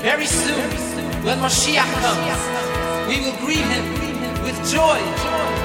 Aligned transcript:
Very 0.00 0.26
soon, 0.26 0.70
when 1.22 1.38
Moshiach 1.38 1.92
comes, 2.00 2.40
we 3.08 3.20
will 3.20 3.36
greet 3.44 3.58
him 3.58 3.84
with 4.42 4.56
joy, 4.72 5.00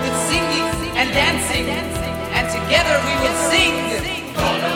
with 0.03 0.15
singing 0.27 0.67
and 0.99 1.07
dancing, 1.13 1.67
and 2.35 2.45
together 2.51 2.95
we 3.07 3.13
will 3.23 3.37
sing. 3.49 4.68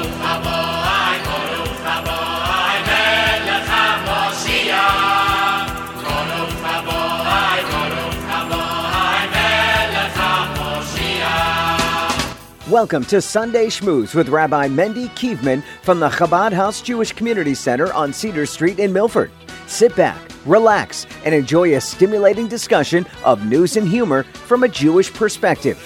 Welcome 12.74 13.06
to 13.06 13.22
Sunday 13.22 13.68
Schmooze 13.68 14.16
with 14.16 14.30
Rabbi 14.30 14.68
Mendy 14.68 15.08
Kivman 15.10 15.62
from 15.84 16.00
the 16.00 16.10
Chabad 16.10 16.54
House 16.54 16.82
Jewish 16.82 17.12
Community 17.12 17.54
Center 17.54 17.94
on 17.94 18.12
Cedar 18.12 18.48
Street 18.48 18.80
in 18.80 18.92
Milford. 18.92 19.32
Sit 19.68 19.96
back, 19.96 20.20
relax, 20.44 21.06
and 21.24 21.36
enjoy 21.36 21.76
a 21.76 21.80
stimulating 21.80 22.48
discussion 22.48 23.06
of 23.24 23.46
news 23.46 23.78
and 23.78 23.88
humor 23.88 24.24
from 24.24 24.64
a 24.64 24.68
Jewish 24.68 25.14
perspective. 25.14 25.78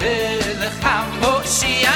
Melech 0.00 0.78
HaMoshiach. 0.82 1.90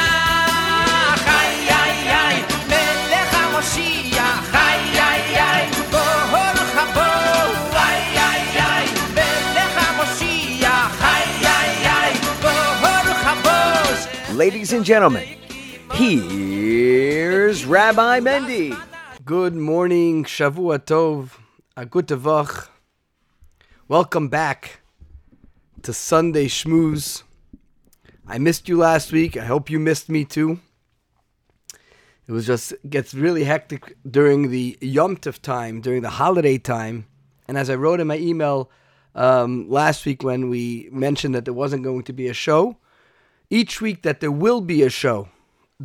Ay, 1.38 1.52
ay, 1.82 1.96
ay, 2.24 2.36
Melech 2.70 3.30
HaMoshiach. 3.34 4.42
Ay, 4.52 4.80
ay, 5.08 5.22
ay, 5.50 5.64
Baruch 5.92 6.74
Aboai, 6.82 8.00
ay, 8.28 8.42
ay, 8.72 8.86
Melech 9.14 9.74
HaMoshiach. 9.78 10.92
Ay, 11.14 11.26
ay, 11.58 11.72
ay, 11.98 12.10
Baruch 12.42 13.24
Aboai. 13.32 14.34
Ladies 14.34 14.72
and 14.72 14.84
gentlemen, 14.84 15.26
here's 15.92 17.66
Rabbi 17.66 18.20
Mendy. 18.20 18.80
Good 19.24 19.54
morning, 19.54 20.24
Shavua 20.24 20.78
Tov, 20.78 21.38
a 21.76 21.84
good 21.84 22.06
Tavach. 22.08 22.68
Welcome 23.88 24.28
back 24.28 24.80
to 25.82 25.92
Sunday 25.92 26.46
Schmooze. 26.46 27.22
I 28.26 28.38
missed 28.38 28.68
you 28.68 28.78
last 28.78 29.12
week. 29.12 29.36
I 29.36 29.44
hope 29.44 29.68
you 29.68 29.78
missed 29.78 30.08
me 30.08 30.24
too. 30.24 30.60
It 32.26 32.32
was 32.32 32.46
just 32.46 32.72
gets 32.88 33.12
really 33.12 33.44
hectic 33.44 33.96
during 34.08 34.50
the 34.50 34.78
Yom 34.80 35.16
Tov 35.16 35.40
time, 35.40 35.80
during 35.80 36.02
the 36.02 36.10
holiday 36.10 36.58
time. 36.58 37.06
And 37.48 37.58
as 37.58 37.68
I 37.68 37.74
wrote 37.74 38.00
in 38.00 38.06
my 38.06 38.18
email 38.18 38.70
um, 39.16 39.68
last 39.68 40.06
week 40.06 40.22
when 40.22 40.48
we 40.48 40.88
mentioned 40.92 41.34
that 41.34 41.44
there 41.44 41.54
wasn't 41.54 41.82
going 41.82 42.04
to 42.04 42.12
be 42.12 42.28
a 42.28 42.34
show, 42.34 42.76
each 43.50 43.80
week 43.80 44.02
that 44.02 44.20
there 44.20 44.30
will 44.30 44.60
be 44.60 44.82
a 44.82 44.90
show 44.90 45.28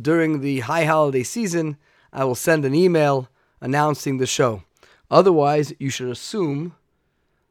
during 0.00 0.40
the 0.40 0.60
high 0.60 0.84
holiday 0.84 1.22
season, 1.22 1.76
I 2.12 2.24
will 2.24 2.34
send 2.34 2.64
an 2.64 2.74
email 2.74 3.28
announcing 3.60 4.18
the 4.18 4.26
show. 4.26 4.62
Otherwise, 5.10 5.72
you 5.78 5.90
should 5.90 6.08
assume 6.08 6.74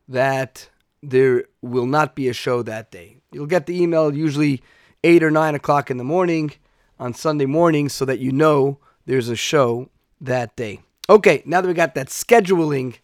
that 0.08 0.70
there 1.02 1.46
will 1.62 1.86
not 1.86 2.16
be 2.16 2.28
a 2.28 2.34
show 2.34 2.62
that 2.64 2.92
day. 2.92 3.18
You'll 3.32 3.46
get 3.48 3.66
the 3.66 3.82
email 3.82 4.14
usually 4.14 4.62
8 5.04 5.24
or 5.24 5.32
9 5.32 5.56
o'clock 5.56 5.92
in 5.92 5.98
the 5.98 6.04
morning 6.04 6.52
on 7.00 7.14
Sunday 7.14 7.46
morning 7.46 7.90
so 7.90 8.06
that 8.06 8.20
you 8.20 8.32
know 8.32 8.80
there's 9.06 9.30
a 9.30 9.36
show 9.36 9.90
that 10.22 10.56
day. 10.56 10.80
Okay, 11.10 11.44
now 11.46 11.62
that 11.62 11.68
we 11.68 11.74
got 11.74 11.96
that 11.96 12.08
scheduling 12.08 12.96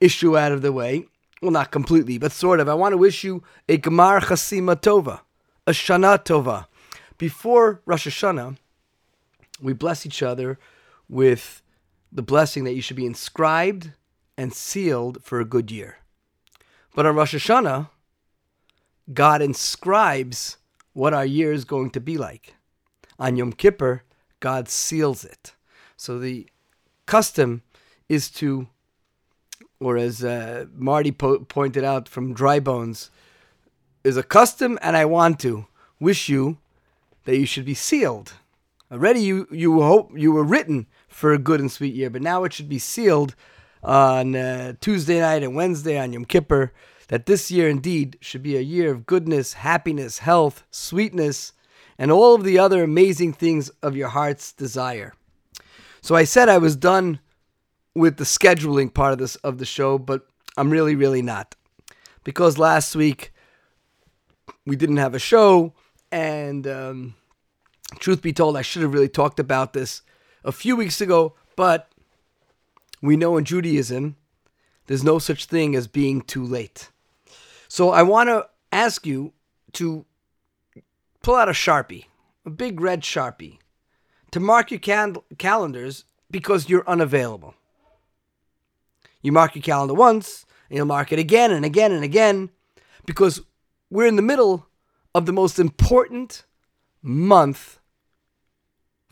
issue 0.00 0.38
out 0.38 0.52
of 0.52 0.62
the 0.62 0.72
way, 0.72 1.06
well, 1.42 1.50
not 1.50 1.70
completely, 1.70 2.16
but 2.16 2.32
sort 2.32 2.60
of, 2.60 2.68
I 2.68 2.74
want 2.74 2.92
to 2.92 2.98
wish 2.98 3.22
you 3.22 3.42
a 3.68 3.76
Gemar 3.76 4.20
Chasima 4.20 4.76
Tova, 4.76 5.20
a 5.66 5.72
Shana 5.72 6.24
Tova. 6.24 6.66
Before 7.18 7.82
Rosh 7.84 8.06
Hashanah, 8.06 8.56
we 9.64 9.72
bless 9.72 10.04
each 10.04 10.22
other 10.22 10.58
with 11.08 11.62
the 12.12 12.22
blessing 12.22 12.64
that 12.64 12.74
you 12.74 12.82
should 12.82 12.96
be 12.96 13.06
inscribed 13.06 13.90
and 14.36 14.52
sealed 14.52 15.24
for 15.24 15.40
a 15.40 15.44
good 15.44 15.70
year. 15.70 15.98
But 16.94 17.06
on 17.06 17.16
Rosh 17.16 17.34
Hashanah, 17.34 17.88
God 19.12 19.42
inscribes 19.42 20.58
what 20.92 21.14
our 21.14 21.24
year 21.26 21.52
is 21.52 21.64
going 21.64 21.90
to 21.90 22.00
be 22.00 22.16
like. 22.16 22.54
On 23.18 23.36
Yom 23.36 23.52
Kippur, 23.52 24.02
God 24.40 24.68
seals 24.68 25.24
it. 25.24 25.54
So 25.96 26.18
the 26.18 26.48
custom 27.06 27.62
is 28.08 28.30
to, 28.32 28.68
or 29.80 29.96
as 29.96 30.22
uh, 30.22 30.66
Marty 30.74 31.10
po- 31.10 31.40
pointed 31.40 31.84
out 31.84 32.08
from 32.08 32.34
Dry 32.34 32.60
Bones, 32.60 33.10
is 34.04 34.16
a 34.16 34.22
custom, 34.22 34.78
and 34.82 34.96
I 34.96 35.06
want 35.06 35.40
to 35.40 35.66
wish 35.98 36.28
you 36.28 36.58
that 37.24 37.38
you 37.38 37.46
should 37.46 37.64
be 37.64 37.74
sealed. 37.74 38.34
Already, 38.94 39.22
you 39.22 39.48
you 39.50 39.82
hope 39.82 40.12
you 40.14 40.30
were 40.30 40.44
written 40.44 40.86
for 41.08 41.32
a 41.32 41.38
good 41.38 41.58
and 41.58 41.72
sweet 41.72 41.96
year, 41.96 42.10
but 42.10 42.22
now 42.22 42.44
it 42.44 42.52
should 42.52 42.68
be 42.68 42.78
sealed 42.78 43.34
on 43.82 44.36
uh, 44.36 44.74
Tuesday 44.80 45.18
night 45.18 45.42
and 45.42 45.56
Wednesday 45.56 45.98
on 45.98 46.12
Yom 46.12 46.24
Kippur. 46.24 46.72
That 47.08 47.26
this 47.26 47.50
year 47.50 47.68
indeed 47.68 48.18
should 48.20 48.44
be 48.44 48.56
a 48.56 48.60
year 48.60 48.92
of 48.92 49.04
goodness, 49.04 49.54
happiness, 49.54 50.18
health, 50.18 50.62
sweetness, 50.70 51.52
and 51.98 52.12
all 52.12 52.36
of 52.36 52.44
the 52.44 52.56
other 52.60 52.84
amazing 52.84 53.32
things 53.32 53.68
of 53.82 53.96
your 53.96 54.10
heart's 54.10 54.52
desire. 54.52 55.12
So 56.00 56.14
I 56.14 56.22
said 56.22 56.48
I 56.48 56.58
was 56.58 56.76
done 56.76 57.18
with 57.96 58.16
the 58.18 58.24
scheduling 58.24 58.94
part 58.94 59.12
of 59.12 59.18
this 59.18 59.34
of 59.36 59.58
the 59.58 59.66
show, 59.66 59.98
but 59.98 60.28
I'm 60.56 60.70
really, 60.70 60.94
really 60.94 61.20
not, 61.20 61.56
because 62.22 62.58
last 62.58 62.94
week 62.94 63.32
we 64.64 64.76
didn't 64.76 64.98
have 64.98 65.16
a 65.16 65.18
show, 65.18 65.72
and 66.12 66.64
um, 66.68 67.14
truth 67.98 68.22
be 68.22 68.32
told, 68.32 68.56
I 68.56 68.62
should 68.62 68.82
have 68.82 68.94
really 68.94 69.08
talked 69.08 69.40
about 69.40 69.72
this 69.72 70.02
a 70.44 70.52
few 70.52 70.76
weeks 70.76 71.00
ago, 71.00 71.34
but 71.56 71.90
we 73.00 73.16
know 73.16 73.36
in 73.36 73.44
Judaism 73.44 74.16
there's 74.86 75.04
no 75.04 75.18
such 75.18 75.46
thing 75.46 75.74
as 75.74 75.86
being 75.86 76.20
too 76.20 76.44
late. 76.44 76.90
So 77.68 77.90
I 77.90 78.02
want 78.02 78.28
to 78.28 78.48
ask 78.72 79.06
you 79.06 79.32
to 79.72 80.04
pull 81.22 81.34
out 81.34 81.48
a 81.48 81.52
Sharpie, 81.52 82.06
a 82.44 82.50
big 82.50 82.80
red 82.80 83.02
Sharpie, 83.02 83.58
to 84.30 84.40
mark 84.40 84.70
your 84.70 84.80
can- 84.80 85.16
calendars 85.38 86.04
because 86.30 86.68
you're 86.68 86.88
unavailable. 86.88 87.54
You 89.22 89.32
mark 89.32 89.54
your 89.54 89.62
calendar 89.62 89.94
once, 89.94 90.44
and 90.68 90.76
you'll 90.76 90.86
mark 90.86 91.12
it 91.12 91.18
again 91.18 91.50
and 91.50 91.64
again 91.64 91.92
and 91.92 92.04
again 92.04 92.50
because 93.06 93.40
we're 93.90 94.06
in 94.06 94.16
the 94.16 94.22
middle 94.22 94.66
of 95.14 95.26
the 95.26 95.32
most 95.32 95.58
important 95.58 96.44
month 97.02 97.78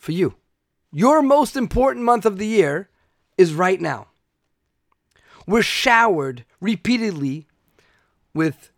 for 0.02 0.10
you. 0.10 0.34
Your 0.90 1.22
most 1.22 1.56
important 1.56 2.04
month 2.04 2.26
of 2.26 2.36
the 2.36 2.46
year 2.46 2.90
is 3.38 3.54
right 3.54 3.80
now. 3.80 4.08
We're 5.46 5.62
showered 5.62 6.44
repeatedly 6.60 7.46
with 8.34 8.72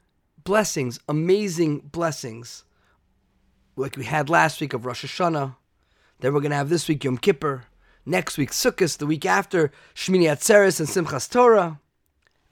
blessings, 0.45 1.01
amazing 1.09 1.79
blessings, 1.91 2.65
like 3.75 3.97
we 3.97 4.05
had 4.05 4.29
last 4.29 4.61
week 4.61 4.75
of 4.75 4.85
Rosh 4.85 5.05
Hashanah. 5.07 5.57
Then 6.21 6.35
we're 6.35 6.41
going 6.41 6.51
to 6.51 6.57
have 6.57 6.69
this 6.69 6.89
week 6.89 7.03
Yom 7.03 7.17
Kippur. 7.17 7.65
Next 8.05 8.37
week 8.37 8.51
Sukkot. 8.51 8.99
The 8.99 9.07
week 9.07 9.25
after 9.25 9.73
Shmini 9.95 10.25
Atzeres 10.31 10.79
and 10.79 10.89
Simchas 10.89 11.29
Torah. 11.29 11.81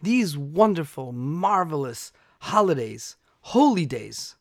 These 0.00 0.36
wonderful, 0.36 1.12
marvelous 1.12 2.10
holidays, 2.40 3.16
holy 3.42 3.84
days, 3.84 4.36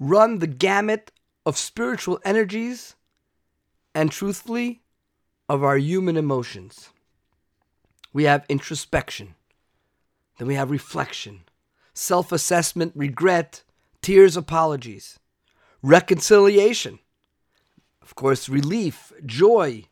run 0.00 0.40
the 0.40 0.48
gamut 0.48 1.12
of 1.46 1.56
spiritual 1.56 2.18
energies 2.24 2.96
and, 3.94 4.10
truthfully, 4.10 4.82
of 5.48 5.62
our 5.62 5.78
human 5.78 6.16
emotions. 6.16 6.90
We 8.12 8.24
have 8.24 8.44
introspection, 8.48 9.36
then 10.38 10.48
we 10.48 10.54
have 10.54 10.70
reflection, 10.70 11.42
self 11.94 12.32
assessment, 12.32 12.92
regret, 12.96 13.62
tears, 14.02 14.36
apologies, 14.36 15.18
reconciliation, 15.82 16.98
of 18.02 18.14
course, 18.16 18.48
relief, 18.48 19.12
joy, 19.24 19.84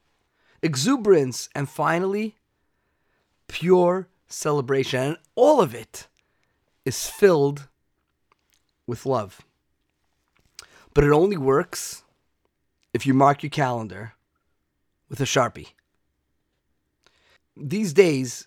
exuberance, 0.60 1.48
and 1.54 1.68
finally, 1.68 2.36
pure 3.46 4.08
celebration. 4.26 5.00
And 5.00 5.16
all 5.36 5.60
of 5.60 5.74
it 5.74 6.08
is 6.84 7.08
filled 7.08 7.68
with 8.86 9.06
love. 9.06 9.40
But 10.94 11.04
it 11.04 11.10
only 11.10 11.36
works 11.36 12.04
if 12.92 13.04
you 13.06 13.12
mark 13.12 13.42
your 13.42 13.50
calendar 13.50 14.14
with 15.08 15.20
a 15.20 15.24
Sharpie. 15.24 15.72
These 17.56 17.92
days 17.92 18.46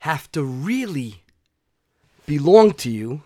have 0.00 0.30
to 0.32 0.42
really 0.42 1.22
belong 2.26 2.72
to 2.72 2.90
you 2.90 3.22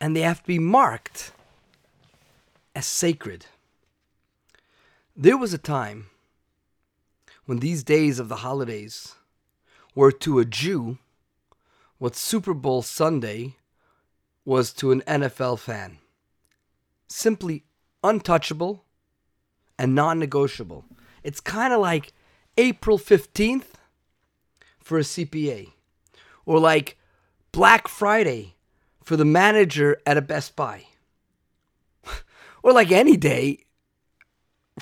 and 0.00 0.16
they 0.16 0.20
have 0.22 0.40
to 0.40 0.46
be 0.46 0.58
marked 0.58 1.32
as 2.74 2.86
sacred. 2.86 3.46
There 5.14 5.36
was 5.36 5.52
a 5.52 5.58
time 5.58 6.06
when 7.44 7.58
these 7.58 7.84
days 7.84 8.18
of 8.18 8.28
the 8.28 8.36
holidays 8.36 9.14
were 9.94 10.12
to 10.12 10.38
a 10.38 10.44
Jew 10.44 10.98
what 11.98 12.16
Super 12.16 12.52
Bowl 12.52 12.82
Sunday 12.82 13.56
was 14.44 14.72
to 14.72 14.90
an 14.90 15.02
NFL 15.02 15.58
fan. 15.58 15.98
Simply 17.12 17.64
untouchable 18.02 18.86
and 19.78 19.94
non 19.94 20.18
negotiable. 20.18 20.86
It's 21.22 21.40
kind 21.40 21.74
of 21.74 21.80
like 21.80 22.14
April 22.56 22.98
15th 22.98 23.74
for 24.80 24.96
a 24.96 25.02
CPA, 25.02 25.68
or 26.46 26.58
like 26.58 26.96
Black 27.52 27.86
Friday 27.86 28.56
for 29.04 29.16
the 29.16 29.26
manager 29.26 30.00
at 30.06 30.16
a 30.16 30.22
Best 30.22 30.56
Buy, 30.56 30.86
or 32.62 32.72
like 32.72 32.90
any 32.90 33.18
day 33.18 33.66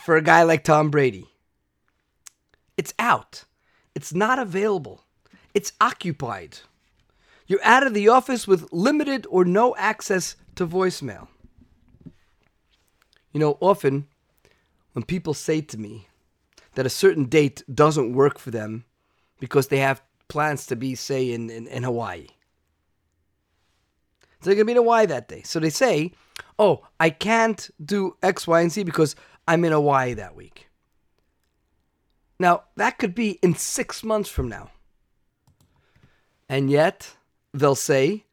for 0.00 0.16
a 0.16 0.22
guy 0.22 0.44
like 0.44 0.62
Tom 0.62 0.88
Brady. 0.88 1.26
It's 2.76 2.94
out, 2.96 3.44
it's 3.92 4.14
not 4.14 4.38
available, 4.38 5.02
it's 5.52 5.72
occupied. 5.80 6.58
You're 7.48 7.64
out 7.64 7.84
of 7.84 7.92
the 7.92 8.06
office 8.06 8.46
with 8.46 8.72
limited 8.72 9.26
or 9.28 9.44
no 9.44 9.74
access 9.74 10.36
to 10.54 10.64
voicemail. 10.64 11.26
You 13.32 13.40
know, 13.40 13.58
often 13.60 14.06
when 14.92 15.04
people 15.04 15.34
say 15.34 15.60
to 15.60 15.78
me 15.78 16.08
that 16.74 16.86
a 16.86 16.90
certain 16.90 17.24
date 17.24 17.62
doesn't 17.72 18.12
work 18.12 18.38
for 18.38 18.50
them 18.50 18.84
because 19.38 19.68
they 19.68 19.78
have 19.78 20.02
plans 20.28 20.66
to 20.66 20.76
be, 20.76 20.94
say, 20.94 21.32
in, 21.32 21.50
in, 21.50 21.66
in 21.66 21.82
Hawaii. 21.82 22.26
So 24.40 24.46
they're 24.46 24.54
going 24.54 24.66
to 24.66 24.72
be 24.72 24.72
in 24.72 24.76
Hawaii 24.78 25.06
that 25.06 25.28
day. 25.28 25.42
So 25.42 25.60
they 25.60 25.70
say, 25.70 26.12
oh, 26.58 26.86
I 26.98 27.10
can't 27.10 27.70
do 27.84 28.16
X, 28.22 28.46
Y, 28.46 28.60
and 28.60 28.72
Z 28.72 28.84
because 28.84 29.16
I'm 29.46 29.64
in 29.64 29.72
Hawaii 29.72 30.14
that 30.14 30.34
week. 30.34 30.68
Now, 32.38 32.64
that 32.76 32.98
could 32.98 33.14
be 33.14 33.32
in 33.42 33.54
six 33.54 34.02
months 34.02 34.30
from 34.30 34.48
now. 34.48 34.70
And 36.48 36.70
yet, 36.70 37.16
they'll 37.52 37.74
say, 37.74 38.24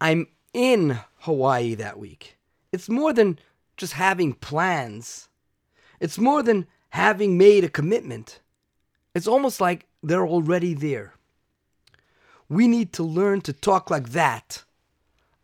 I'm 0.00 0.28
in 0.54 0.98
Hawaii 1.20 1.74
that 1.74 1.98
week. 1.98 2.38
It's 2.72 2.88
more 2.88 3.12
than 3.12 3.38
just 3.82 3.94
having 3.94 4.32
plans, 4.32 5.28
it's 5.98 6.16
more 6.16 6.40
than 6.40 6.68
having 6.90 7.36
made 7.36 7.64
a 7.64 7.68
commitment. 7.68 8.38
It's 9.12 9.26
almost 9.26 9.60
like 9.60 9.88
they're 10.04 10.24
already 10.24 10.72
there. 10.72 11.14
We 12.48 12.68
need 12.68 12.92
to 12.92 13.02
learn 13.02 13.40
to 13.40 13.52
talk 13.52 13.90
like 13.90 14.10
that 14.10 14.62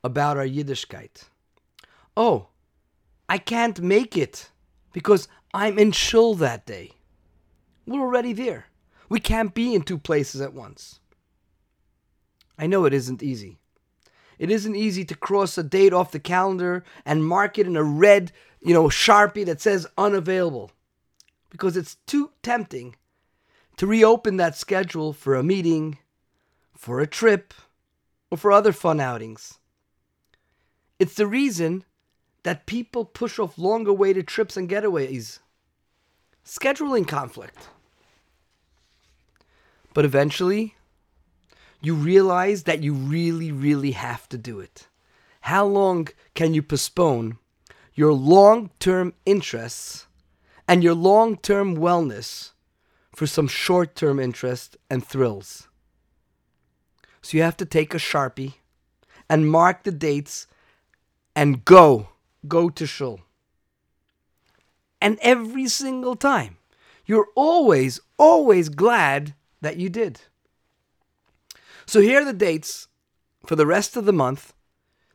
about 0.04 0.36
our 0.36 0.46
Yiddishkeit. 0.46 1.24
Oh, 2.16 2.46
I 3.28 3.38
can't 3.38 3.80
make 3.80 4.16
it 4.16 4.50
because 4.92 5.26
I'm 5.52 5.76
in 5.76 5.90
shul 5.90 6.36
that 6.36 6.64
day. 6.64 6.92
We're 7.88 8.02
already 8.02 8.32
there. 8.32 8.66
We 9.08 9.18
can't 9.18 9.52
be 9.52 9.74
in 9.74 9.82
two 9.82 9.98
places 9.98 10.40
at 10.40 10.54
once. 10.54 11.00
I 12.56 12.68
know 12.68 12.84
it 12.84 12.94
isn't 12.94 13.20
easy. 13.20 13.58
It 14.38 14.50
isn't 14.50 14.76
easy 14.76 15.04
to 15.04 15.16
cross 15.16 15.58
a 15.58 15.62
date 15.62 15.92
off 15.92 16.12
the 16.12 16.20
calendar 16.20 16.84
and 17.04 17.26
mark 17.26 17.58
it 17.58 17.66
in 17.66 17.76
a 17.76 17.82
red, 17.82 18.32
you 18.60 18.72
know, 18.72 18.84
Sharpie 18.84 19.46
that 19.46 19.60
says 19.60 19.86
unavailable 19.96 20.70
because 21.50 21.76
it's 21.76 21.96
too 22.06 22.30
tempting 22.42 22.96
to 23.76 23.86
reopen 23.86 24.36
that 24.36 24.56
schedule 24.56 25.12
for 25.12 25.34
a 25.34 25.42
meeting, 25.42 25.98
for 26.74 27.00
a 27.00 27.06
trip, 27.06 27.54
or 28.30 28.38
for 28.38 28.52
other 28.52 28.72
fun 28.72 29.00
outings. 29.00 29.58
It's 30.98 31.14
the 31.14 31.26
reason 31.26 31.84
that 32.42 32.66
people 32.66 33.04
push 33.04 33.38
off 33.38 33.58
long 33.58 33.86
awaited 33.86 34.26
trips 34.26 34.56
and 34.56 34.68
getaways. 34.68 35.38
Scheduling 36.44 37.06
conflict. 37.06 37.68
But 39.94 40.04
eventually, 40.04 40.76
you 41.80 41.94
realize 41.94 42.64
that 42.64 42.82
you 42.82 42.92
really, 42.92 43.52
really 43.52 43.92
have 43.92 44.28
to 44.30 44.38
do 44.38 44.60
it. 44.60 44.88
How 45.42 45.64
long 45.64 46.08
can 46.34 46.54
you 46.54 46.62
postpone 46.62 47.38
your 47.94 48.12
long 48.12 48.70
term 48.80 49.14
interests 49.24 50.06
and 50.66 50.82
your 50.82 50.94
long 50.94 51.36
term 51.36 51.76
wellness 51.76 52.52
for 53.14 53.26
some 53.26 53.48
short 53.48 53.94
term 53.94 54.18
interest 54.18 54.76
and 54.90 55.04
thrills? 55.04 55.68
So 57.22 57.36
you 57.36 57.42
have 57.42 57.56
to 57.58 57.64
take 57.64 57.94
a 57.94 57.98
sharpie 57.98 58.54
and 59.28 59.50
mark 59.50 59.84
the 59.84 59.92
dates 59.92 60.46
and 61.36 61.64
go, 61.64 62.08
go 62.46 62.68
to 62.70 62.86
shul. 62.86 63.20
And 65.00 65.18
every 65.22 65.68
single 65.68 66.16
time, 66.16 66.56
you're 67.06 67.28
always, 67.34 68.00
always 68.18 68.68
glad 68.68 69.34
that 69.60 69.76
you 69.76 69.88
did. 69.88 70.22
So 71.88 72.02
here 72.02 72.20
are 72.20 72.24
the 72.24 72.34
dates 72.34 72.86
for 73.46 73.56
the 73.56 73.64
rest 73.64 73.96
of 73.96 74.04
the 74.04 74.12
month 74.12 74.52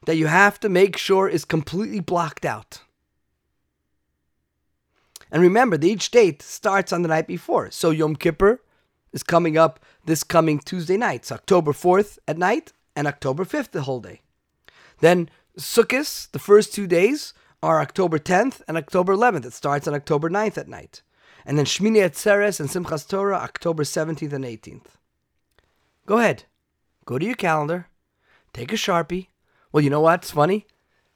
that 0.07 0.17
you 0.17 0.25
have 0.25 0.59
to 0.61 0.69
make 0.69 0.97
sure 0.97 1.29
is 1.29 1.45
completely 1.45 1.99
blocked 1.99 2.45
out. 2.45 2.81
And 5.31 5.43
remember 5.43 5.77
that 5.77 5.85
each 5.85 6.09
date 6.09 6.41
starts 6.41 6.91
on 6.91 7.03
the 7.03 7.09
night 7.09 7.27
before. 7.27 7.69
So 7.69 7.91
Yom 7.91 8.15
Kippur 8.15 8.59
is 9.11 9.21
coming 9.21 9.55
up 9.55 9.81
this 10.05 10.23
coming 10.23 10.57
Tuesday 10.57 10.97
night. 10.97 11.21
It's 11.21 11.31
October 11.31 11.73
4th 11.73 12.17
at 12.27 12.39
night 12.39 12.73
and 12.95 13.05
October 13.05 13.45
5th 13.45 13.69
the 13.69 13.83
whole 13.83 13.99
day. 13.99 14.21
Then 14.99 15.29
Sukkot, 15.55 16.31
the 16.31 16.39
first 16.39 16.73
two 16.73 16.87
days, 16.87 17.35
are 17.61 17.81
October 17.81 18.17
10th 18.17 18.63
and 18.67 18.77
October 18.77 19.15
11th. 19.15 19.45
It 19.45 19.53
starts 19.53 19.87
on 19.87 19.93
October 19.93 20.27
9th 20.27 20.57
at 20.57 20.67
night. 20.67 21.03
And 21.45 21.55
then 21.55 21.65
Shmini 21.65 21.99
Atzeres 22.03 22.59
and 22.59 22.67
Simchas 22.67 23.07
Torah, 23.07 23.37
October 23.37 23.83
17th 23.83 24.33
and 24.33 24.43
18th. 24.43 24.97
Go 26.07 26.17
ahead. 26.17 26.45
Go 27.05 27.19
to 27.19 27.25
your 27.25 27.35
calendar, 27.35 27.87
take 28.53 28.71
a 28.71 28.75
Sharpie. 28.75 29.27
Well, 29.71 29.83
you 29.83 29.89
know 29.89 30.01
what? 30.01 30.21
It's 30.21 30.31
funny. 30.31 30.67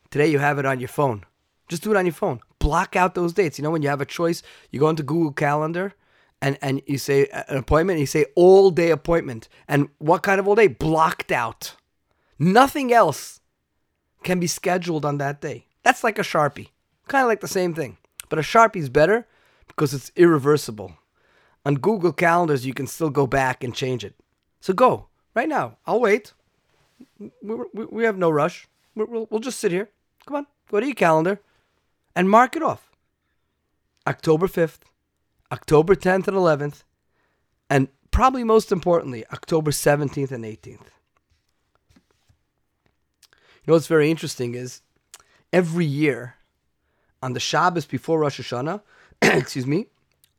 Today 0.10 0.28
you 0.28 0.40
have 0.40 0.60
it 0.60 0.66
on 0.66 0.80
your 0.80 0.90
phone. 0.90 1.24
Just 1.68 1.84
do 1.84 1.92
it 1.92 1.98
on 1.98 2.06
your 2.06 2.14
phone. 2.14 2.40
Block 2.60 2.96
out 2.96 3.16
those 3.16 3.34
dates. 3.34 3.58
You 3.58 3.64
know, 3.64 3.72
when 3.72 3.82
you 3.82 3.90
have 3.90 4.02
a 4.02 4.06
choice, 4.06 4.42
you 4.72 4.80
go 4.80 4.90
into 4.90 5.04
Google 5.04 5.32
Calendar 5.32 5.94
and, 6.42 6.58
and 6.62 6.82
you 6.86 6.98
say 6.98 7.28
uh, 7.28 7.44
an 7.50 7.58
appointment, 7.58 8.00
you 8.00 8.06
say 8.06 8.26
all 8.36 8.72
day 8.72 8.90
appointment. 8.90 9.50
And 9.68 9.90
what 10.00 10.24
kind 10.24 10.40
of 10.40 10.48
all 10.48 10.56
day? 10.56 10.68
Blocked 10.68 11.32
out. 11.32 11.76
Nothing 12.40 12.94
else 12.94 13.42
can 14.24 14.40
be 14.40 14.48
scheduled 14.48 15.06
on 15.06 15.18
that 15.18 15.42
day. 15.42 15.68
That's 15.84 16.04
like 16.04 16.20
a 16.20 16.24
Sharpie. 16.24 16.70
Kind 17.08 17.24
of 17.24 17.28
like 17.28 17.42
the 17.42 17.48
same 17.48 17.74
thing. 17.74 17.98
But 18.30 18.40
a 18.40 18.44
Sharpie 18.44 18.78
is 18.78 18.90
better 18.90 19.28
because 19.68 19.94
it's 19.94 20.12
irreversible. 20.16 20.94
On 21.66 21.76
Google 21.76 22.14
Calendars, 22.14 22.66
you 22.66 22.74
can 22.74 22.88
still 22.88 23.10
go 23.10 23.28
back 23.28 23.64
and 23.64 23.74
change 23.74 24.04
it. 24.04 24.16
So 24.60 24.74
go 24.74 25.08
right 25.38 25.48
now. 25.48 25.78
I'll 25.86 26.00
wait. 26.00 26.34
We, 27.20 27.30
we, 27.44 27.86
we 27.86 28.04
have 28.06 28.18
no 28.18 28.32
rush. 28.32 28.68
we 28.96 29.06
we'll, 29.06 29.28
we'll 29.30 29.40
just 29.40 29.60
sit 29.60 29.72
here. 29.72 29.90
Come 30.26 30.38
on, 30.38 30.48
go 30.70 30.80
to 30.80 30.86
your 30.86 30.96
calendar 30.96 31.40
and 32.16 32.28
mark 32.30 32.56
it 32.56 32.64
off. 32.64 32.90
October 34.08 34.48
5th, 34.48 34.80
October 35.52 35.96
10th 35.96 36.28
and 36.28 36.38
11th, 36.38 36.84
and 37.70 37.88
probably 38.10 38.44
most 38.44 38.72
importantly, 38.72 39.26
October 39.32 39.70
17th 39.72 40.32
and 40.32 40.44
18th. 40.44 40.90
You 43.62 43.68
know 43.68 43.74
what's 43.74 43.88
very 43.88 44.10
interesting 44.10 44.56
is 44.56 44.82
every 45.54 45.86
year 45.86 46.36
on 47.22 47.34
the 47.34 47.40
Shabbos 47.40 47.86
before 47.86 48.20
Rosh 48.20 48.40
Hashanah, 48.40 48.82
excuse 49.22 49.68
me, 49.68 49.88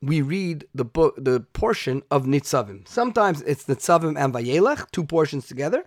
we 0.00 0.22
read 0.22 0.66
the 0.74 0.84
book, 0.84 1.14
the 1.18 1.40
portion 1.40 2.02
of 2.10 2.24
Nitzavim. 2.24 2.86
Sometimes 2.86 3.42
it's 3.42 3.64
Nitzavim 3.64 4.16
and 4.18 4.32
Vayelech, 4.32 4.90
two 4.90 5.04
portions 5.04 5.46
together. 5.46 5.84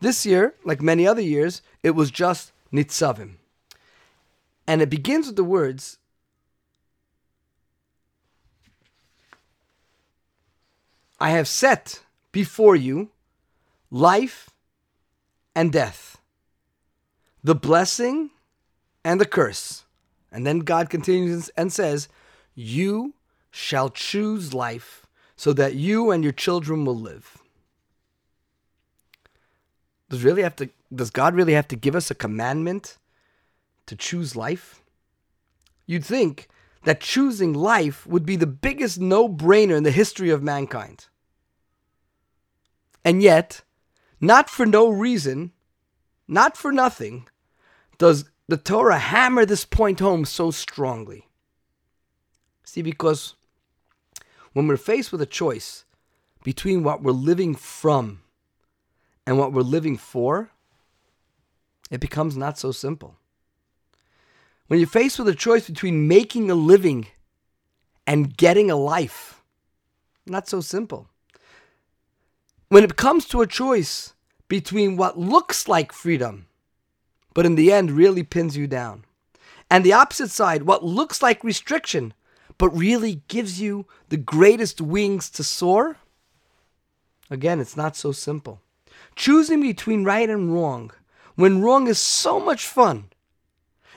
This 0.00 0.26
year, 0.26 0.54
like 0.64 0.82
many 0.82 1.06
other 1.06 1.22
years, 1.22 1.62
it 1.82 1.92
was 1.92 2.10
just 2.10 2.52
Nitzavim. 2.72 3.36
And 4.66 4.82
it 4.82 4.90
begins 4.90 5.26
with 5.26 5.36
the 5.36 5.44
words, 5.44 5.98
I 11.18 11.30
have 11.30 11.48
set 11.48 12.02
before 12.30 12.76
you 12.76 13.10
life 13.90 14.50
and 15.54 15.72
death, 15.72 16.18
the 17.42 17.54
blessing 17.54 18.30
and 19.02 19.18
the 19.18 19.24
curse. 19.24 19.84
And 20.30 20.46
then 20.46 20.58
God 20.58 20.90
continues 20.90 21.48
and 21.50 21.72
says, 21.72 22.08
You 22.54 23.14
shall 23.56 23.88
choose 23.88 24.52
life 24.52 25.06
so 25.34 25.54
that 25.54 25.74
you 25.74 26.10
and 26.10 26.22
your 26.22 26.32
children 26.32 26.84
will 26.84 26.94
live. 26.94 27.38
Does 30.10 30.22
really 30.22 30.42
have 30.42 30.56
to 30.56 30.68
does 30.94 31.10
God 31.10 31.34
really 31.34 31.54
have 31.54 31.66
to 31.68 31.76
give 31.76 31.96
us 31.96 32.10
a 32.10 32.14
commandment 32.14 32.98
to 33.86 33.96
choose 33.96 34.36
life? 34.36 34.82
You'd 35.86 36.04
think 36.04 36.48
that 36.84 37.00
choosing 37.00 37.54
life 37.54 38.06
would 38.06 38.24
be 38.26 38.36
the 38.36 38.46
biggest 38.46 39.00
no-brainer 39.00 39.76
in 39.76 39.82
the 39.82 39.90
history 39.90 40.30
of 40.30 40.42
mankind. 40.42 41.06
And 43.04 43.22
yet, 43.22 43.62
not 44.20 44.48
for 44.48 44.66
no 44.66 44.88
reason, 44.88 45.52
not 46.28 46.56
for 46.56 46.70
nothing, 46.70 47.26
does 47.98 48.26
the 48.46 48.56
Torah 48.56 48.98
hammer 48.98 49.44
this 49.44 49.64
point 49.64 49.98
home 49.98 50.24
so 50.24 50.52
strongly? 50.52 51.26
See, 52.64 52.82
because 52.82 53.34
when 54.56 54.66
we're 54.66 54.78
faced 54.78 55.12
with 55.12 55.20
a 55.20 55.26
choice 55.26 55.84
between 56.42 56.82
what 56.82 57.02
we're 57.02 57.12
living 57.12 57.54
from 57.54 58.22
and 59.26 59.38
what 59.38 59.52
we're 59.52 59.60
living 59.60 59.98
for, 59.98 60.48
it 61.90 62.00
becomes 62.00 62.38
not 62.38 62.58
so 62.58 62.72
simple. 62.72 63.16
When 64.66 64.80
you're 64.80 64.88
faced 64.88 65.18
with 65.18 65.28
a 65.28 65.34
choice 65.34 65.68
between 65.68 66.08
making 66.08 66.50
a 66.50 66.54
living 66.54 67.08
and 68.06 68.34
getting 68.34 68.70
a 68.70 68.76
life, 68.76 69.42
not 70.24 70.48
so 70.48 70.62
simple. 70.62 71.10
When 72.70 72.82
it 72.82 72.96
comes 72.96 73.26
to 73.26 73.42
a 73.42 73.46
choice 73.46 74.14
between 74.48 74.96
what 74.96 75.18
looks 75.18 75.68
like 75.68 75.92
freedom, 75.92 76.46
but 77.34 77.44
in 77.44 77.56
the 77.56 77.70
end 77.70 77.90
really 77.90 78.22
pins 78.22 78.56
you 78.56 78.66
down, 78.66 79.04
and 79.70 79.84
the 79.84 79.92
opposite 79.92 80.30
side, 80.30 80.62
what 80.62 80.82
looks 80.82 81.20
like 81.20 81.44
restriction, 81.44 82.14
but 82.58 82.70
really 82.70 83.22
gives 83.28 83.60
you 83.60 83.86
the 84.08 84.16
greatest 84.16 84.80
wings 84.80 85.30
to 85.30 85.44
soar, 85.44 85.98
again, 87.30 87.60
it's 87.60 87.76
not 87.76 87.96
so 87.96 88.12
simple. 88.12 88.60
Choosing 89.14 89.60
between 89.60 90.04
right 90.04 90.28
and 90.28 90.52
wrong, 90.52 90.90
when 91.34 91.62
wrong 91.62 91.86
is 91.86 91.98
so 91.98 92.40
much 92.40 92.66
fun 92.66 93.10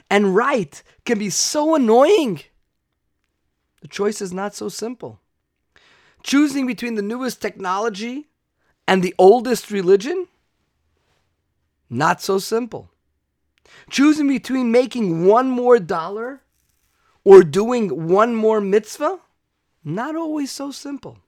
and 0.09 0.35
right 0.35 0.81
can 1.05 1.19
be 1.19 1.29
so 1.29 1.75
annoying, 1.75 2.41
the 3.81 3.87
choice 3.87 4.21
is 4.21 4.33
not 4.33 4.53
so 4.53 4.67
simple. 4.69 5.19
Choosing 6.23 6.67
between 6.67 6.95
the 6.95 7.01
newest 7.01 7.41
technology 7.41 8.27
and 8.87 9.01
the 9.01 9.15
oldest 9.17 9.71
religion? 9.71 10.27
Not 11.89 12.21
so 12.21 12.39
simple. 12.39 12.91
Choosing 13.89 14.27
between 14.27 14.71
making 14.71 15.25
one 15.25 15.49
more 15.49 15.79
dollar 15.79 16.41
or 17.29 17.43
doing 17.43 18.07
one 18.07 18.33
more 18.33 18.59
mitzvah? 18.59 19.19
Not 19.83 20.15
always 20.15 20.50
so 20.51 20.71
simple. 20.71 21.19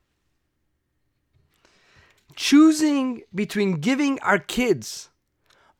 Choosing 2.34 3.22
between 3.32 3.74
giving 3.74 4.18
our 4.18 4.40
kids 4.40 5.10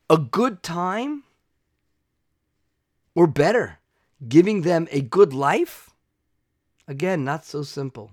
a 0.09 0.17
good 0.17 0.63
time 0.63 1.23
or 3.13 3.27
better, 3.27 3.79
giving 4.25 4.61
them 4.61 4.87
a 4.91 5.01
good 5.01 5.33
life? 5.33 5.89
Again, 6.87 7.25
not 7.25 7.43
so 7.43 7.63
simple. 7.63 8.11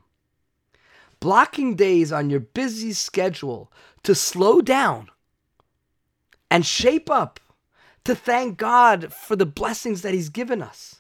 Blocking 1.20 1.76
days 1.76 2.10
on 2.10 2.28
your 2.28 2.40
busy 2.40 2.92
schedule 2.92 3.70
to 4.02 4.16
slow 4.16 4.60
down 4.60 5.10
and 6.50 6.66
shape 6.66 7.08
up 7.08 7.38
to 8.02 8.16
thank 8.16 8.58
God 8.58 9.12
for 9.12 9.36
the 9.36 9.46
blessings 9.46 10.02
that 10.02 10.14
He's 10.14 10.28
given 10.28 10.60
us, 10.60 10.99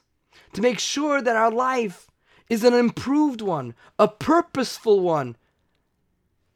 to 0.52 0.60
make 0.60 0.78
sure 0.78 1.22
that 1.22 1.36
our 1.36 1.50
life 1.50 2.10
is 2.48 2.64
an 2.64 2.74
improved 2.74 3.40
one, 3.40 3.74
a 3.98 4.08
purposeful 4.08 5.00
one, 5.00 5.36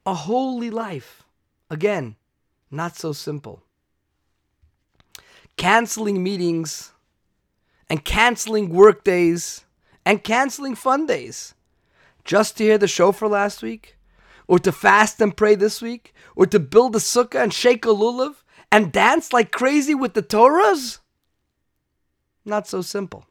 a 0.04 0.14
holy 0.14 0.70
life. 0.70 1.22
Again, 1.70 2.16
not 2.70 2.96
so 2.96 3.12
simple. 3.12 3.62
Canceling 5.56 6.22
meetings 6.22 6.92
and 7.88 8.04
canceling 8.04 8.70
work 8.70 9.04
days 9.04 9.64
and 10.04 10.22
canceling 10.22 10.74
fun 10.74 11.06
days 11.06 11.54
just 12.24 12.56
to 12.56 12.64
hear 12.64 12.78
the 12.78 12.88
shofar 12.88 13.28
last 13.28 13.62
week, 13.62 13.96
or 14.48 14.58
to 14.58 14.72
fast 14.72 15.20
and 15.20 15.36
pray 15.36 15.54
this 15.54 15.80
week, 15.80 16.14
or 16.34 16.46
to 16.46 16.58
build 16.58 16.96
a 16.96 16.98
sukkah 16.98 17.42
and 17.42 17.52
shake 17.52 17.84
a 17.84 17.88
lulav 17.88 18.36
and 18.72 18.92
dance 18.92 19.32
like 19.32 19.52
crazy 19.52 19.94
with 19.94 20.14
the 20.14 20.22
Torahs? 20.22 20.98
Not 22.44 22.66
so 22.66 22.82
simple. 22.82 23.26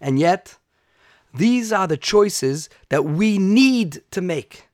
And 0.00 0.18
yet, 0.18 0.58
these 1.34 1.72
are 1.72 1.86
the 1.86 1.96
choices 1.96 2.68
that 2.88 3.04
we 3.04 3.38
need 3.38 4.02
to 4.10 4.20
make. 4.20 4.68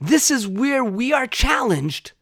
This 0.00 0.30
is 0.30 0.46
where 0.46 0.84
we 0.84 1.12
are 1.12 1.26
challenged 1.26 2.12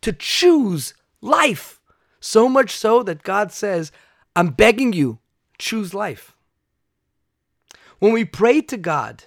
to 0.00 0.12
choose 0.12 0.94
life. 1.20 1.80
So 2.20 2.48
much 2.48 2.70
so 2.70 3.02
that 3.02 3.22
God 3.22 3.52
says, 3.52 3.92
I'm 4.34 4.50
begging 4.50 4.92
you, 4.92 5.18
choose 5.58 5.94
life. 5.94 6.36
When 7.98 8.12
we 8.12 8.24
pray 8.24 8.60
to 8.62 8.76
God 8.76 9.24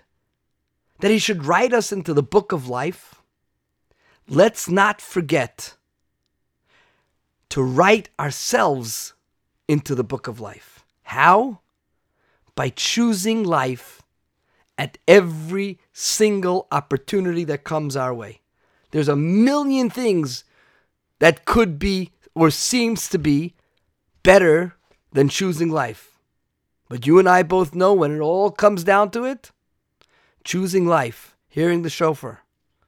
that 0.99 1.11
He 1.11 1.19
should 1.19 1.45
write 1.45 1.73
us 1.73 1.91
into 1.91 2.13
the 2.13 2.23
book 2.23 2.51
of 2.51 2.67
life, 2.67 3.15
let's 4.27 4.69
not 4.69 5.01
forget 5.01 5.75
to 7.49 7.63
write 7.63 8.09
ourselves 8.19 9.13
into 9.67 9.95
the 9.95 10.03
book 10.03 10.27
of 10.27 10.39
life. 10.39 10.85
How? 11.03 11.59
By 12.59 12.71
choosing 12.75 13.45
life 13.45 14.01
at 14.77 14.97
every 15.07 15.79
single 15.93 16.67
opportunity 16.73 17.45
that 17.45 17.63
comes 17.63 17.95
our 17.95 18.13
way. 18.13 18.41
There's 18.91 19.07
a 19.07 19.15
million 19.15 19.89
things 19.89 20.43
that 21.19 21.45
could 21.45 21.79
be 21.79 22.11
or 22.35 22.51
seems 22.51 23.07
to 23.11 23.17
be 23.17 23.55
better 24.23 24.75
than 25.13 25.29
choosing 25.29 25.69
life. 25.69 26.19
But 26.89 27.07
you 27.07 27.17
and 27.17 27.29
I 27.29 27.43
both 27.43 27.73
know 27.73 27.93
when 27.93 28.13
it 28.13 28.19
all 28.19 28.51
comes 28.51 28.83
down 28.83 29.11
to 29.11 29.23
it, 29.23 29.51
choosing 30.43 30.85
life, 30.85 31.37
hearing 31.47 31.83
the 31.83 31.89
shofar, 31.89 32.41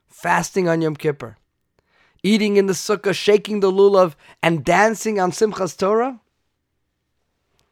fasting 0.10 0.68
on 0.68 0.82
Yom 0.82 0.98
Kippur, 0.98 1.38
eating 2.24 2.58
in 2.58 2.66
the 2.66 2.74
sukkah, 2.74 3.16
shaking 3.16 3.62
the 3.62 3.72
lulav, 3.72 4.16
and 4.44 4.66
dancing 4.66 5.18
on 5.18 5.32
Simchas 5.32 5.78
Torah, 5.78 6.20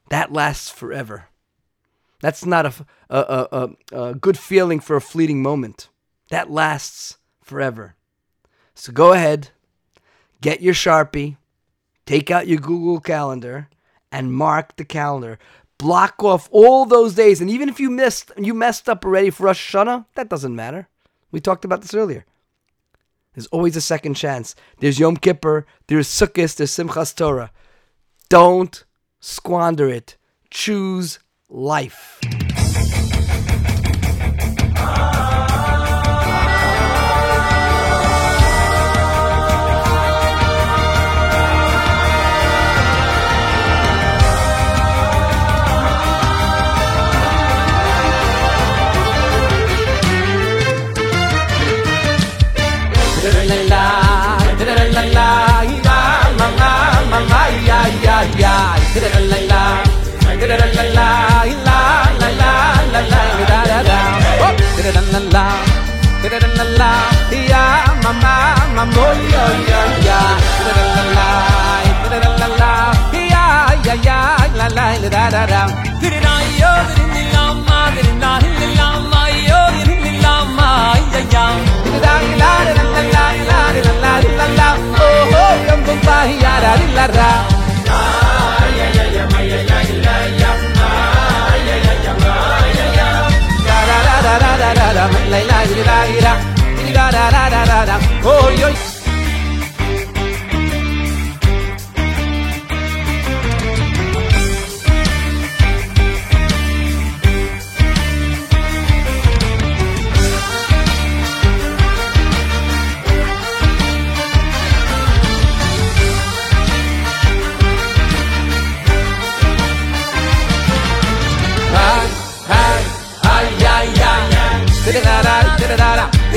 that 0.08 0.32
lasts 0.32 0.70
forever. 0.70 1.29
That's 2.22 2.46
not 2.46 2.66
a, 2.66 2.74
a, 3.10 3.48
a, 3.52 3.70
a, 3.92 4.16
good 4.16 4.38
feeling 4.38 4.80
for 4.80 4.96
a 4.96 5.02
fleeting 5.02 5.42
moment. 5.42 5.90
That 6.30 6.52
lasts 6.52 7.18
forever. 7.42 7.96
So 8.76 8.92
go 8.92 9.14
ahead, 9.14 9.50
get 10.42 10.62
your 10.62 10.74
Sharpie, 10.74 11.38
take 12.06 12.30
out 12.30 12.48
your 12.48 12.60
Google 12.60 13.00
Calendar, 13.00 13.70
and 14.12 14.34
mark 14.34 14.76
the 14.76 14.86
calendar 14.86 15.40
block 15.80 16.22
off 16.24 16.48
all 16.52 16.86
those 16.86 17.16
days. 17.16 17.42
And 17.42 17.50
even 17.50 17.70
if 17.70 17.80
you 17.80 17.90
missed, 17.90 18.32
you 18.38 18.54
messed 18.54 18.88
up 18.88 19.04
already 19.04 19.32
for 19.32 19.46
Rosh 19.46 19.74
Hashanah, 19.74 20.06
that 20.14 20.30
doesn't 20.30 20.56
matter. 20.56 20.88
We 21.32 21.40
talked 21.40 21.66
about 21.66 21.82
this 21.82 21.96
earlier. 21.96 22.26
There's 23.34 23.48
always 23.48 23.76
a 23.76 23.82
second 23.82 24.14
chance. 24.16 24.54
There's 24.80 25.00
Yom 25.00 25.18
Kippur, 25.18 25.66
there's 25.88 26.08
Sukkot, 26.08 26.56
there's 26.56 26.72
Simchas 26.72 27.16
Torah. 27.16 27.52
Don't 28.28 28.84
squander 29.20 29.88
it. 29.88 30.18
Choose 30.52 31.20
life. 31.50 32.39
ലാലാരാം 75.40 75.70
തിരുനായോ 76.02 76.72
തിരുന്നില്ലാമ്മ 76.88 77.70
തിരുനാഹില്ലാമ്മയോ 77.96 79.60
തിരുന്നില്ലാമ്മ 79.76 80.60
ഓഹോ 85.06 85.46
യാരാറില്ലാറാ 86.44 87.32
Oh, 98.22 98.50
yo, 98.52 98.89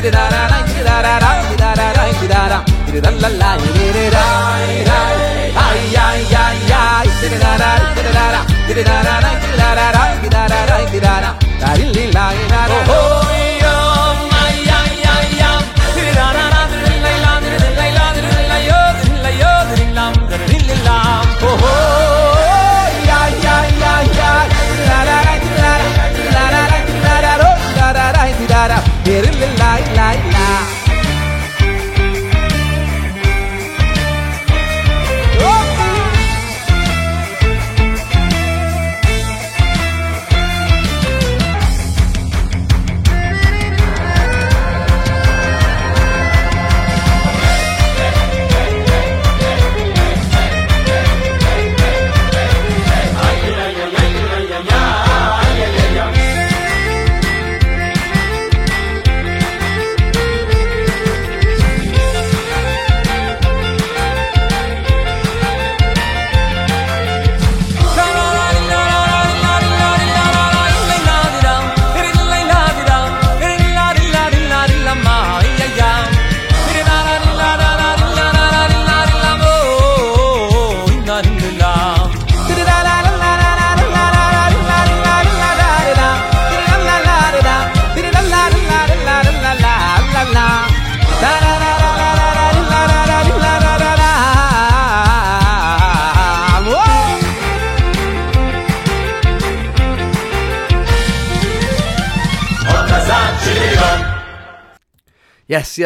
இது 0.02 0.10
தாராடா 0.10 0.56
இது 0.70 0.82
தாராடா 0.86 1.28
இது 1.42 1.56
தாராடா 1.56 2.04
இது 2.12 2.28
தாரா 2.28 2.58
இது 2.88 3.00
ரல்லல்லா 3.04 3.50
இது 3.66 4.02
ராய் 4.14 4.72
ராய் 4.88 5.20
ஐ 5.64 5.76
ஐ 6.04 6.16
ஐ 6.40 6.56
ஐ 6.78 7.06
இது 7.26 7.38
தாரா 7.44 7.70
இது 7.92 8.12
தாரா 8.16 8.40
இது 8.72 8.82
தாராடா 8.82 9.30
இது 9.42 9.54
தாராடா 9.60 10.02
இது 10.16 10.30
தாராடா 10.36 10.76
இது 10.86 11.00
தாரா 11.06 11.30
தாரில் 11.62 11.94
லீலா 11.96 12.26
ஓஹோ 12.78 12.98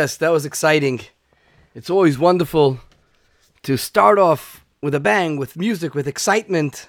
yes, 0.07 0.17
that 0.19 0.31
was 0.31 0.47
exciting. 0.47 1.01
It's 1.75 1.91
always 1.91 2.17
wonderful 2.17 2.79
to 3.65 3.77
start 3.77 4.21
off 4.21 4.65
with 4.81 4.95
a 4.95 5.01
bang, 5.01 5.37
with 5.37 5.57
music, 5.57 5.97
with 5.97 6.07
excitement. 6.07 6.87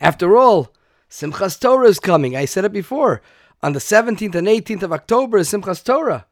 After 0.00 0.34
all, 0.34 0.72
Simchas 1.10 1.60
Torah 1.60 1.88
is 1.88 2.00
coming. 2.00 2.34
I 2.34 2.46
said 2.46 2.64
it 2.64 2.72
before. 2.72 3.20
On 3.62 3.74
the 3.74 3.80
17th 3.80 4.34
and 4.34 4.46
18th 4.46 4.82
of 4.82 4.94
October 4.94 5.36
is 5.36 5.50
Simchas 5.50 5.84
Torah. 5.84 6.24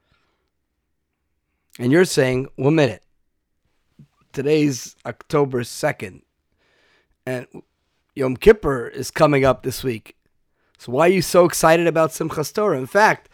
And 1.79 1.93
you're 1.93 2.07
saying, 2.07 2.47
one 2.57 2.77
minute. 2.77 3.03
Today's 4.33 4.97
October 5.05 5.65
2nd. 5.65 6.23
And 7.27 7.47
Yom 8.15 8.39
Kippur 8.39 8.89
is 8.89 9.11
coming 9.11 9.45
up 9.45 9.65
this 9.65 9.85
week. 9.85 10.17
So 10.79 10.93
why 10.93 11.09
are 11.09 11.13
you 11.19 11.21
so 11.21 11.45
excited 11.45 11.87
about 11.87 12.13
Simchas 12.13 12.55
Torah? 12.55 12.79
In 12.79 12.87
fact, 12.87 13.29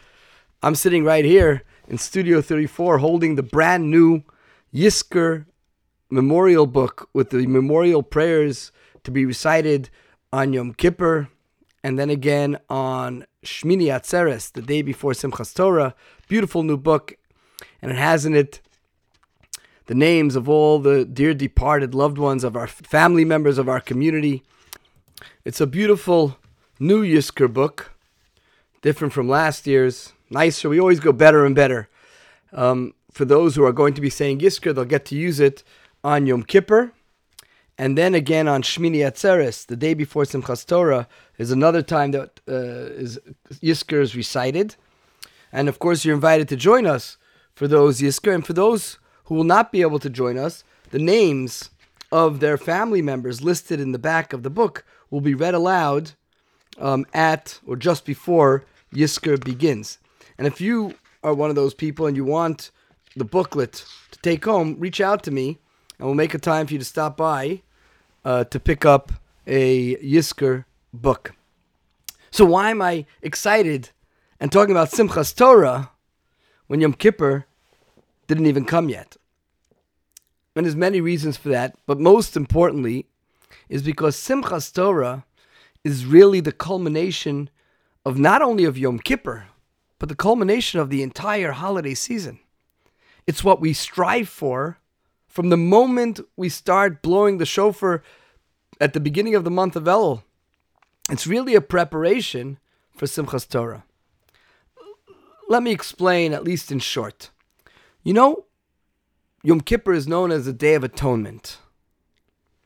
I'm 0.61 0.75
sitting 0.75 1.05
right 1.05 1.23
here 1.23 1.63
in 1.87 1.97
Studio 1.97 2.41
34 2.41 2.99
holding 2.99 3.35
the 3.35 3.43
brand 3.43 3.89
new 3.89 4.23
Yizkor 4.73 5.45
memorial 6.09 6.65
book 6.65 7.09
with 7.13 7.29
the 7.29 7.47
memorial 7.47 8.03
prayers 8.03 8.71
to 9.03 9.11
be 9.11 9.25
recited 9.25 9.89
on 10.31 10.53
Yom 10.53 10.73
Kippur 10.73 11.29
and 11.83 11.99
then 11.99 12.09
again 12.09 12.57
on 12.69 13.25
Shmini 13.43 13.87
Atzeres, 13.87 14.51
the 14.53 14.61
day 14.61 14.81
before 14.81 15.11
Simchas 15.11 15.53
Torah. 15.53 15.93
Beautiful 16.29 16.63
new 16.63 16.77
book, 16.77 17.15
and 17.81 17.91
it 17.91 17.97
has 17.97 18.25
in 18.25 18.33
it 18.35 18.61
the 19.87 19.95
names 19.95 20.37
of 20.37 20.47
all 20.47 20.79
the 20.79 21.03
dear 21.03 21.33
departed 21.33 21.93
loved 21.93 22.17
ones 22.17 22.45
of 22.45 22.55
our 22.55 22.67
family 22.67 23.25
members 23.25 23.57
of 23.57 23.67
our 23.67 23.81
community. 23.81 24.43
It's 25.43 25.59
a 25.59 25.67
beautiful 25.67 26.37
new 26.79 27.03
Yizkor 27.03 27.51
book, 27.51 27.91
different 28.81 29.13
from 29.13 29.27
last 29.27 29.67
year's 29.67 30.13
nicer. 30.33 30.69
We 30.69 30.79
always 30.79 30.99
go 30.99 31.11
better 31.11 31.45
and 31.45 31.55
better. 31.55 31.89
Um, 32.51 32.93
for 33.11 33.25
those 33.25 33.55
who 33.55 33.63
are 33.63 33.71
going 33.71 33.93
to 33.93 34.01
be 34.01 34.09
saying 34.09 34.39
Yizkor, 34.39 34.73
they'll 34.73 34.85
get 34.85 35.05
to 35.05 35.15
use 35.15 35.39
it 35.39 35.63
on 36.03 36.25
Yom 36.25 36.43
Kippur. 36.43 36.91
And 37.77 37.97
then 37.97 38.13
again 38.13 38.47
on 38.47 38.61
Shmini 38.61 38.97
Atzeres, 38.97 39.65
the 39.65 39.75
day 39.75 39.93
before 39.93 40.23
Simchas 40.23 40.65
Torah, 40.65 41.07
is 41.37 41.51
another 41.51 41.81
time 41.81 42.11
that 42.11 42.39
uh, 42.47 42.93
is 43.03 43.19
Yizkor 43.53 44.01
is 44.01 44.15
recited. 44.15 44.75
And 45.51 45.69
of 45.69 45.79
course, 45.79 46.05
you're 46.05 46.15
invited 46.15 46.47
to 46.49 46.55
join 46.55 46.85
us 46.85 47.17
for 47.55 47.67
those 47.67 48.01
Yizkor. 48.01 48.33
And 48.35 48.45
for 48.45 48.53
those 48.53 48.99
who 49.25 49.35
will 49.35 49.43
not 49.43 49.71
be 49.71 49.81
able 49.81 49.99
to 49.99 50.09
join 50.09 50.37
us, 50.37 50.63
the 50.91 50.99
names 50.99 51.71
of 52.11 52.39
their 52.39 52.57
family 52.57 53.01
members 53.01 53.41
listed 53.41 53.79
in 53.79 53.91
the 53.91 53.99
back 53.99 54.33
of 54.33 54.43
the 54.43 54.49
book 54.49 54.85
will 55.09 55.21
be 55.21 55.33
read 55.33 55.55
aloud 55.55 56.11
um, 56.77 57.05
at 57.13 57.59
or 57.65 57.75
just 57.75 58.05
before 58.05 58.65
Yizkor 58.93 59.43
begins. 59.43 59.97
And 60.37 60.47
if 60.47 60.59
you 60.59 60.95
are 61.23 61.33
one 61.33 61.49
of 61.49 61.55
those 61.55 61.73
people 61.73 62.07
and 62.07 62.17
you 62.17 62.25
want 62.25 62.71
the 63.15 63.25
booklet 63.25 63.85
to 64.11 64.19
take 64.19 64.45
home, 64.45 64.75
reach 64.79 64.99
out 64.99 65.23
to 65.23 65.31
me 65.31 65.59
and 65.97 66.07
we'll 66.07 66.15
make 66.15 66.33
a 66.33 66.39
time 66.39 66.67
for 66.67 66.73
you 66.73 66.79
to 66.79 66.85
stop 66.85 67.17
by 67.17 67.61
uh, 68.25 68.43
to 68.45 68.59
pick 68.59 68.85
up 68.85 69.11
a 69.45 69.95
Yizkor 69.97 70.65
book. 70.93 71.33
So 72.31 72.45
why 72.45 72.71
am 72.71 72.81
I 72.81 73.05
excited 73.21 73.91
and 74.39 74.51
talking 74.51 74.71
about 74.71 74.91
Simchas 74.91 75.35
Torah 75.35 75.91
when 76.67 76.81
Yom 76.81 76.93
Kippur 76.93 77.45
didn't 78.27 78.47
even 78.47 78.65
come 78.65 78.89
yet? 78.89 79.17
And 80.55 80.65
there's 80.65 80.75
many 80.75 81.01
reasons 81.01 81.37
for 81.37 81.49
that, 81.49 81.75
but 81.85 81.99
most 81.99 82.35
importantly 82.35 83.07
is 83.69 83.81
because 83.81 84.15
Simchas 84.15 84.73
Torah 84.73 85.25
is 85.83 86.05
really 86.05 86.39
the 86.39 86.51
culmination 86.51 87.49
of 88.05 88.17
not 88.17 88.41
only 88.41 88.65
of 88.65 88.77
Yom 88.77 88.99
Kippur, 88.99 89.47
but 90.03 90.09
the 90.09 90.15
culmination 90.15 90.81
of 90.81 90.89
the 90.89 91.01
entire 91.01 91.53
holiday 91.53 91.93
season. 91.93 92.37
It's 93.25 93.41
what 93.41 93.61
we 93.61 93.71
strive 93.71 94.27
for 94.27 94.77
from 95.29 95.47
the 95.47 95.55
moment 95.55 96.19
we 96.35 96.49
start 96.49 97.01
blowing 97.01 97.37
the 97.37 97.45
shofar 97.45 98.03
at 98.81 98.91
the 98.91 98.99
beginning 98.99 99.33
of 99.33 99.45
the 99.45 99.49
month 99.49 99.77
of 99.77 99.85
Elul. 99.85 100.23
It's 101.09 101.25
really 101.25 101.55
a 101.55 101.61
preparation 101.61 102.59
for 102.97 103.05
Simchas 103.05 103.47
Torah. 103.47 103.85
Let 105.47 105.63
me 105.63 105.71
explain, 105.71 106.33
at 106.33 106.43
least 106.43 106.69
in 106.69 106.79
short. 106.79 107.29
You 108.03 108.11
know, 108.11 108.43
Yom 109.41 109.61
Kippur 109.61 109.93
is 109.93 110.05
known 110.05 110.33
as 110.33 110.45
the 110.45 110.51
Day 110.51 110.73
of 110.73 110.83
Atonement, 110.83 111.59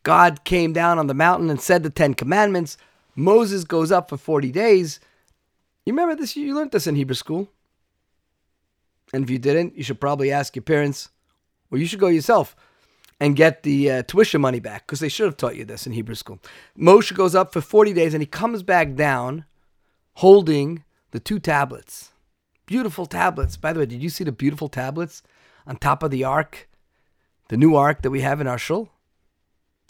God 0.02 0.42
came 0.44 0.72
down 0.72 0.98
on 0.98 1.06
the 1.06 1.14
mountain 1.14 1.48
and 1.48 1.60
said 1.60 1.84
the 1.84 1.90
Ten 1.90 2.14
Commandments. 2.14 2.76
Moses 3.14 3.62
goes 3.64 3.92
up 3.92 4.08
for 4.08 4.16
40 4.16 4.50
days 4.50 4.98
you 5.86 5.92
remember 5.92 6.14
this? 6.14 6.36
You 6.36 6.54
learned 6.54 6.72
this 6.72 6.86
in 6.86 6.94
Hebrew 6.94 7.14
school. 7.14 7.48
And 9.12 9.24
if 9.24 9.30
you 9.30 9.38
didn't, 9.38 9.76
you 9.76 9.82
should 9.82 10.00
probably 10.00 10.32
ask 10.32 10.56
your 10.56 10.62
parents, 10.62 11.10
or 11.70 11.78
you 11.78 11.86
should 11.86 12.00
go 12.00 12.08
yourself 12.08 12.56
and 13.20 13.36
get 13.36 13.62
the 13.62 13.90
uh, 13.90 14.02
tuition 14.04 14.40
money 14.40 14.58
back 14.60 14.86
because 14.86 15.00
they 15.00 15.08
should 15.08 15.26
have 15.26 15.36
taught 15.36 15.56
you 15.56 15.64
this 15.64 15.86
in 15.86 15.92
Hebrew 15.92 16.14
school. 16.14 16.40
Moshe 16.78 17.14
goes 17.14 17.34
up 17.34 17.52
for 17.52 17.60
40 17.60 17.92
days 17.92 18.14
and 18.14 18.22
he 18.22 18.26
comes 18.26 18.62
back 18.62 18.94
down 18.94 19.44
holding 20.14 20.84
the 21.10 21.20
two 21.20 21.38
tablets. 21.38 22.10
beautiful 22.66 23.06
tablets. 23.06 23.56
By 23.56 23.72
the 23.72 23.80
way, 23.80 23.86
did 23.86 24.02
you 24.02 24.08
see 24.08 24.24
the 24.24 24.32
beautiful 24.32 24.68
tablets 24.68 25.22
on 25.66 25.76
top 25.76 26.02
of 26.02 26.10
the 26.10 26.24
ark? 26.24 26.68
The 27.48 27.56
new 27.58 27.76
ark 27.76 28.02
that 28.02 28.10
we 28.10 28.22
have 28.22 28.40
in 28.40 28.46
our 28.46 28.58
shul? 28.58 28.90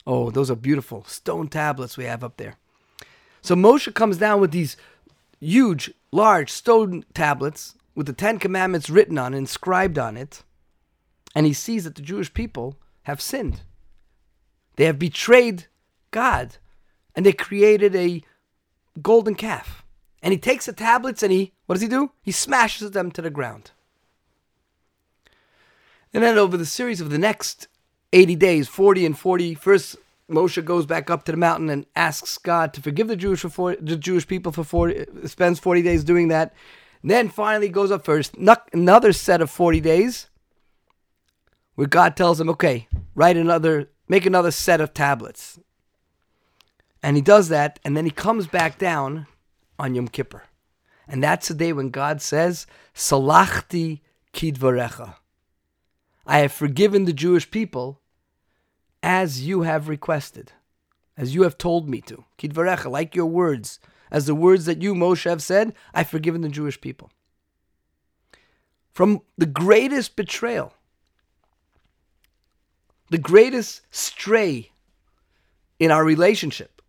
Oh, 0.05 0.31
those 0.31 0.50
are 0.50 0.57
beautiful 0.57 1.05
stone 1.05 1.46
tablets 1.48 1.96
we 1.96 2.05
have 2.05 2.24
up 2.24 2.38
there. 2.38 2.57
So 3.40 3.55
Moshe 3.55 3.92
comes 3.94 4.18
down 4.18 4.40
with 4.40 4.50
these 4.50 4.76
huge, 5.42 5.92
large 6.11 6.50
stone 6.50 7.05
tablets 7.14 7.74
with 7.94 8.07
the 8.07 8.12
Ten 8.12 8.38
Commandments 8.38 8.88
written 8.88 9.18
on, 9.18 9.35
inscribed 9.35 9.98
on 9.98 10.16
it, 10.16 10.42
and 11.35 11.46
he 11.46 11.52
sees 11.52 11.85
that 11.85 11.94
the 11.94 12.02
Jewish 12.02 12.33
people 12.33 12.78
have 13.02 13.20
sinned. 13.20 13.62
They 14.76 14.85
have 14.85 14.98
betrayed 14.98 15.66
God, 16.11 16.57
and 17.14 17.26
they 17.26 17.33
created 17.33 17.94
a 17.94 18.22
golden 19.00 19.35
calf. 19.35 19.85
And 20.22 20.33
he 20.33 20.38
takes 20.38 20.66
the 20.66 20.72
tablets 20.72 21.22
and 21.22 21.33
he, 21.33 21.52
what 21.66 21.74
does 21.74 21.83
he 21.83 21.88
do? 21.88 22.12
He 22.22 22.31
smashes 22.31 22.92
them 22.92 23.11
to 23.11 23.22
the 23.22 23.31
ground. 23.31 23.72
And 26.14 26.22
then 26.22 26.38
over 26.38 26.57
the 26.57 26.66
series 26.66 27.00
of 27.00 27.11
the 27.11 27.18
next 27.18 27.66
80 28.12 28.37
days, 28.37 28.68
40 28.68 29.07
and 29.07 29.18
40, 29.18 29.55
first 29.55 29.96
Moshe 30.33 30.64
goes 30.64 30.87
back 30.87 31.11
up 31.11 31.25
to 31.25 31.33
the 31.33 31.38
mountain 31.38 31.68
and 31.68 31.87
asks 31.95 32.38
God 32.38 32.73
to 32.75 32.83
forgive 32.83 33.09
the 33.09 33.16
Jewish 33.16 33.40
for 33.40 33.49
40, 33.49 33.85
the 33.85 33.97
Jewish 33.97 34.27
people 34.27 34.51
for 34.51 34.64
40, 34.64 35.27
spends 35.27 35.59
40 35.61 35.83
days 35.83 36.05
doing 36.05 36.29
that. 36.29 36.55
And 37.03 37.11
then 37.11 37.29
finally 37.29 37.68
goes 37.68 37.90
up 37.90 38.05
first, 38.05 38.35
another 38.73 39.12
set 39.12 39.40
of 39.40 39.51
40 39.51 39.81
days 39.81 40.29
where 41.75 41.88
God 41.88 42.16
tells 42.16 42.40
him, 42.40 42.49
okay, 42.51 42.88
write 43.14 43.37
another, 43.37 43.90
make 44.09 44.27
another 44.27 44.51
set 44.51 44.81
of 44.81 44.95
tablets. 44.95 45.59
And 47.03 47.16
he 47.16 47.23
does 47.23 47.49
that, 47.49 47.81
and 47.85 47.97
then 47.97 48.05
he 48.05 48.11
comes 48.11 48.47
back 48.47 48.79
down 48.79 49.27
on 49.79 49.95
Yom 49.95 50.09
Kippur. 50.09 50.45
And 51.09 51.23
that's 51.23 51.49
the 51.49 51.55
day 51.55 51.73
when 51.73 51.90
God 51.90 52.23
says, 52.23 52.66
Salachti 52.95 54.01
kidvarecha. 54.33 55.16
I 56.25 56.38
have 56.38 56.53
forgiven 56.53 57.05
the 57.05 57.12
Jewish 57.12 57.51
people 57.51 58.01
as 59.02 59.46
you 59.46 59.62
have 59.62 59.88
requested, 59.88 60.52
as 61.16 61.34
you 61.34 61.42
have 61.42 61.58
told 61.58 61.88
me 61.88 62.00
to. 62.02 62.24
Kidvarecha, 62.38 62.90
like 62.90 63.14
your 63.14 63.26
words, 63.26 63.80
as 64.10 64.26
the 64.26 64.34
words 64.34 64.66
that 64.66 64.82
you, 64.82 64.94
Moshe, 64.94 65.28
have 65.28 65.42
said, 65.42 65.74
I've 65.94 66.08
forgiven 66.08 66.42
the 66.42 66.48
Jewish 66.48 66.80
people. 66.80 67.10
From 68.92 69.22
the 69.38 69.46
greatest 69.46 70.16
betrayal, 70.16 70.74
the 73.10 73.18
greatest 73.18 73.82
stray 73.90 74.70
in 75.78 75.90
our 75.90 76.04
relationship, 76.04 76.82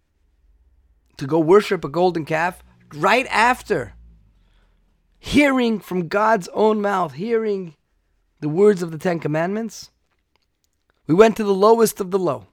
to 1.17 1.25
go 1.25 1.39
worship 1.39 1.83
a 1.83 1.89
golden 1.89 2.25
calf 2.25 2.63
right 2.93 3.25
after 3.27 3.93
hearing 5.19 5.79
from 5.79 6.09
God's 6.09 6.49
own 6.49 6.81
mouth, 6.81 7.13
hearing 7.13 7.75
the 8.41 8.49
words 8.49 8.83
of 8.83 8.91
the 8.91 8.97
Ten 8.97 9.19
Commandments, 9.19 9.89
we 11.07 11.13
went 11.13 11.35
to 11.37 11.43
the 11.43 11.53
lowest 11.53 11.99
of 11.99 12.11
the 12.11 12.19
low. 12.19 12.47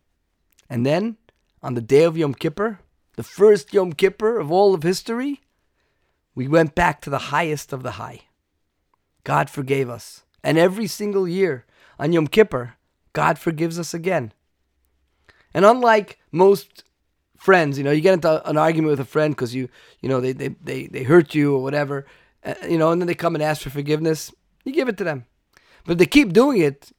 And 0.69 0.85
then, 0.85 1.17
on 1.63 1.75
the 1.75 1.81
day 1.81 2.05
of 2.05 2.17
Yom 2.17 2.35
Kippur, 2.35 2.81
the 3.17 3.23
first 3.23 3.75
Yom 3.75 3.93
Kippur 3.93 4.39
of 4.39 4.51
all 4.51 4.75
of 4.75 4.83
history, 4.83 5.41
we 6.35 6.49
went 6.49 6.75
back 6.75 7.01
to 7.03 7.11
the 7.11 7.19
highest 7.19 7.73
of 7.73 7.83
the 7.83 7.93
high. 7.93 8.23
God 9.25 9.51
forgave 9.51 9.91
us. 9.91 10.23
And 10.43 10.57
every 10.57 10.87
single 10.87 11.29
year 11.29 11.67
on 11.99 12.13
Yom 12.13 12.29
Kippur, 12.29 12.75
God 13.13 13.39
forgives 13.39 13.79
us 13.79 13.93
again. 13.93 14.33
And 15.53 15.65
unlike 15.65 16.19
most 16.33 16.85
friends, 17.37 17.77
you 17.77 17.85
know, 17.85 17.91
you 17.91 18.01
get 18.01 18.15
into 18.15 18.49
an 18.49 18.57
argument 18.57 18.91
with 18.91 19.01
a 19.01 19.05
friend 19.05 19.35
because 19.35 19.55
you, 19.55 19.69
you 20.01 20.09
know, 20.09 20.21
they, 20.21 20.33
they, 20.33 20.49
they, 20.49 20.87
they 20.87 21.03
hurt 21.03 21.35
you 21.35 21.55
or 21.55 21.63
whatever, 21.63 22.07
uh, 22.45 22.55
you 22.69 22.79
know, 22.79 22.91
and 22.91 23.03
then 23.03 23.07
they 23.07 23.15
come 23.15 23.35
and 23.35 23.43
ask 23.43 23.63
for 23.63 23.71
forgiveness, 23.71 24.33
you 24.65 24.73
give 24.73 24.89
it 24.89 24.97
to 24.99 25.05
them. 25.05 25.27
But 25.85 25.93
if 25.93 25.99
they 25.99 26.07
keep 26.07 26.33
doing 26.33 26.61
it 26.61 26.93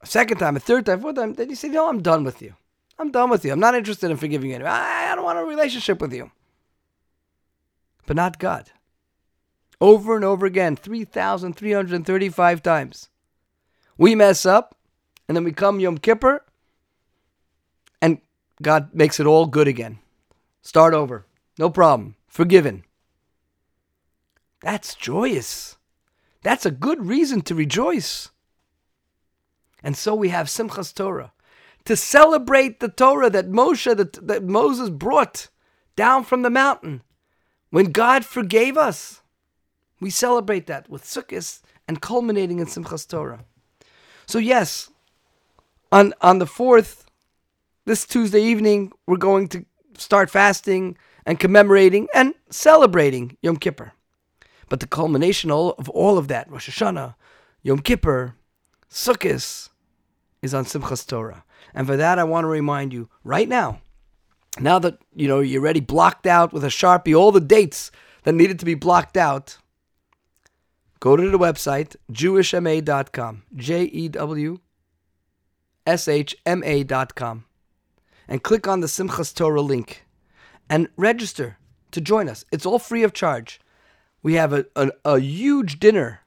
a 0.00 0.06
second 0.06 0.38
time, 0.38 0.56
a 0.56 0.60
third 0.60 0.86
time, 0.86 1.00
fourth 1.00 1.16
time, 1.16 1.34
then 1.34 1.50
you 1.50 1.56
say, 1.56 1.68
no, 1.68 1.88
I'm 1.88 2.02
done 2.02 2.24
with 2.24 2.40
you. 2.40 2.54
I'm 2.98 3.10
done 3.10 3.30
with 3.30 3.44
you. 3.44 3.52
I'm 3.52 3.60
not 3.60 3.74
interested 3.74 4.10
in 4.10 4.16
forgiving 4.16 4.50
you. 4.50 4.64
I, 4.64 5.12
I 5.12 5.14
don't 5.14 5.24
want 5.24 5.38
a 5.38 5.44
relationship 5.44 6.00
with 6.00 6.12
you. 6.12 6.30
But 8.06 8.16
not 8.16 8.38
God. 8.38 8.70
Over 9.80 10.16
and 10.16 10.24
over 10.24 10.46
again, 10.46 10.76
3,335 10.76 12.62
times. 12.62 13.08
We 13.96 14.14
mess 14.14 14.46
up, 14.46 14.76
and 15.28 15.36
then 15.36 15.44
we 15.44 15.52
come 15.52 15.78
Yom 15.78 15.98
Kippur, 15.98 16.44
and 18.00 18.18
God 18.62 18.94
makes 18.94 19.20
it 19.20 19.26
all 19.26 19.46
good 19.46 19.68
again. 19.68 19.98
Start 20.62 20.94
over. 20.94 21.26
No 21.58 21.70
problem. 21.70 22.16
Forgiven. 22.26 22.84
That's 24.60 24.94
joyous. 24.94 25.76
That's 26.42 26.66
a 26.66 26.70
good 26.70 27.06
reason 27.06 27.42
to 27.42 27.54
rejoice. 27.54 28.30
And 29.82 29.96
so 29.96 30.14
we 30.14 30.30
have 30.30 30.46
Simchas 30.46 30.94
Torah 30.94 31.32
to 31.84 31.96
celebrate 31.96 32.80
the 32.80 32.88
Torah 32.88 33.30
that 33.30 33.48
Moshe, 33.48 33.96
that, 33.96 34.26
that 34.26 34.44
Moses 34.44 34.90
brought 34.90 35.48
down 35.96 36.24
from 36.24 36.42
the 36.42 36.50
mountain 36.50 37.02
when 37.70 37.92
God 37.92 38.24
forgave 38.24 38.76
us. 38.76 39.22
We 40.00 40.10
celebrate 40.10 40.66
that 40.66 40.88
with 40.88 41.04
Sukkot 41.04 41.60
and 41.86 42.00
culminating 42.00 42.58
in 42.58 42.66
Simchas 42.66 43.08
Torah. 43.08 43.44
So 44.26 44.38
yes, 44.38 44.90
on 45.90 46.12
on 46.20 46.38
the 46.38 46.46
fourth, 46.46 47.06
this 47.86 48.06
Tuesday 48.06 48.42
evening, 48.42 48.92
we're 49.06 49.16
going 49.16 49.48
to 49.48 49.64
start 49.96 50.28
fasting 50.28 50.98
and 51.24 51.40
commemorating 51.40 52.06
and 52.14 52.34
celebrating 52.50 53.36
Yom 53.40 53.56
Kippur. 53.56 53.92
But 54.68 54.80
the 54.80 54.86
culmination 54.86 55.50
of 55.50 55.88
all 55.88 56.18
of 56.18 56.28
that, 56.28 56.50
Rosh 56.50 56.68
Hashanah, 56.68 57.14
Yom 57.62 57.78
Kippur, 57.78 58.34
Sukkot, 58.90 59.68
is 60.42 60.54
on 60.54 60.64
Simchas 60.64 61.06
Torah. 61.06 61.44
And 61.74 61.86
for 61.86 61.96
that, 61.96 62.18
I 62.18 62.24
want 62.24 62.44
to 62.44 62.48
remind 62.48 62.92
you 62.92 63.08
right 63.24 63.48
now, 63.48 63.80
now 64.58 64.78
that 64.78 64.98
you 65.14 65.28
know 65.28 65.40
you're 65.40 65.62
already 65.62 65.80
blocked 65.80 66.26
out 66.26 66.52
with 66.52 66.64
a 66.64 66.68
sharpie, 66.68 67.16
all 67.16 67.32
the 67.32 67.40
dates 67.40 67.90
that 68.24 68.34
needed 68.34 68.58
to 68.58 68.64
be 68.64 68.74
blocked 68.74 69.16
out, 69.16 69.58
go 71.00 71.16
to 71.16 71.30
the 71.30 71.38
website 71.38 71.96
jewishma.com, 72.12 73.42
J 73.54 73.84
E 73.84 74.08
W 74.08 74.58
S 75.86 76.08
H 76.08 76.36
M 76.46 76.62
A.com, 76.64 77.44
and 78.26 78.42
click 78.42 78.66
on 78.66 78.80
the 78.80 78.86
Simchas 78.86 79.34
Torah 79.34 79.60
link 79.60 80.06
and 80.68 80.88
register 80.96 81.58
to 81.90 82.00
join 82.00 82.28
us. 82.28 82.44
It's 82.52 82.66
all 82.66 82.78
free 82.78 83.02
of 83.02 83.12
charge. 83.12 83.60
We 84.22 84.34
have 84.34 84.52
a, 84.52 84.66
a, 84.74 84.90
a 85.04 85.20
huge 85.20 85.78
dinner 85.78 86.20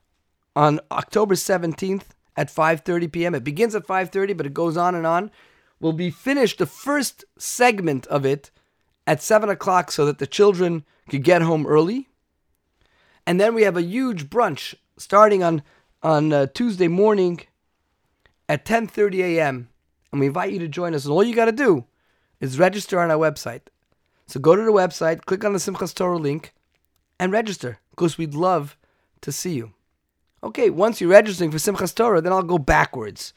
on 0.55 0.79
October 0.89 1.35
17th 1.35 2.05
at 2.35 2.49
5:30 2.49 3.11
p.m. 3.11 3.35
It 3.35 3.43
begins 3.43 3.75
at 3.75 3.87
5:30, 3.87 4.35
but 4.35 4.45
it 4.45 4.53
goes 4.53 4.77
on 4.77 4.95
and 4.95 5.05
on. 5.05 5.31
We'll 5.79 5.93
be 5.93 6.11
finished 6.11 6.59
the 6.59 6.65
first 6.65 7.25
segment 7.37 8.05
of 8.07 8.25
it 8.25 8.51
at 9.07 9.21
seven 9.21 9.49
o'clock, 9.49 9.91
so 9.91 10.05
that 10.05 10.19
the 10.19 10.27
children 10.27 10.85
could 11.09 11.23
get 11.23 11.41
home 11.41 11.65
early. 11.65 12.07
And 13.25 13.39
then 13.39 13.53
we 13.53 13.63
have 13.63 13.77
a 13.77 13.83
huge 13.83 14.29
brunch 14.29 14.75
starting 14.97 15.43
on 15.43 15.63
on 16.03 16.33
uh, 16.33 16.47
Tuesday 16.47 16.87
morning 16.87 17.41
at 18.47 18.65
10:30 18.65 19.19
a.m. 19.19 19.69
And 20.11 20.19
we 20.19 20.27
invite 20.27 20.51
you 20.51 20.59
to 20.59 20.67
join 20.67 20.93
us. 20.93 21.05
And 21.05 21.13
all 21.13 21.23
you 21.23 21.35
got 21.35 21.45
to 21.45 21.51
do 21.51 21.85
is 22.39 22.59
register 22.59 22.99
on 22.99 23.11
our 23.11 23.17
website. 23.17 23.61
So 24.27 24.39
go 24.39 24.55
to 24.55 24.61
the 24.61 24.71
website, 24.71 25.25
click 25.25 25.43
on 25.43 25.53
the 25.53 25.59
Simchas 25.59 25.93
Torah 25.93 26.17
link, 26.17 26.53
and 27.19 27.31
register 27.31 27.79
because 27.91 28.17
we'd 28.17 28.33
love 28.33 28.77
to 29.21 29.31
see 29.31 29.53
you. 29.53 29.73
Okay, 30.43 30.69
once 30.69 30.99
you're 30.99 31.09
registering 31.09 31.51
for 31.51 31.57
Simchas 31.57 31.93
Torah, 31.93 32.21
then 32.21 32.31
I'll 32.31 32.41
go 32.41 32.57
backwards. 32.57 33.33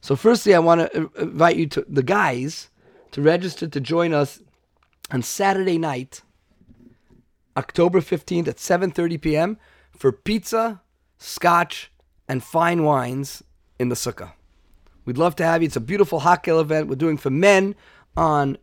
So, 0.00 0.16
firstly, 0.16 0.54
I 0.54 0.58
want 0.58 0.92
to 0.92 1.10
invite 1.16 1.56
you 1.56 1.66
to 1.68 1.84
the 1.88 2.02
guys 2.02 2.68
to 3.12 3.22
register 3.22 3.68
to 3.68 3.80
join 3.80 4.12
us 4.12 4.40
on 5.12 5.22
Saturday 5.22 5.78
night, 5.78 6.22
October 7.56 8.00
15th 8.00 8.48
at 8.48 8.56
7:30 8.56 9.20
p.m. 9.20 9.58
for 9.96 10.10
pizza, 10.10 10.80
scotch, 11.18 11.92
and 12.28 12.42
fine 12.42 12.82
wines 12.82 13.44
in 13.78 13.88
the 13.88 13.94
sukkah. 13.94 14.32
We'd 15.04 15.18
love 15.18 15.36
to 15.36 15.44
have 15.44 15.62
you. 15.62 15.66
It's 15.66 15.76
a 15.76 15.80
beautiful 15.80 16.20
Hakel 16.20 16.60
event 16.60 16.88
we're 16.88 16.96
doing 16.96 17.16
for 17.16 17.30
men 17.30 17.74
on 18.16 18.56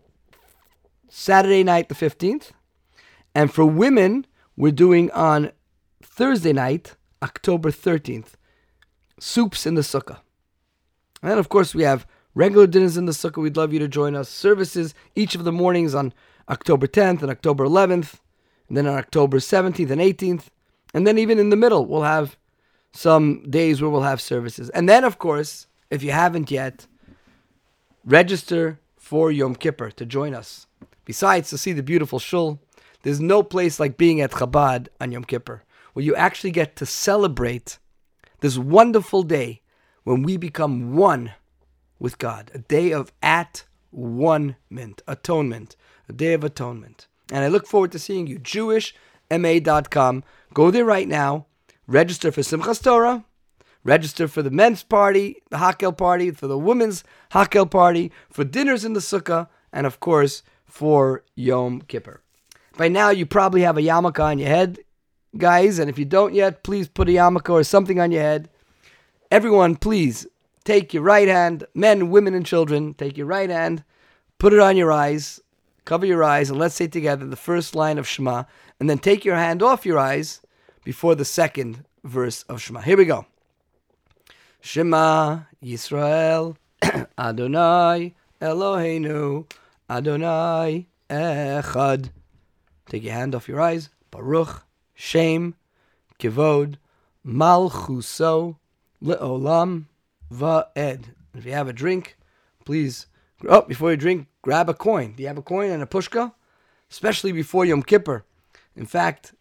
Saturday 1.09 1.63
night, 1.63 1.89
the 1.89 1.95
15th. 1.95 2.51
And 3.35 3.53
for 3.53 3.65
women, 3.65 4.25
we're 4.57 4.71
doing 4.71 5.11
on 5.11 5.51
Thursday 6.01 6.53
night, 6.53 6.95
October 7.21 7.71
13th. 7.71 8.33
Soups 9.19 9.65
in 9.65 9.75
the 9.75 9.81
Sukkah. 9.81 10.19
And 11.21 11.31
then, 11.31 11.37
of 11.37 11.49
course, 11.49 11.75
we 11.75 11.83
have 11.83 12.07
regular 12.33 12.67
dinners 12.67 12.97
in 12.97 13.05
the 13.05 13.11
Sukkah. 13.11 13.41
We'd 13.41 13.57
love 13.57 13.73
you 13.73 13.79
to 13.79 13.87
join 13.87 14.15
us. 14.15 14.29
Services 14.29 14.93
each 15.15 15.35
of 15.35 15.43
the 15.43 15.51
mornings 15.51 15.93
on 15.93 16.13
October 16.47 16.87
10th 16.87 17.21
and 17.21 17.29
October 17.29 17.65
11th, 17.65 18.15
and 18.67 18.77
then 18.77 18.87
on 18.87 18.97
October 18.97 19.37
17th 19.37 19.89
and 19.89 20.01
18th. 20.01 20.45
And 20.93 21.05
then, 21.05 21.17
even 21.17 21.37
in 21.37 21.49
the 21.49 21.55
middle, 21.55 21.85
we'll 21.85 22.03
have 22.03 22.37
some 22.91 23.43
days 23.49 23.81
where 23.81 23.89
we'll 23.89 24.01
have 24.01 24.21
services. 24.21 24.69
And 24.69 24.87
then, 24.87 25.03
of 25.03 25.19
course, 25.19 25.67
if 25.89 26.01
you 26.01 26.11
haven't 26.11 26.49
yet, 26.49 26.87
register 28.05 28.79
for 28.97 29.31
Yom 29.31 29.55
Kippur 29.55 29.91
to 29.91 30.05
join 30.05 30.33
us. 30.33 30.67
Besides, 31.05 31.49
to 31.49 31.57
see 31.57 31.73
the 31.73 31.83
beautiful 31.83 32.19
shul, 32.19 32.59
there's 33.03 33.19
no 33.19 33.43
place 33.43 33.79
like 33.79 33.97
being 33.97 34.21
at 34.21 34.31
Chabad 34.31 34.87
on 34.99 35.11
Yom 35.11 35.23
Kippur. 35.23 35.63
Where 35.93 36.05
you 36.05 36.15
actually 36.15 36.51
get 36.51 36.75
to 36.77 36.85
celebrate 36.85 37.79
this 38.39 38.57
wonderful 38.57 39.23
day 39.23 39.61
when 40.03 40.23
we 40.23 40.37
become 40.37 40.95
one 40.95 41.33
with 41.99 42.17
God, 42.17 42.51
a 42.53 42.59
day 42.59 42.91
of 42.91 43.11
at 43.21 43.65
one 43.91 44.55
mint, 44.69 45.01
atonement, 45.07 45.75
a 46.07 46.13
day 46.13 46.33
of 46.33 46.43
atonement. 46.43 47.07
And 47.31 47.43
I 47.43 47.47
look 47.47 47.67
forward 47.67 47.91
to 47.91 47.99
seeing 47.99 48.27
you. 48.27 48.39
JewishMA.com. 48.39 50.23
Go 50.53 50.71
there 50.71 50.85
right 50.85 51.07
now. 51.07 51.45
Register 51.87 52.31
for 52.31 52.41
Simchas 52.41 52.81
Torah. 52.81 53.25
Register 53.83 54.27
for 54.27 54.41
the 54.41 54.51
men's 54.51 54.83
party, 54.83 55.37
the 55.49 55.57
Hakel 55.57 55.97
party, 55.97 56.31
for 56.31 56.47
the 56.47 56.57
women's 56.57 57.03
Hakel 57.31 57.69
party, 57.69 58.11
for 58.29 58.43
dinners 58.43 58.83
in 58.83 58.93
the 58.93 58.99
Sukkah, 58.99 59.47
and 59.71 59.87
of 59.87 59.99
course 59.99 60.43
for 60.65 61.23
Yom 61.35 61.81
Kippur. 61.81 62.21
By 62.77 62.89
now, 62.89 63.09
you 63.09 63.25
probably 63.25 63.61
have 63.61 63.77
a 63.77 63.81
yarmulke 63.81 64.23
on 64.23 64.37
your 64.37 64.49
head, 64.49 64.79
guys, 65.37 65.79
and 65.79 65.89
if 65.89 65.97
you 65.97 66.05
don't 66.05 66.33
yet, 66.33 66.63
please 66.63 66.87
put 66.87 67.09
a 67.09 67.11
yarmulke 67.11 67.49
or 67.49 67.63
something 67.63 67.99
on 67.99 68.11
your 68.11 68.21
head. 68.21 68.49
Everyone, 69.31 69.75
please 69.75 70.27
take 70.63 70.93
your 70.93 71.03
right 71.03 71.27
hand, 71.27 71.63
men, 71.73 72.09
women, 72.09 72.33
and 72.33 72.45
children, 72.45 72.93
take 72.93 73.17
your 73.17 73.27
right 73.27 73.49
hand, 73.49 73.83
put 74.37 74.53
it 74.53 74.59
on 74.59 74.77
your 74.77 74.91
eyes, 74.91 75.39
cover 75.85 76.05
your 76.05 76.23
eyes, 76.23 76.49
and 76.49 76.59
let's 76.59 76.75
say 76.75 76.87
together 76.87 77.25
the 77.25 77.35
first 77.35 77.75
line 77.75 77.97
of 77.97 78.07
Shema, 78.07 78.43
and 78.79 78.89
then 78.89 78.97
take 78.97 79.25
your 79.25 79.35
hand 79.35 79.61
off 79.61 79.85
your 79.85 79.99
eyes 79.99 80.41
before 80.83 81.15
the 81.15 81.25
second 81.25 81.85
verse 82.03 82.43
of 82.43 82.61
Shema. 82.61 82.81
Here 82.81 82.97
we 82.97 83.05
go. 83.05 83.25
Shema 84.61 85.41
Yisrael 85.63 86.57
Adonai 87.17 88.13
Eloheinu 88.41 89.51
Adonai 89.89 90.87
Echad. 91.09 92.09
Take 92.87 93.03
your 93.03 93.13
hand 93.13 93.35
off 93.35 93.47
your 93.47 93.61
eyes. 93.61 93.89
Baruch 94.11 94.63
Shem 94.99 95.55
Kivod 96.19 96.75
Malchuso 97.25 98.57
Leolam 99.01 99.85
Va'ed. 100.29 101.05
If 101.33 101.45
you 101.45 101.53
have 101.53 101.69
a 101.69 101.73
drink, 101.73 102.17
please, 102.65 103.07
oh, 103.47 103.61
before 103.61 103.91
you 103.91 103.97
drink, 103.97 104.27
grab 104.41 104.67
a 104.67 104.73
coin. 104.73 105.13
Do 105.13 105.23
you 105.23 105.27
have 105.27 105.37
a 105.37 105.41
coin 105.41 105.71
and 105.71 105.81
a 105.81 105.85
pushka? 105.85 106.33
Especially 106.91 107.31
before 107.31 107.63
Yom 107.63 107.81
Kippur. 107.81 108.25
In 108.75 108.85
fact, 108.85 109.33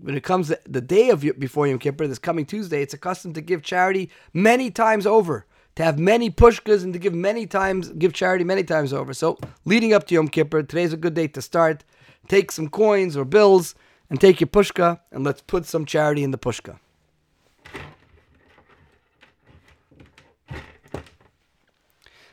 when 0.00 0.16
it 0.16 0.22
comes 0.22 0.52
the 0.64 0.80
day 0.80 1.10
of 1.10 1.22
before 1.40 1.66
Yom 1.66 1.80
Kippur, 1.80 2.06
this 2.06 2.20
coming 2.20 2.46
Tuesday, 2.46 2.80
it's 2.80 2.94
a 2.94 2.98
custom 2.98 3.32
to 3.32 3.40
give 3.40 3.64
charity 3.64 4.10
many 4.32 4.70
times 4.70 5.08
over, 5.08 5.44
to 5.74 5.82
have 5.82 5.98
many 5.98 6.30
pushkas 6.30 6.84
and 6.84 6.92
to 6.92 7.00
give 7.00 7.14
many 7.14 7.46
times, 7.48 7.88
give 7.88 8.12
charity 8.12 8.44
many 8.44 8.62
times 8.62 8.92
over. 8.92 9.12
So, 9.12 9.38
leading 9.64 9.92
up 9.92 10.06
to 10.06 10.14
Yom 10.14 10.28
Kippur, 10.28 10.62
today's 10.62 10.92
a 10.92 10.96
good 10.96 11.14
day 11.14 11.26
to 11.26 11.42
start. 11.42 11.82
Take 12.28 12.52
some 12.52 12.68
coins 12.68 13.16
or 13.16 13.24
bills 13.24 13.74
and 14.10 14.20
take 14.20 14.40
your 14.40 14.48
pushka, 14.48 15.00
and 15.12 15.24
let's 15.24 15.40
put 15.40 15.64
some 15.64 15.86
charity 15.86 16.22
in 16.22 16.32
the 16.32 16.38
pushka. 16.38 16.78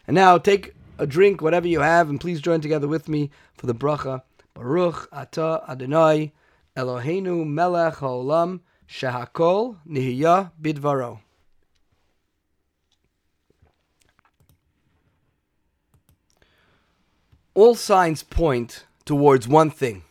And 0.08 0.16
now 0.16 0.38
take 0.38 0.74
a 0.98 1.06
drink, 1.06 1.42
whatever 1.42 1.68
you 1.68 1.82
have, 1.82 2.10
and 2.10 2.20
please 2.20 2.42
join 2.42 2.62
together 2.62 2.88
with 2.88 3.08
me 3.08 3.30
for 3.56 3.68
the 3.68 3.76
bracha. 3.76 4.24
Baruch 4.54 5.08
Ata 5.12 5.64
Adonai 5.70 6.34
Eloheinu 6.76 7.46
Melech 7.46 7.96
Haolam 7.96 8.62
Shehakol 8.90 9.78
Nihya 9.88 10.52
Bidvaro. 10.60 11.20
All 17.54 17.76
signs 17.76 18.24
point 18.24 18.86
towards 19.06 19.48
one 19.48 19.70
thing. 19.70 20.04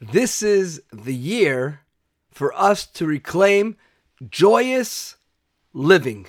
This 0.00 0.42
is 0.42 0.80
the 0.92 1.14
year 1.14 1.80
for 2.30 2.54
us 2.54 2.86
to 2.86 3.04
reclaim 3.04 3.76
joyous 4.30 5.16
living. 5.72 6.26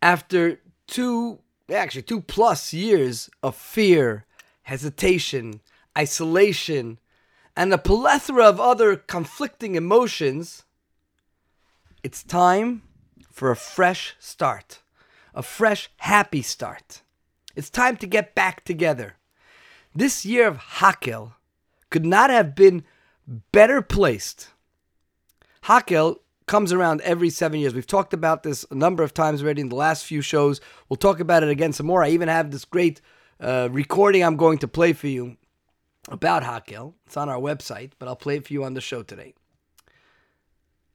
After 0.00 0.58
two, 0.86 1.40
actually, 1.70 2.02
two 2.02 2.22
plus 2.22 2.72
years 2.72 3.28
of 3.42 3.54
fear, 3.54 4.24
hesitation, 4.62 5.60
isolation, 5.96 6.98
and 7.54 7.70
a 7.70 7.78
plethora 7.78 8.46
of 8.46 8.58
other 8.58 8.96
conflicting 8.96 9.74
emotions, 9.74 10.64
it's 12.02 12.22
time 12.22 12.80
for 13.30 13.50
a 13.50 13.56
fresh 13.56 14.16
start, 14.18 14.80
a 15.34 15.42
fresh, 15.42 15.90
happy 15.98 16.40
start. 16.40 17.02
It's 17.54 17.68
time 17.68 17.98
to 17.98 18.06
get 18.06 18.34
back 18.34 18.64
together. 18.64 19.16
This 19.94 20.24
year 20.24 20.48
of 20.48 20.56
Hakel 20.56 21.34
could 21.92 22.04
not 22.04 22.30
have 22.30 22.56
been 22.56 22.82
better 23.52 23.80
placed. 23.82 24.48
Hakel 25.64 26.16
comes 26.46 26.72
around 26.72 27.00
every 27.02 27.30
seven 27.30 27.60
years. 27.60 27.74
We've 27.74 27.86
talked 27.86 28.12
about 28.12 28.42
this 28.42 28.66
a 28.70 28.74
number 28.74 29.04
of 29.04 29.14
times 29.14 29.42
already 29.42 29.60
in 29.60 29.68
the 29.68 29.76
last 29.76 30.04
few 30.04 30.22
shows. 30.22 30.60
We'll 30.88 30.96
talk 30.96 31.20
about 31.20 31.44
it 31.44 31.50
again 31.50 31.72
some 31.72 31.86
more. 31.86 32.02
I 32.02 32.08
even 32.08 32.28
have 32.28 32.50
this 32.50 32.64
great 32.64 33.00
uh, 33.38 33.68
recording 33.70 34.24
I'm 34.24 34.36
going 34.36 34.58
to 34.58 34.68
play 34.68 34.92
for 34.92 35.06
you 35.06 35.36
about 36.08 36.42
Hakel. 36.42 36.94
It's 37.06 37.16
on 37.16 37.28
our 37.28 37.38
website, 37.38 37.92
but 37.98 38.08
I'll 38.08 38.16
play 38.16 38.36
it 38.36 38.46
for 38.46 38.52
you 38.52 38.64
on 38.64 38.74
the 38.74 38.80
show 38.80 39.02
today. 39.02 39.34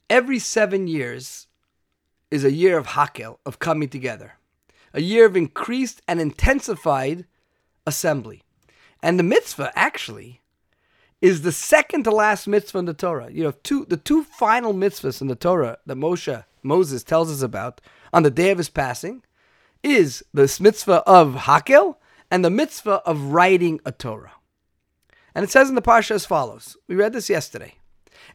Every 0.09 0.39
seven 0.39 0.87
years 0.87 1.47
is 2.29 2.43
a 2.43 2.51
year 2.51 2.77
of 2.77 2.87
Hakel, 2.87 3.37
of 3.45 3.59
coming 3.59 3.87
together, 3.87 4.33
a 4.93 5.01
year 5.01 5.25
of 5.25 5.37
increased 5.37 6.01
and 6.07 6.19
intensified 6.19 7.25
assembly. 7.85 8.43
And 9.01 9.17
the 9.17 9.23
mitzvah, 9.23 9.71
actually, 9.75 10.41
is 11.21 11.41
the 11.41 11.51
second 11.51 12.03
to 12.03 12.11
last 12.11 12.47
mitzvah 12.47 12.79
in 12.79 12.85
the 12.85 12.93
Torah. 12.93 13.31
You 13.31 13.43
know, 13.43 13.53
two 13.63 13.85
the 13.85 13.97
two 13.97 14.23
final 14.23 14.73
mitzvahs 14.73 15.21
in 15.21 15.27
the 15.27 15.35
Torah 15.35 15.77
that 15.85 15.97
Moshe 15.97 16.43
Moses 16.63 17.03
tells 17.03 17.31
us 17.31 17.41
about 17.41 17.81
on 18.13 18.23
the 18.23 18.31
day 18.31 18.51
of 18.51 18.57
his 18.57 18.69
passing 18.69 19.23
is 19.83 20.23
the 20.33 20.55
mitzvah 20.59 21.03
of 21.07 21.33
Hakel 21.33 21.97
and 22.29 22.43
the 22.43 22.49
mitzvah 22.49 23.01
of 23.05 23.31
writing 23.33 23.79
a 23.85 23.91
Torah. 23.91 24.33
And 25.33 25.43
it 25.43 25.49
says 25.49 25.69
in 25.69 25.75
the 25.75 25.81
Parsha 25.81 26.11
as 26.11 26.25
follows. 26.25 26.77
We 26.87 26.95
read 26.95 27.13
this 27.13 27.29
yesterday. 27.29 27.75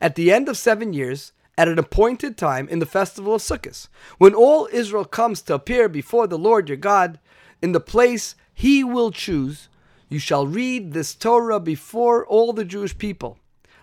At 0.00 0.14
the 0.14 0.32
end 0.32 0.48
of 0.48 0.56
seven 0.56 0.92
years, 0.92 1.32
at 1.58 1.68
an 1.68 1.78
appointed 1.78 2.36
time 2.36 2.68
in 2.68 2.78
the 2.78 2.86
festival 2.86 3.34
of 3.34 3.42
Sukkot, 3.42 3.88
when 4.18 4.34
all 4.34 4.68
Israel 4.72 5.04
comes 5.04 5.42
to 5.42 5.54
appear 5.54 5.88
before 5.88 6.26
the 6.26 6.38
Lord 6.38 6.68
your 6.68 6.76
God 6.76 7.18
in 7.60 7.72
the 7.72 7.80
place 7.80 8.34
he 8.54 8.82
will 8.82 9.10
choose, 9.10 9.68
you 10.12 10.18
shall 10.18 10.46
read 10.46 10.92
this 10.92 11.14
Torah 11.14 11.58
before 11.58 12.26
all 12.26 12.52
the 12.52 12.64
Jewish 12.64 12.96
people. 12.98 13.38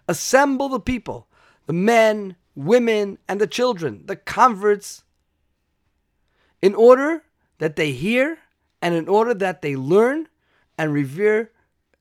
Assemble 0.08 0.70
the 0.70 0.80
people, 0.80 1.28
the 1.66 1.74
men, 1.74 2.36
women, 2.56 3.18
and 3.28 3.42
the 3.42 3.48
children, 3.48 4.04
the 4.06 4.16
converts, 4.16 5.04
in 6.62 6.76
order 6.76 7.24
that 7.58 7.76
they 7.76 7.92
hear 7.92 8.40
and 8.82 8.94
in 8.94 9.08
order 9.08 9.34
that 9.34 9.62
they 9.62 9.76
learn 9.76 10.28
and 10.78 10.94
revere 10.94 11.52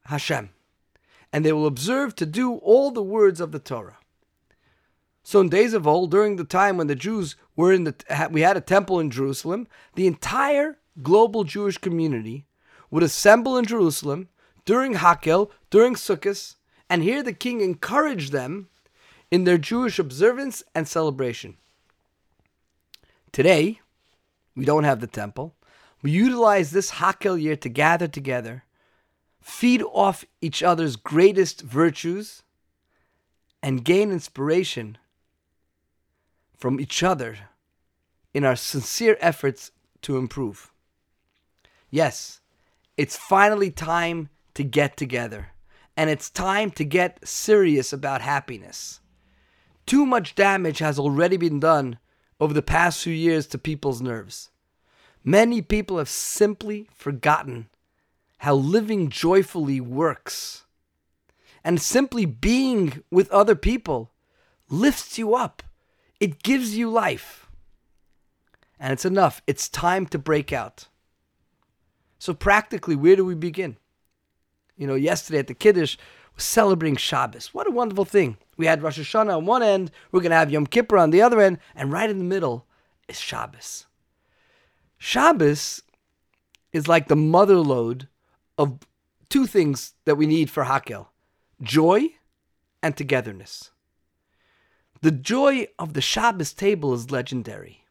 Hashem 0.04 0.50
and 1.32 1.44
they 1.44 1.52
will 1.52 1.66
observe 1.66 2.14
to 2.16 2.26
do 2.26 2.54
all 2.56 2.90
the 2.90 3.02
words 3.02 3.40
of 3.40 3.52
the 3.52 3.58
Torah. 3.58 3.98
So 5.22 5.40
in 5.40 5.48
days 5.48 5.74
of 5.74 5.86
old, 5.86 6.10
during 6.10 6.36
the 6.36 6.44
time 6.44 6.76
when 6.76 6.86
the 6.86 6.94
Jews 6.94 7.36
were 7.54 7.72
in 7.72 7.84
the, 7.84 8.28
we 8.30 8.40
had 8.40 8.56
a 8.56 8.62
temple 8.62 8.98
in 8.98 9.10
Jerusalem, 9.10 9.68
the 9.94 10.06
entire 10.06 10.78
global 11.02 11.44
Jewish 11.44 11.78
community 11.78 12.46
would 12.90 13.02
assemble 13.02 13.56
in 13.56 13.64
Jerusalem 13.64 14.28
during 14.64 14.94
Hakel, 14.94 15.50
during 15.70 15.94
Sukkot, 15.94 16.56
and 16.88 17.02
hear 17.02 17.22
the 17.22 17.32
king 17.32 17.60
encourage 17.60 18.30
them 18.30 18.68
in 19.30 19.44
their 19.44 19.58
Jewish 19.58 19.98
observance 19.98 20.62
and 20.74 20.88
celebration. 20.88 21.56
Today, 23.32 23.80
we 24.56 24.64
don't 24.64 24.84
have 24.84 25.00
the 25.00 25.06
temple. 25.06 25.54
We 26.02 26.10
utilize 26.10 26.70
this 26.70 26.92
Hakel 26.92 27.40
year 27.40 27.56
to 27.56 27.68
gather 27.68 28.08
together 28.08 28.64
feed 29.48 29.82
off 29.82 30.24
each 30.40 30.62
other's 30.62 30.96
greatest 30.96 31.62
virtues, 31.62 32.42
and 33.62 33.84
gain 33.84 34.12
inspiration 34.12 34.98
from 36.56 36.78
each 36.78 37.02
other 37.02 37.38
in 38.34 38.44
our 38.44 38.54
sincere 38.54 39.16
efforts 39.20 39.72
to 40.02 40.16
improve. 40.16 40.70
Yes, 41.90 42.40
it's 42.98 43.16
finally 43.16 43.70
time 43.70 44.28
to 44.54 44.64
get 44.64 44.96
together, 44.96 45.52
and 45.96 46.10
it's 46.10 46.28
time 46.28 46.72
to 46.72 46.84
get 46.84 47.26
serious 47.26 47.92
about 47.92 48.20
happiness. 48.20 49.00
Too 49.86 50.04
much 50.04 50.34
damage 50.34 50.80
has 50.80 50.98
already 50.98 51.36
been 51.36 51.60
done 51.60 51.98
over 52.40 52.52
the 52.52 52.60
past 52.60 53.02
few 53.02 53.12
years 53.12 53.46
to 53.46 53.56
people's 53.56 54.02
nerves. 54.02 54.50
Many 55.22 55.62
people 55.62 55.98
have 55.98 56.08
simply 56.08 56.88
forgotten 56.92 57.68
how 58.38 58.54
living 58.54 59.10
joyfully 59.10 59.80
works. 59.80 60.64
And 61.62 61.80
simply 61.80 62.24
being 62.26 63.04
with 63.10 63.30
other 63.30 63.54
people 63.54 64.12
lifts 64.70 65.18
you 65.18 65.36
up, 65.36 65.62
it 66.18 66.42
gives 66.42 66.76
you 66.76 66.90
life. 66.90 67.48
And 68.80 68.92
it's 68.92 69.04
enough. 69.04 69.40
It's 69.46 69.68
time 69.68 70.06
to 70.06 70.18
break 70.18 70.52
out. 70.52 70.88
So, 72.18 72.34
practically, 72.34 72.96
where 72.96 73.16
do 73.16 73.24
we 73.24 73.34
begin? 73.34 73.76
You 74.76 74.86
know, 74.86 74.94
yesterday 74.94 75.38
at 75.38 75.46
the 75.46 75.54
Kiddush 75.54 75.96
we're 76.38 76.42
celebrating 76.42 76.96
Shabbos. 76.96 77.52
What 77.52 77.66
a 77.66 77.72
wonderful 77.72 78.04
thing. 78.04 78.36
We 78.56 78.66
had 78.66 78.80
Rosh 78.80 78.98
Hashanah 78.98 79.38
on 79.38 79.46
one 79.46 79.62
end, 79.62 79.90
we're 80.12 80.20
going 80.20 80.30
to 80.30 80.36
have 80.36 80.52
Yom 80.52 80.66
Kippur 80.66 80.96
on 80.96 81.10
the 81.10 81.20
other 81.20 81.40
end, 81.40 81.58
and 81.74 81.90
right 81.90 82.08
in 82.08 82.18
the 82.18 82.24
middle 82.24 82.64
is 83.08 83.18
Shabbos. 83.18 83.86
Shabbos 84.98 85.82
is 86.72 86.86
like 86.86 87.08
the 87.08 87.16
mother 87.16 87.56
lode 87.56 88.06
of 88.56 88.78
two 89.28 89.46
things 89.46 89.94
that 90.04 90.16
we 90.16 90.26
need 90.26 90.48
for 90.48 90.64
Hakel 90.64 91.08
joy 91.60 92.10
and 92.84 92.96
togetherness. 92.96 93.72
The 95.00 95.10
joy 95.10 95.68
of 95.78 95.94
the 95.94 96.00
Shabbos 96.00 96.52
table 96.52 96.94
is 96.94 97.10
legendary. 97.10 97.84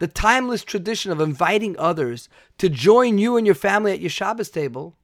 The 0.00 0.08
timeless 0.08 0.64
tradition 0.64 1.12
of 1.12 1.20
inviting 1.20 1.78
others 1.78 2.30
to 2.56 2.70
join 2.70 3.18
you 3.18 3.36
and 3.36 3.44
your 3.44 3.54
family 3.54 3.92
at 3.92 4.00
your 4.00 4.08
Shabbos 4.08 4.48
table 4.48 4.96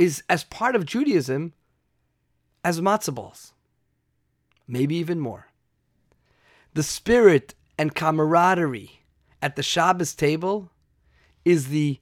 is 0.00 0.24
as 0.28 0.42
part 0.42 0.74
of 0.74 0.84
Judaism 0.84 1.52
as 2.64 2.80
matzah 2.80 3.14
balls, 3.14 3.52
maybe 4.66 4.96
even 4.96 5.20
more. 5.20 5.46
The 6.74 6.82
spirit 6.82 7.54
and 7.78 7.94
camaraderie 7.94 9.04
at 9.40 9.54
the 9.54 9.62
Shabbos 9.62 10.12
table 10.16 10.72
is 11.44 11.68
the 11.68 12.00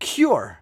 cure 0.00 0.58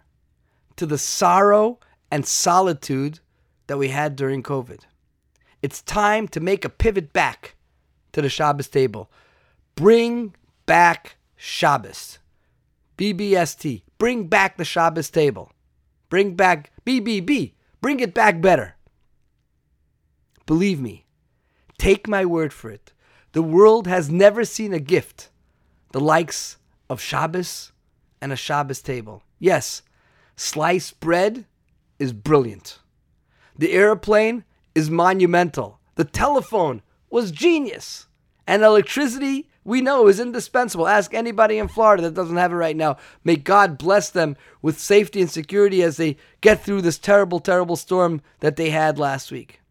to 0.75 0.85
the 0.85 0.99
sorrow 0.99 1.79
and 2.11 2.23
solitude 2.23 3.19
that 3.65 3.79
we 3.79 3.87
had 3.87 4.15
during 4.15 4.43
COVID. 4.43 4.81
It's 5.63 5.81
time 5.81 6.27
to 6.27 6.39
make 6.39 6.63
a 6.63 6.69
pivot 6.69 7.13
back 7.13 7.55
to 8.11 8.21
the 8.21 8.29
Shabbos 8.29 8.67
table. 8.67 9.09
Bring 9.73 10.35
back 10.65 11.17
Shabbos. 11.35 12.19
BBST. 12.97 13.83
Bring 13.97 14.27
back 14.27 14.57
the 14.57 14.65
Shabbos 14.65 15.09
table. 15.09 15.51
Bring 16.09 16.35
back 16.35 16.71
BBB. 16.85 17.53
Bring 17.81 17.99
it 17.99 18.13
back 18.13 18.39
better. 18.41 18.75
Believe 20.45 20.81
me, 20.81 21.05
take 21.77 22.07
my 22.07 22.25
word 22.25 22.51
for 22.51 22.69
it. 22.69 22.91
The 23.31 23.41
world 23.41 23.87
has 23.87 24.09
never 24.09 24.45
seen 24.45 24.73
a 24.73 24.79
gift 24.79 25.29
the 25.93 25.99
likes 25.99 26.57
of 26.89 26.99
Shabbos 26.99 27.71
and 28.21 28.31
a 28.31 28.35
Shabbos 28.35 28.81
table. 28.81 29.23
Yes, 29.39 29.83
sliced 30.35 30.99
bread 30.99 31.45
is 31.99 32.13
brilliant. 32.13 32.79
The 33.57 33.71
airplane 33.71 34.43
is 34.73 34.89
monumental. 34.89 35.79
The 35.95 36.03
telephone 36.03 36.81
was 37.09 37.31
genius. 37.31 38.07
And 38.47 38.63
electricity, 38.63 39.49
we 39.65 39.81
know, 39.81 40.07
is 40.07 40.19
indispensable. 40.19 40.87
Ask 40.87 41.13
anybody 41.13 41.57
in 41.57 41.67
Florida 41.67 42.03
that 42.03 42.13
doesn't 42.13 42.37
have 42.37 42.51
it 42.51 42.55
right 42.55 42.75
now. 42.75 42.97
May 43.23 43.37
God 43.37 43.77
bless 43.77 44.09
them 44.09 44.35
with 44.61 44.79
safety 44.79 45.21
and 45.21 45.29
security 45.29 45.81
as 45.81 45.97
they 45.97 46.17
get 46.41 46.61
through 46.61 46.81
this 46.81 46.97
terrible, 46.97 47.39
terrible 47.39 47.75
storm 47.75 48.21
that 48.41 48.57
they 48.57 48.71
had 48.71 48.99
last 48.99 49.31
week. 49.31 49.61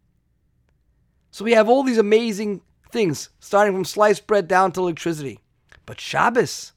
So 1.31 1.44
we 1.44 1.52
have 1.52 1.68
all 1.68 1.83
these 1.83 1.98
amazing 1.98 2.62
things, 2.90 3.31
starting 3.40 3.74
from 3.74 3.85
sliced 3.85 4.26
bread 4.26 4.48
down 4.48 4.72
to 4.72 4.81
electricity. 4.81 5.40
But 5.85 6.00
Shabbos, 6.00 6.72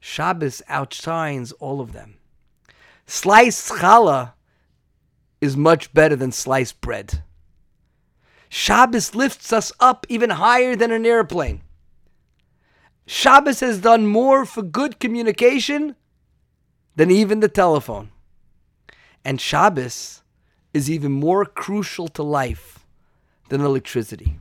Shabbos 0.00 0.62
outshines 0.68 1.52
all 1.52 1.80
of 1.80 1.92
them. 1.92 2.16
Sliced 3.06 3.70
challah 3.72 4.32
is 5.40 5.56
much 5.56 5.92
better 5.94 6.16
than 6.16 6.32
sliced 6.32 6.80
bread. 6.80 7.22
Shabbos 8.48 9.14
lifts 9.14 9.52
us 9.52 9.72
up 9.78 10.06
even 10.08 10.30
higher 10.30 10.74
than 10.74 10.90
an 10.90 11.06
airplane. 11.06 11.60
Shabbos 13.10 13.60
has 13.60 13.78
done 13.78 14.06
more 14.06 14.44
for 14.44 14.60
good 14.60 15.00
communication 15.00 15.96
than 16.94 17.10
even 17.10 17.40
the 17.40 17.48
telephone. 17.48 18.10
And 19.24 19.40
Shabbos 19.40 20.22
is 20.74 20.90
even 20.90 21.12
more 21.12 21.46
crucial 21.46 22.08
to 22.08 22.22
life 22.22 22.84
than 23.48 23.62
electricity. 23.62 24.38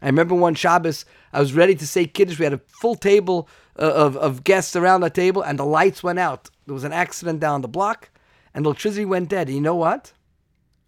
I 0.00 0.06
remember 0.06 0.34
one 0.34 0.54
Shabbos, 0.54 1.04
I 1.34 1.40
was 1.40 1.52
ready 1.52 1.74
to 1.74 1.86
say 1.86 2.06
Kiddush. 2.06 2.38
We 2.38 2.44
had 2.46 2.54
a 2.54 2.62
full 2.66 2.94
table 2.94 3.46
uh, 3.78 3.92
of, 3.92 4.16
of 4.16 4.42
guests 4.42 4.74
around 4.74 5.02
the 5.02 5.10
table, 5.10 5.42
and 5.42 5.58
the 5.58 5.66
lights 5.66 6.02
went 6.02 6.18
out. 6.18 6.48
There 6.64 6.72
was 6.72 6.84
an 6.84 6.94
accident 6.94 7.40
down 7.40 7.60
the 7.60 7.68
block, 7.68 8.08
and 8.54 8.64
electricity 8.64 9.04
went 9.04 9.28
dead. 9.28 9.48
And 9.48 9.54
you 9.54 9.60
know 9.60 9.76
what? 9.76 10.14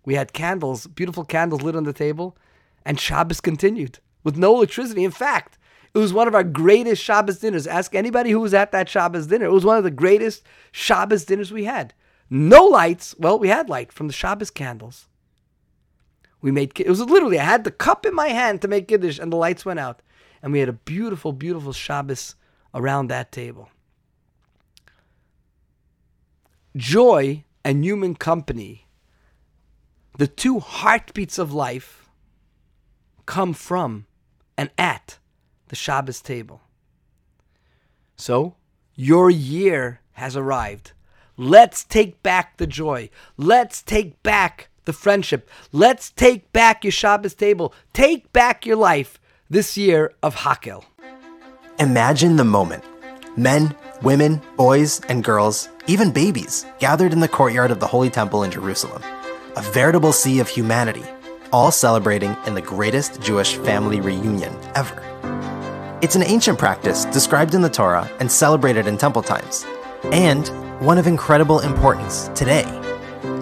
We 0.06 0.14
had 0.14 0.32
candles, 0.32 0.86
beautiful 0.86 1.26
candles 1.26 1.60
lit 1.60 1.76
on 1.76 1.84
the 1.84 1.92
table, 1.92 2.34
and 2.86 2.98
Shabbos 2.98 3.42
continued 3.42 3.98
with 4.24 4.38
no 4.38 4.56
electricity. 4.56 5.04
In 5.04 5.10
fact, 5.10 5.57
it 5.94 5.98
was 5.98 6.12
one 6.12 6.28
of 6.28 6.34
our 6.34 6.44
greatest 6.44 7.02
Shabbos 7.02 7.38
dinners. 7.38 7.66
Ask 7.66 7.94
anybody 7.94 8.30
who 8.30 8.40
was 8.40 8.54
at 8.54 8.72
that 8.72 8.88
Shabbos 8.88 9.26
dinner. 9.26 9.46
It 9.46 9.52
was 9.52 9.64
one 9.64 9.78
of 9.78 9.84
the 9.84 9.90
greatest 9.90 10.42
Shabbos 10.70 11.24
dinners 11.24 11.52
we 11.52 11.64
had. 11.64 11.94
No 12.30 12.64
lights. 12.64 13.14
Well, 13.18 13.38
we 13.38 13.48
had 13.48 13.68
light 13.68 13.92
from 13.92 14.06
the 14.06 14.12
Shabbos 14.12 14.50
candles. 14.50 15.08
We 16.40 16.50
made 16.50 16.78
it 16.78 16.88
was 16.88 17.00
literally 17.00 17.38
I 17.38 17.44
had 17.44 17.64
the 17.64 17.70
cup 17.70 18.06
in 18.06 18.14
my 18.14 18.28
hand 18.28 18.62
to 18.62 18.68
make 18.68 18.86
kiddush, 18.86 19.18
and 19.18 19.32
the 19.32 19.36
lights 19.36 19.64
went 19.64 19.80
out, 19.80 20.02
and 20.42 20.52
we 20.52 20.60
had 20.60 20.68
a 20.68 20.74
beautiful, 20.74 21.32
beautiful 21.32 21.72
Shabbos 21.72 22.36
around 22.74 23.08
that 23.08 23.32
table. 23.32 23.70
Joy 26.76 27.44
and 27.64 27.84
human 27.84 28.14
company, 28.14 28.86
the 30.16 30.28
two 30.28 30.60
heartbeats 30.60 31.38
of 31.38 31.52
life, 31.52 32.08
come 33.26 33.52
from 33.52 34.06
and 34.56 34.70
at 34.78 35.18
the 35.68 35.76
Shabbos 35.76 36.20
table. 36.20 36.60
So, 38.16 38.56
your 38.94 39.30
year 39.30 40.00
has 40.12 40.36
arrived. 40.36 40.92
Let's 41.36 41.84
take 41.84 42.22
back 42.22 42.56
the 42.56 42.66
joy. 42.66 43.10
Let's 43.36 43.80
take 43.80 44.22
back 44.22 44.68
the 44.86 44.92
friendship. 44.92 45.48
Let's 45.70 46.10
take 46.10 46.52
back 46.52 46.82
your 46.82 46.90
Shabbos 46.90 47.34
table. 47.34 47.72
Take 47.92 48.32
back 48.32 48.66
your 48.66 48.76
life 48.76 49.20
this 49.48 49.76
year 49.76 50.12
of 50.22 50.34
Hakel. 50.34 50.84
Imagine 51.78 52.36
the 52.36 52.44
moment. 52.44 52.82
Men, 53.36 53.74
women, 54.02 54.42
boys, 54.56 55.00
and 55.08 55.22
girls, 55.22 55.68
even 55.86 56.10
babies, 56.10 56.66
gathered 56.80 57.12
in 57.12 57.20
the 57.20 57.28
courtyard 57.28 57.70
of 57.70 57.78
the 57.78 57.86
Holy 57.86 58.10
Temple 58.10 58.42
in 58.42 58.50
Jerusalem. 58.50 59.02
A 59.56 59.62
veritable 59.62 60.12
sea 60.12 60.40
of 60.40 60.48
humanity, 60.48 61.04
all 61.52 61.70
celebrating 61.70 62.36
in 62.46 62.54
the 62.54 62.62
greatest 62.62 63.20
Jewish 63.20 63.54
family 63.58 64.00
reunion 64.00 64.52
ever. 64.74 65.07
It's 66.00 66.16
an 66.16 66.22
ancient 66.22 66.58
practice 66.58 67.04
described 67.06 67.54
in 67.54 67.62
the 67.62 67.70
Torah 67.70 68.10
and 68.20 68.30
celebrated 68.30 68.86
in 68.86 68.96
temple 68.96 69.22
times, 69.22 69.66
and 70.12 70.48
one 70.80 70.98
of 70.98 71.06
incredible 71.06 71.60
importance 71.60 72.28
today 72.34 72.64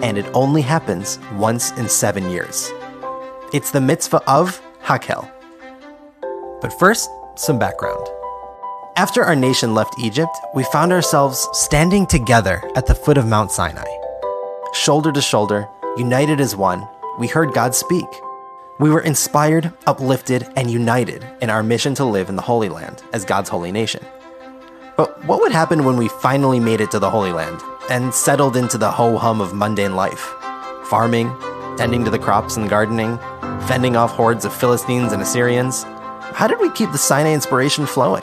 and 0.01 0.17
it 0.17 0.25
only 0.33 0.61
happens 0.61 1.19
once 1.33 1.71
in 1.71 1.87
seven 1.87 2.29
years. 2.29 2.71
It's 3.53 3.71
the 3.71 3.81
mitzvah 3.81 4.21
of 4.29 4.61
Hakel. 4.83 5.29
But 6.61 6.77
first, 6.79 7.09
some 7.35 7.59
background. 7.59 8.07
After 8.95 9.23
our 9.23 9.35
nation 9.35 9.73
left 9.73 9.99
Egypt, 9.99 10.35
we 10.55 10.63
found 10.65 10.91
ourselves 10.91 11.47
standing 11.53 12.07
together 12.07 12.61
at 12.75 12.87
the 12.87 12.95
foot 12.95 13.17
of 13.17 13.27
Mount 13.27 13.51
Sinai. 13.51 13.85
Shoulder 14.73 15.11
to 15.11 15.21
shoulder, 15.21 15.69
united 15.97 16.39
as 16.39 16.55
one, 16.55 16.87
we 17.19 17.27
heard 17.27 17.53
God 17.53 17.75
speak. 17.75 18.07
We 18.79 18.91
were 18.91 19.01
inspired, 19.01 19.73
uplifted, 19.87 20.47
and 20.55 20.69
united 20.69 21.25
in 21.41 21.49
our 21.49 21.63
mission 21.63 21.95
to 21.95 22.05
live 22.05 22.29
in 22.29 22.35
the 22.35 22.43
Holy 22.43 22.69
Land 22.69 23.01
as 23.11 23.25
God's 23.25 23.49
holy 23.49 23.71
nation. 23.71 24.05
But 24.95 25.25
what 25.25 25.39
would 25.39 25.51
happen 25.51 25.83
when 25.83 25.97
we 25.97 26.09
finally 26.09 26.59
made 26.59 26.79
it 26.79 26.91
to 26.91 26.99
the 26.99 27.09
Holy 27.09 27.31
Land 27.31 27.59
and 27.89 28.13
settled 28.13 28.55
into 28.55 28.77
the 28.77 28.91
ho 28.91 29.17
hum 29.17 29.41
of 29.41 29.55
mundane 29.55 29.95
life 29.95 30.31
farming, 30.83 31.35
tending 31.75 32.05
to 32.05 32.11
the 32.11 32.19
crops 32.19 32.55
and 32.55 32.69
gardening, 32.69 33.17
fending 33.67 33.95
off 33.95 34.11
hordes 34.11 34.45
of 34.45 34.53
Philistines 34.53 35.11
and 35.11 35.23
Assyrians. 35.23 35.83
How 36.33 36.45
did 36.47 36.59
we 36.59 36.69
keep 36.69 36.91
the 36.91 36.99
Sinai 36.99 37.33
inspiration 37.33 37.87
flowing? 37.87 38.21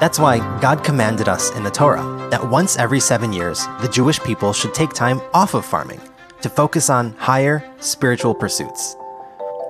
That's 0.00 0.18
why 0.18 0.38
God 0.60 0.82
commanded 0.82 1.28
us 1.28 1.54
in 1.54 1.62
the 1.62 1.70
Torah 1.70 2.28
that 2.30 2.50
once 2.50 2.76
every 2.76 3.00
seven 3.00 3.32
years, 3.32 3.64
the 3.80 3.88
Jewish 3.88 4.18
people 4.20 4.52
should 4.52 4.74
take 4.74 4.92
time 4.92 5.20
off 5.32 5.54
of 5.54 5.64
farming 5.64 6.00
to 6.42 6.50
focus 6.50 6.90
on 6.90 7.12
higher 7.12 7.64
spiritual 7.78 8.34
pursuits. 8.34 8.96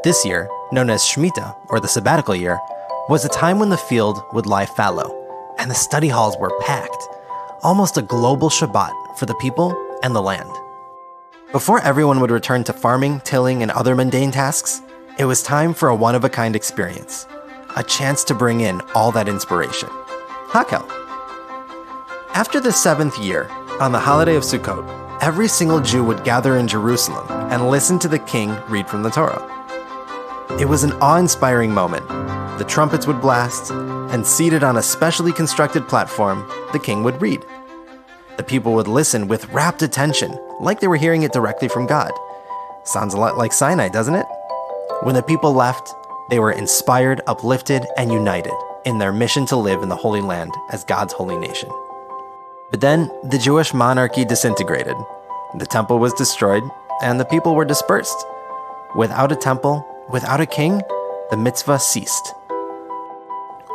This 0.04 0.22
year, 0.26 0.50
known 0.70 0.90
as 0.90 1.00
Shemitah, 1.00 1.56
or 1.70 1.80
the 1.80 1.88
sabbatical 1.88 2.34
year, 2.34 2.60
was 3.08 3.24
a 3.24 3.30
time 3.30 3.58
when 3.58 3.70
the 3.70 3.78
field 3.78 4.22
would 4.34 4.44
lie 4.44 4.66
fallow 4.66 5.08
and 5.58 5.70
the 5.70 5.74
study 5.74 6.08
halls 6.08 6.36
were 6.36 6.52
packed 6.60 7.08
almost 7.62 7.96
a 7.96 8.02
global 8.02 8.50
Shabbat 8.50 8.92
for 9.16 9.24
the 9.24 9.34
people 9.36 9.74
and 10.02 10.14
the 10.14 10.20
land. 10.20 10.50
Before 11.52 11.80
everyone 11.80 12.20
would 12.20 12.30
return 12.30 12.64
to 12.64 12.74
farming, 12.74 13.20
tilling, 13.20 13.62
and 13.62 13.70
other 13.70 13.94
mundane 13.94 14.30
tasks, 14.30 14.82
it 15.18 15.24
was 15.24 15.42
time 15.42 15.72
for 15.72 15.88
a 15.88 15.94
one 15.94 16.14
of 16.14 16.22
a 16.22 16.28
kind 16.28 16.54
experience, 16.54 17.26
a 17.74 17.82
chance 17.82 18.24
to 18.24 18.34
bring 18.34 18.60
in 18.60 18.82
all 18.94 19.10
that 19.12 19.26
inspiration. 19.26 19.88
Hakel. 20.48 20.86
After 22.34 22.60
the 22.60 22.72
seventh 22.72 23.18
year, 23.18 23.48
on 23.80 23.92
the 23.92 24.00
holiday 24.00 24.36
of 24.36 24.42
Sukkot, 24.42 24.86
every 25.22 25.48
single 25.48 25.80
Jew 25.80 26.04
would 26.04 26.24
gather 26.24 26.58
in 26.58 26.68
Jerusalem 26.68 27.26
and 27.50 27.70
listen 27.70 27.98
to 28.00 28.08
the 28.08 28.18
king 28.18 28.54
read 28.68 28.86
from 28.86 29.02
the 29.02 29.10
Torah. 29.10 29.53
It 30.50 30.68
was 30.68 30.84
an 30.84 30.92
awe 31.00 31.16
inspiring 31.16 31.72
moment. 31.72 32.06
The 32.58 32.66
trumpets 32.68 33.06
would 33.06 33.20
blast, 33.20 33.70
and 33.70 34.24
seated 34.24 34.62
on 34.62 34.76
a 34.76 34.82
specially 34.82 35.32
constructed 35.32 35.88
platform, 35.88 36.48
the 36.72 36.78
king 36.78 37.02
would 37.02 37.20
read. 37.20 37.44
The 38.36 38.44
people 38.44 38.74
would 38.74 38.86
listen 38.86 39.26
with 39.26 39.48
rapt 39.48 39.82
attention, 39.82 40.38
like 40.60 40.80
they 40.80 40.86
were 40.86 40.96
hearing 40.96 41.22
it 41.22 41.32
directly 41.32 41.68
from 41.68 41.86
God. 41.86 42.12
Sounds 42.84 43.14
a 43.14 43.18
lot 43.18 43.36
like 43.36 43.52
Sinai, 43.52 43.88
doesn't 43.88 44.14
it? 44.14 44.26
When 45.02 45.14
the 45.14 45.22
people 45.22 45.52
left, 45.52 45.92
they 46.30 46.38
were 46.38 46.52
inspired, 46.52 47.20
uplifted, 47.26 47.86
and 47.96 48.12
united 48.12 48.54
in 48.84 48.98
their 48.98 49.12
mission 49.12 49.46
to 49.46 49.56
live 49.56 49.82
in 49.82 49.88
the 49.88 49.96
Holy 49.96 50.20
Land 50.20 50.52
as 50.70 50.84
God's 50.84 51.12
holy 51.12 51.36
nation. 51.36 51.70
But 52.70 52.80
then 52.80 53.10
the 53.24 53.38
Jewish 53.38 53.74
monarchy 53.74 54.24
disintegrated. 54.24 54.96
The 55.54 55.66
temple 55.66 55.98
was 55.98 56.12
destroyed, 56.14 56.62
and 57.02 57.18
the 57.18 57.24
people 57.24 57.54
were 57.54 57.64
dispersed. 57.64 58.26
Without 58.94 59.32
a 59.32 59.36
temple, 59.36 59.84
without 60.10 60.40
a 60.40 60.46
king, 60.46 60.82
the 61.30 61.36
mitzvah 61.36 61.78
ceased. 61.78 62.34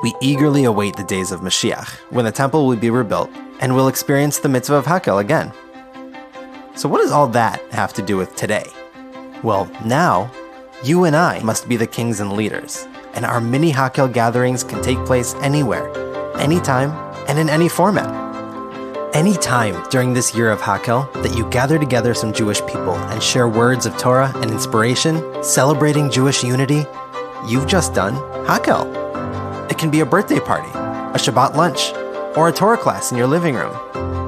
We 0.02 0.16
eagerly 0.22 0.64
await 0.64 0.96
the 0.96 1.04
days 1.04 1.32
of 1.32 1.42
Mashiach, 1.42 1.90
when 2.12 2.26
the 2.26 2.32
temple 2.32 2.68
will 2.68 2.78
be 2.78 2.90
rebuilt 2.90 3.30
and 3.60 3.76
we'll 3.76 3.90
experience 3.90 4.40
the 4.40 4.50
mitzvah 4.50 4.76
of 4.76 4.86
Hakel 4.86 5.20
again. 5.20 5.52
So, 6.76 6.88
what 6.88 7.02
does 7.02 7.12
all 7.12 7.28
that 7.30 7.62
have 7.74 7.92
to 7.94 8.02
do 8.02 8.16
with 8.16 8.36
today? 8.36 8.66
Well, 9.44 9.70
now, 9.86 10.32
you 10.84 11.04
and 11.04 11.16
I 11.16 11.42
must 11.42 11.68
be 11.68 11.76
the 11.76 11.88
kings 11.88 12.22
and 12.22 12.34
leaders, 12.34 12.88
and 13.14 13.26
our 13.26 13.42
mini 13.42 13.74
Hakel 13.74 14.14
gatherings 14.14 14.64
can 14.64 14.82
take 14.82 15.04
place 15.06 15.34
anywhere, 15.42 15.92
anytime, 16.38 16.92
and 17.28 17.38
in 17.38 17.50
any 17.50 17.68
format. 17.68 18.29
Any 19.14 19.34
time 19.34 19.90
during 19.90 20.14
this 20.14 20.36
year 20.36 20.52
of 20.52 20.62
Hakel 20.62 21.12
that 21.24 21.36
you 21.36 21.50
gather 21.50 21.80
together 21.80 22.14
some 22.14 22.32
Jewish 22.32 22.62
people 22.68 22.94
and 22.94 23.24
share 23.24 23.48
words 23.48 23.88
of 23.88 23.98
Torah 23.98 24.32
and 24.36 24.52
inspiration, 24.52 25.44
celebrating 25.44 26.12
Jewish 26.12 26.44
unity, 26.44 26.86
you've 27.48 27.66
just 27.66 27.96
done 27.96 28.14
Hakel. 28.46 28.86
It 29.72 29.80
can 29.80 29.90
be 29.90 30.02
a 30.02 30.06
birthday 30.06 30.40
party, 30.40 30.70
a 30.70 31.18
Shabbat 31.18 31.56
lunch, 31.56 31.92
or 32.38 32.50
a 32.50 32.54
Torah 32.54 32.78
class 32.78 33.12
in 33.12 33.18
your 33.18 33.26
living 33.26 33.56
room. 33.56 33.74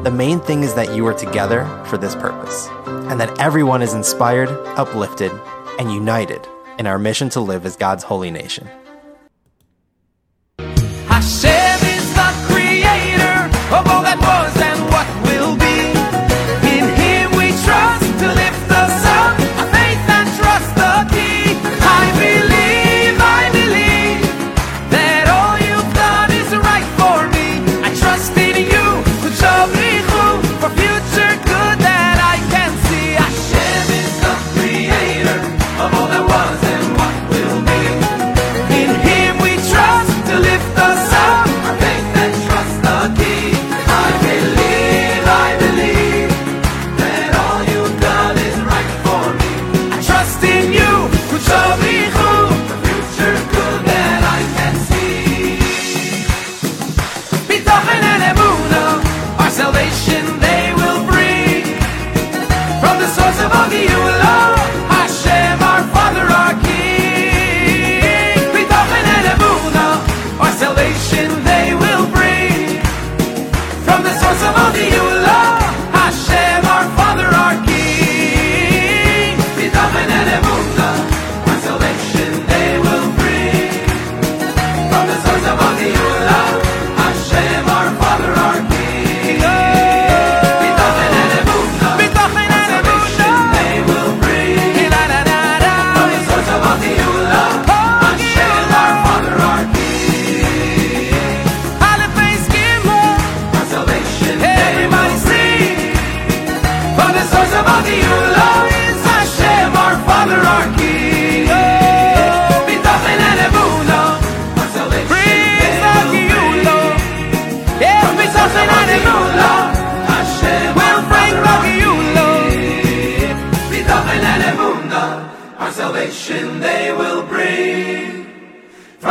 The 0.03 0.11
main 0.11 0.39
thing 0.39 0.63
is 0.63 0.73
that 0.73 0.95
you 0.95 1.05
are 1.05 1.13
together 1.13 1.65
for 1.85 1.99
this 1.99 2.15
purpose, 2.15 2.67
and 2.87 3.19
that 3.19 3.39
everyone 3.39 3.83
is 3.83 3.93
inspired, 3.93 4.49
uplifted, 4.77 5.31
and 5.77 5.93
united 5.93 6.47
in 6.79 6.87
our 6.87 6.97
mission 6.97 7.29
to 7.29 7.39
live 7.39 7.67
as 7.67 7.75
God's 7.75 8.03
holy 8.03 8.31
nation. 8.31 8.67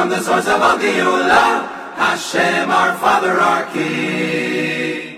From 0.01 0.09
the 0.09 0.23
source 0.23 0.47
of 0.47 0.63
all 0.63 0.79
Hashem, 0.79 2.71
our 2.71 2.97
Father, 2.97 3.39
our 3.39 3.71
King. 3.71 5.11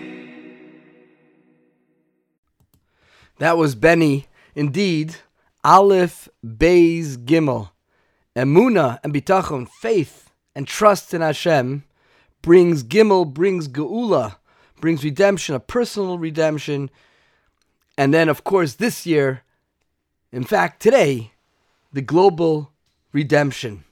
That 3.39 3.57
was 3.57 3.77
Benny. 3.77 4.27
Indeed, 4.57 5.15
Aleph, 5.63 6.29
Beis, 6.45 7.17
Gimel. 7.17 7.71
Emuna 8.35 8.99
and 9.05 9.15
Bitachon, 9.15 9.69
faith 9.69 10.33
and 10.53 10.67
trust 10.67 11.15
in 11.15 11.21
Hashem, 11.21 11.85
brings 12.43 12.83
Gimel, 12.83 13.33
brings 13.33 13.69
Geula, 13.69 14.35
brings 14.81 15.05
redemption, 15.05 15.55
a 15.55 15.61
personal 15.61 16.19
redemption. 16.19 16.91
And 17.97 18.13
then, 18.13 18.29
of 18.29 18.43
course, 18.43 18.75
this 18.75 19.07
year, 19.07 19.45
in 20.33 20.43
fact, 20.43 20.83
today, 20.83 21.35
the 21.93 22.03
global 22.03 22.73
redemption. 23.13 23.85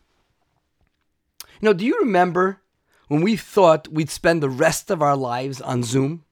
You 1.61 1.69
know, 1.69 1.73
do 1.75 1.85
you 1.85 1.99
remember 2.01 2.61
when 3.09 3.21
we 3.21 3.37
thought 3.37 3.89
we'd 3.89 4.09
spend 4.09 4.43
the 4.43 4.49
rest 4.49 4.91
of 4.91 5.03
our 5.03 5.17
lives 5.17 5.61
on 5.61 5.83
Zoom? 5.83 6.25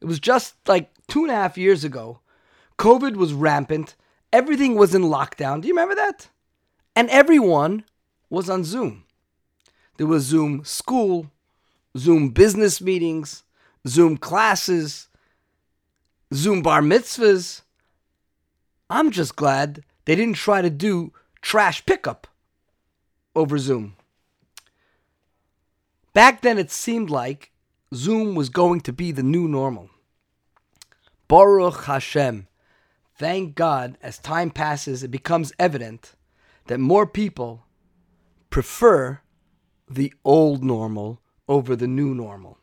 It 0.00 0.06
was 0.06 0.18
just 0.18 0.54
like 0.66 0.90
two 1.06 1.22
and 1.22 1.30
a 1.30 1.34
half 1.34 1.58
years 1.58 1.84
ago. 1.84 2.20
COVID 2.78 3.16
was 3.16 3.34
rampant. 3.34 3.94
Everything 4.32 4.74
was 4.74 4.94
in 4.94 5.02
lockdown. 5.02 5.60
Do 5.60 5.68
you 5.68 5.74
remember 5.74 5.94
that? 5.96 6.28
And 6.96 7.10
everyone 7.10 7.84
was 8.30 8.48
on 8.48 8.64
Zoom. 8.64 9.04
There 9.98 10.06
was 10.06 10.24
Zoom 10.24 10.64
school, 10.64 11.30
Zoom 11.98 12.30
business 12.30 12.80
meetings, 12.80 13.42
Zoom 13.86 14.16
classes, 14.16 15.08
Zoom 16.32 16.62
bar 16.62 16.80
mitzvahs. 16.80 17.60
I'm 18.88 19.10
just 19.10 19.36
glad 19.36 19.84
they 20.06 20.16
didn't 20.16 20.36
try 20.36 20.62
to 20.62 20.70
do 20.70 21.12
trash 21.42 21.84
pickup 21.84 22.26
over 23.34 23.58
Zoom. 23.58 23.96
Back 26.12 26.42
then, 26.42 26.58
it 26.58 26.70
seemed 26.70 27.10
like 27.10 27.52
Zoom 27.94 28.34
was 28.34 28.48
going 28.48 28.80
to 28.82 28.92
be 28.92 29.12
the 29.12 29.22
new 29.22 29.46
normal. 29.46 29.90
Baruch 31.28 31.84
Hashem. 31.84 32.48
Thank 33.16 33.54
God, 33.54 33.98
as 34.02 34.18
time 34.18 34.50
passes, 34.50 35.02
it 35.02 35.10
becomes 35.10 35.52
evident 35.58 36.14
that 36.66 36.80
more 36.80 37.06
people 37.06 37.66
prefer 38.48 39.20
the 39.88 40.12
old 40.24 40.64
normal 40.64 41.20
over 41.48 41.76
the 41.76 41.86
new 41.86 42.14
normal. 42.14 42.58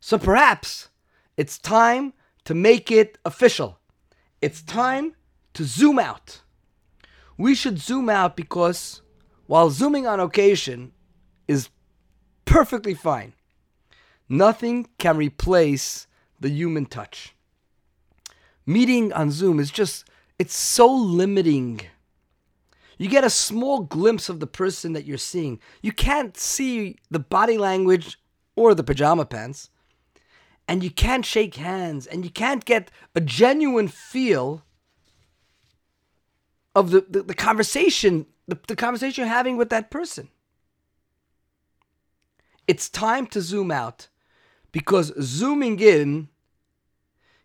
So 0.00 0.18
perhaps 0.18 0.88
it's 1.36 1.58
time 1.58 2.12
to 2.44 2.54
make 2.54 2.90
it 2.90 3.18
official. 3.24 3.78
It's 4.40 4.62
time 4.62 5.14
to 5.54 5.64
zoom 5.64 5.98
out. 5.98 6.42
We 7.36 7.54
should 7.54 7.78
zoom 7.78 8.08
out 8.08 8.36
because 8.36 9.02
while 9.54 9.70
zooming 9.70 10.04
on 10.04 10.18
occasion 10.18 10.90
is 11.46 11.68
perfectly 12.44 12.92
fine, 12.92 13.34
nothing 14.28 14.88
can 14.98 15.16
replace 15.16 16.08
the 16.40 16.48
human 16.48 16.84
touch. 16.84 17.36
Meeting 18.66 19.12
on 19.12 19.30
Zoom 19.30 19.60
is 19.60 19.70
just, 19.70 20.08
it's 20.40 20.56
so 20.56 20.92
limiting. 20.92 21.82
You 22.98 23.08
get 23.08 23.22
a 23.22 23.30
small 23.30 23.82
glimpse 23.82 24.28
of 24.28 24.40
the 24.40 24.48
person 24.48 24.92
that 24.94 25.04
you're 25.04 25.18
seeing. 25.18 25.60
You 25.82 25.92
can't 25.92 26.36
see 26.36 26.96
the 27.08 27.20
body 27.20 27.56
language 27.56 28.18
or 28.56 28.74
the 28.74 28.82
pajama 28.82 29.24
pants. 29.24 29.70
and 30.66 30.82
you 30.82 30.90
can't 30.90 31.24
shake 31.24 31.54
hands 31.54 32.08
and 32.08 32.24
you 32.24 32.30
can't 32.32 32.64
get 32.64 32.90
a 33.14 33.20
genuine 33.20 33.86
feel 33.86 34.64
of 36.74 36.90
the, 36.90 37.04
the, 37.08 37.22
the 37.22 37.34
conversation, 37.34 38.26
the, 38.46 38.58
the 38.66 38.76
conversation 38.76 39.22
you're 39.22 39.32
having 39.32 39.56
with 39.56 39.70
that 39.70 39.90
person. 39.90 40.28
It's 42.66 42.88
time 42.88 43.26
to 43.28 43.40
zoom 43.40 43.70
out 43.70 44.08
because 44.72 45.12
zooming 45.20 45.78
in 45.80 46.28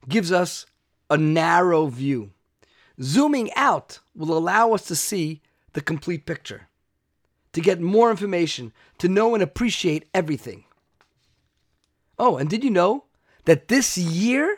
gives 0.08 0.32
us 0.32 0.66
a 1.10 1.18
narrow 1.18 1.88
view. 1.88 2.32
Zooming 3.02 3.54
out 3.56 4.00
will 4.16 4.38
allow 4.38 4.74
us 4.74 4.86
to 4.86 4.96
see 4.96 5.42
the 5.74 5.82
complete 5.82 6.26
picture, 6.26 6.68
to 7.54 7.62
get 7.62 7.80
more 7.80 8.10
information, 8.10 8.74
to 8.98 9.08
know 9.08 9.34
and 9.34 9.44
appreciate 9.44 10.08
everything. 10.14 10.66
Oh, 12.18 12.38
and 12.38 12.50
did 12.50 12.64
you 12.64 12.70
know 12.70 13.06
that 13.46 13.68
this 13.68 13.98
year, 13.98 14.58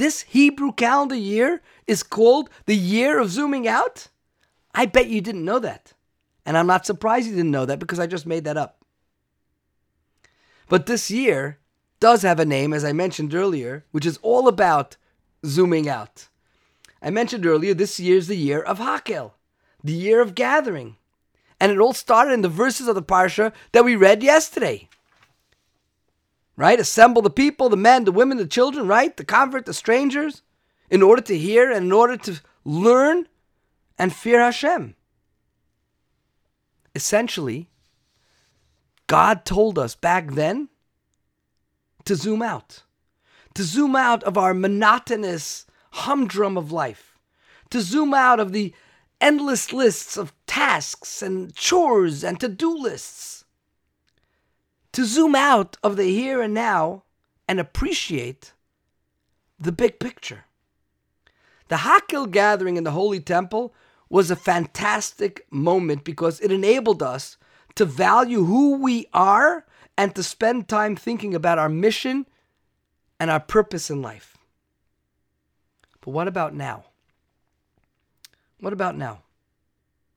this 0.00 0.22
Hebrew 0.22 0.72
calendar 0.72 1.14
year, 1.14 1.60
is 1.86 2.02
called 2.02 2.48
the 2.64 2.74
year 2.74 3.18
of 3.18 3.30
zooming 3.30 3.68
out? 3.68 4.08
I 4.74 4.86
bet 4.86 5.08
you 5.08 5.20
didn't 5.20 5.44
know 5.44 5.58
that. 5.58 5.92
And 6.46 6.56
I'm 6.56 6.66
not 6.66 6.86
surprised 6.86 7.28
you 7.28 7.34
didn't 7.34 7.50
know 7.50 7.66
that 7.66 7.78
because 7.78 8.00
I 8.00 8.06
just 8.06 8.26
made 8.26 8.44
that 8.44 8.56
up. 8.56 8.82
But 10.70 10.86
this 10.86 11.10
year 11.10 11.58
does 12.00 12.22
have 12.22 12.40
a 12.40 12.46
name, 12.46 12.72
as 12.72 12.84
I 12.84 12.92
mentioned 12.92 13.34
earlier, 13.34 13.84
which 13.90 14.06
is 14.06 14.18
all 14.22 14.48
about 14.48 14.96
zooming 15.44 15.88
out. 15.88 16.28
I 17.02 17.10
mentioned 17.10 17.44
earlier 17.44 17.74
this 17.74 18.00
year 18.00 18.16
is 18.16 18.28
the 18.28 18.36
year 18.36 18.60
of 18.60 18.78
Hakel, 18.78 19.32
the 19.84 19.92
year 19.92 20.20
of 20.20 20.34
gathering. 20.34 20.96
And 21.60 21.70
it 21.70 21.78
all 21.78 21.92
started 21.92 22.32
in 22.32 22.42
the 22.42 22.48
verses 22.48 22.88
of 22.88 22.94
the 22.94 23.02
Parsha 23.02 23.52
that 23.72 23.84
we 23.84 23.96
read 23.96 24.22
yesterday. 24.22 24.88
Right? 26.60 26.78
Assemble 26.78 27.22
the 27.22 27.30
people, 27.30 27.70
the 27.70 27.76
men, 27.78 28.04
the 28.04 28.12
women, 28.12 28.36
the 28.36 28.46
children, 28.46 28.86
right? 28.86 29.16
The 29.16 29.24
convert, 29.24 29.64
the 29.64 29.72
strangers, 29.72 30.42
in 30.90 31.00
order 31.00 31.22
to 31.22 31.38
hear 31.38 31.72
and 31.72 31.86
in 31.86 31.90
order 31.90 32.18
to 32.18 32.38
learn 32.66 33.28
and 33.98 34.12
fear 34.12 34.40
Hashem. 34.40 34.94
Essentially, 36.94 37.70
God 39.06 39.46
told 39.46 39.78
us 39.78 39.94
back 39.94 40.32
then 40.32 40.68
to 42.04 42.14
zoom 42.14 42.42
out, 42.42 42.82
to 43.54 43.62
zoom 43.62 43.96
out 43.96 44.22
of 44.24 44.36
our 44.36 44.52
monotonous 44.52 45.64
humdrum 45.92 46.58
of 46.58 46.70
life, 46.70 47.18
to 47.70 47.80
zoom 47.80 48.12
out 48.12 48.38
of 48.38 48.52
the 48.52 48.74
endless 49.18 49.72
lists 49.72 50.18
of 50.18 50.34
tasks 50.46 51.22
and 51.22 51.54
chores 51.54 52.22
and 52.22 52.38
to 52.38 52.48
do 52.48 52.76
lists, 52.76 53.46
to 54.92 55.04
zoom 55.04 55.34
out 55.34 55.76
of 55.82 55.96
the 55.96 56.04
here 56.04 56.42
and 56.42 56.54
now 56.54 57.04
and 57.48 57.60
appreciate 57.60 58.52
the 59.58 59.72
big 59.72 59.98
picture. 59.98 60.44
The 61.68 61.76
Hakel 61.76 62.30
gathering 62.30 62.76
in 62.76 62.84
the 62.84 62.90
Holy 62.90 63.20
Temple 63.20 63.74
was 64.08 64.30
a 64.30 64.36
fantastic 64.36 65.46
moment 65.50 66.02
because 66.02 66.40
it 66.40 66.50
enabled 66.50 67.02
us 67.02 67.36
to 67.76 67.84
value 67.84 68.44
who 68.44 68.76
we 68.76 69.06
are 69.12 69.64
and 69.96 70.14
to 70.14 70.22
spend 70.22 70.68
time 70.68 70.96
thinking 70.96 71.34
about 71.34 71.58
our 71.58 71.68
mission 71.68 72.26
and 73.20 73.30
our 73.30 73.38
purpose 73.38 73.90
in 73.90 74.02
life. 74.02 74.36
But 76.00 76.10
what 76.10 76.26
about 76.26 76.54
now? 76.54 76.84
What 78.58 78.72
about 78.72 78.96
now? 78.96 79.20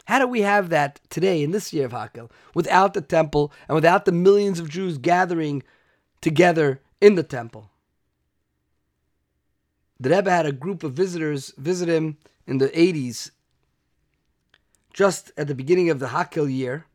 How 0.05 0.19
do 0.19 0.27
we 0.27 0.41
have 0.41 0.69
that 0.69 0.99
today 1.09 1.43
in 1.43 1.51
this 1.51 1.71
year 1.71 1.85
of 1.85 1.93
Hakel 1.93 2.29
without 2.53 2.93
the 2.93 3.01
temple 3.01 3.53
and 3.67 3.75
without 3.75 4.05
the 4.05 4.11
millions 4.11 4.59
of 4.59 4.69
Jews 4.69 4.97
gathering 4.97 5.63
together 6.21 6.81
in 6.99 7.15
the 7.15 7.23
temple? 7.23 7.69
The 9.99 10.09
Rebbe 10.09 10.29
had 10.29 10.45
a 10.45 10.51
group 10.51 10.83
of 10.83 10.93
visitors 10.93 11.53
visit 11.57 11.87
him 11.87 12.17
in 12.45 12.57
the 12.57 12.67
80s, 12.69 13.31
just 14.93 15.31
at 15.37 15.47
the 15.47 15.55
beginning 15.55 15.89
of 15.89 15.99
the 15.99 16.07
Hakel 16.07 16.51
year. 16.51 16.85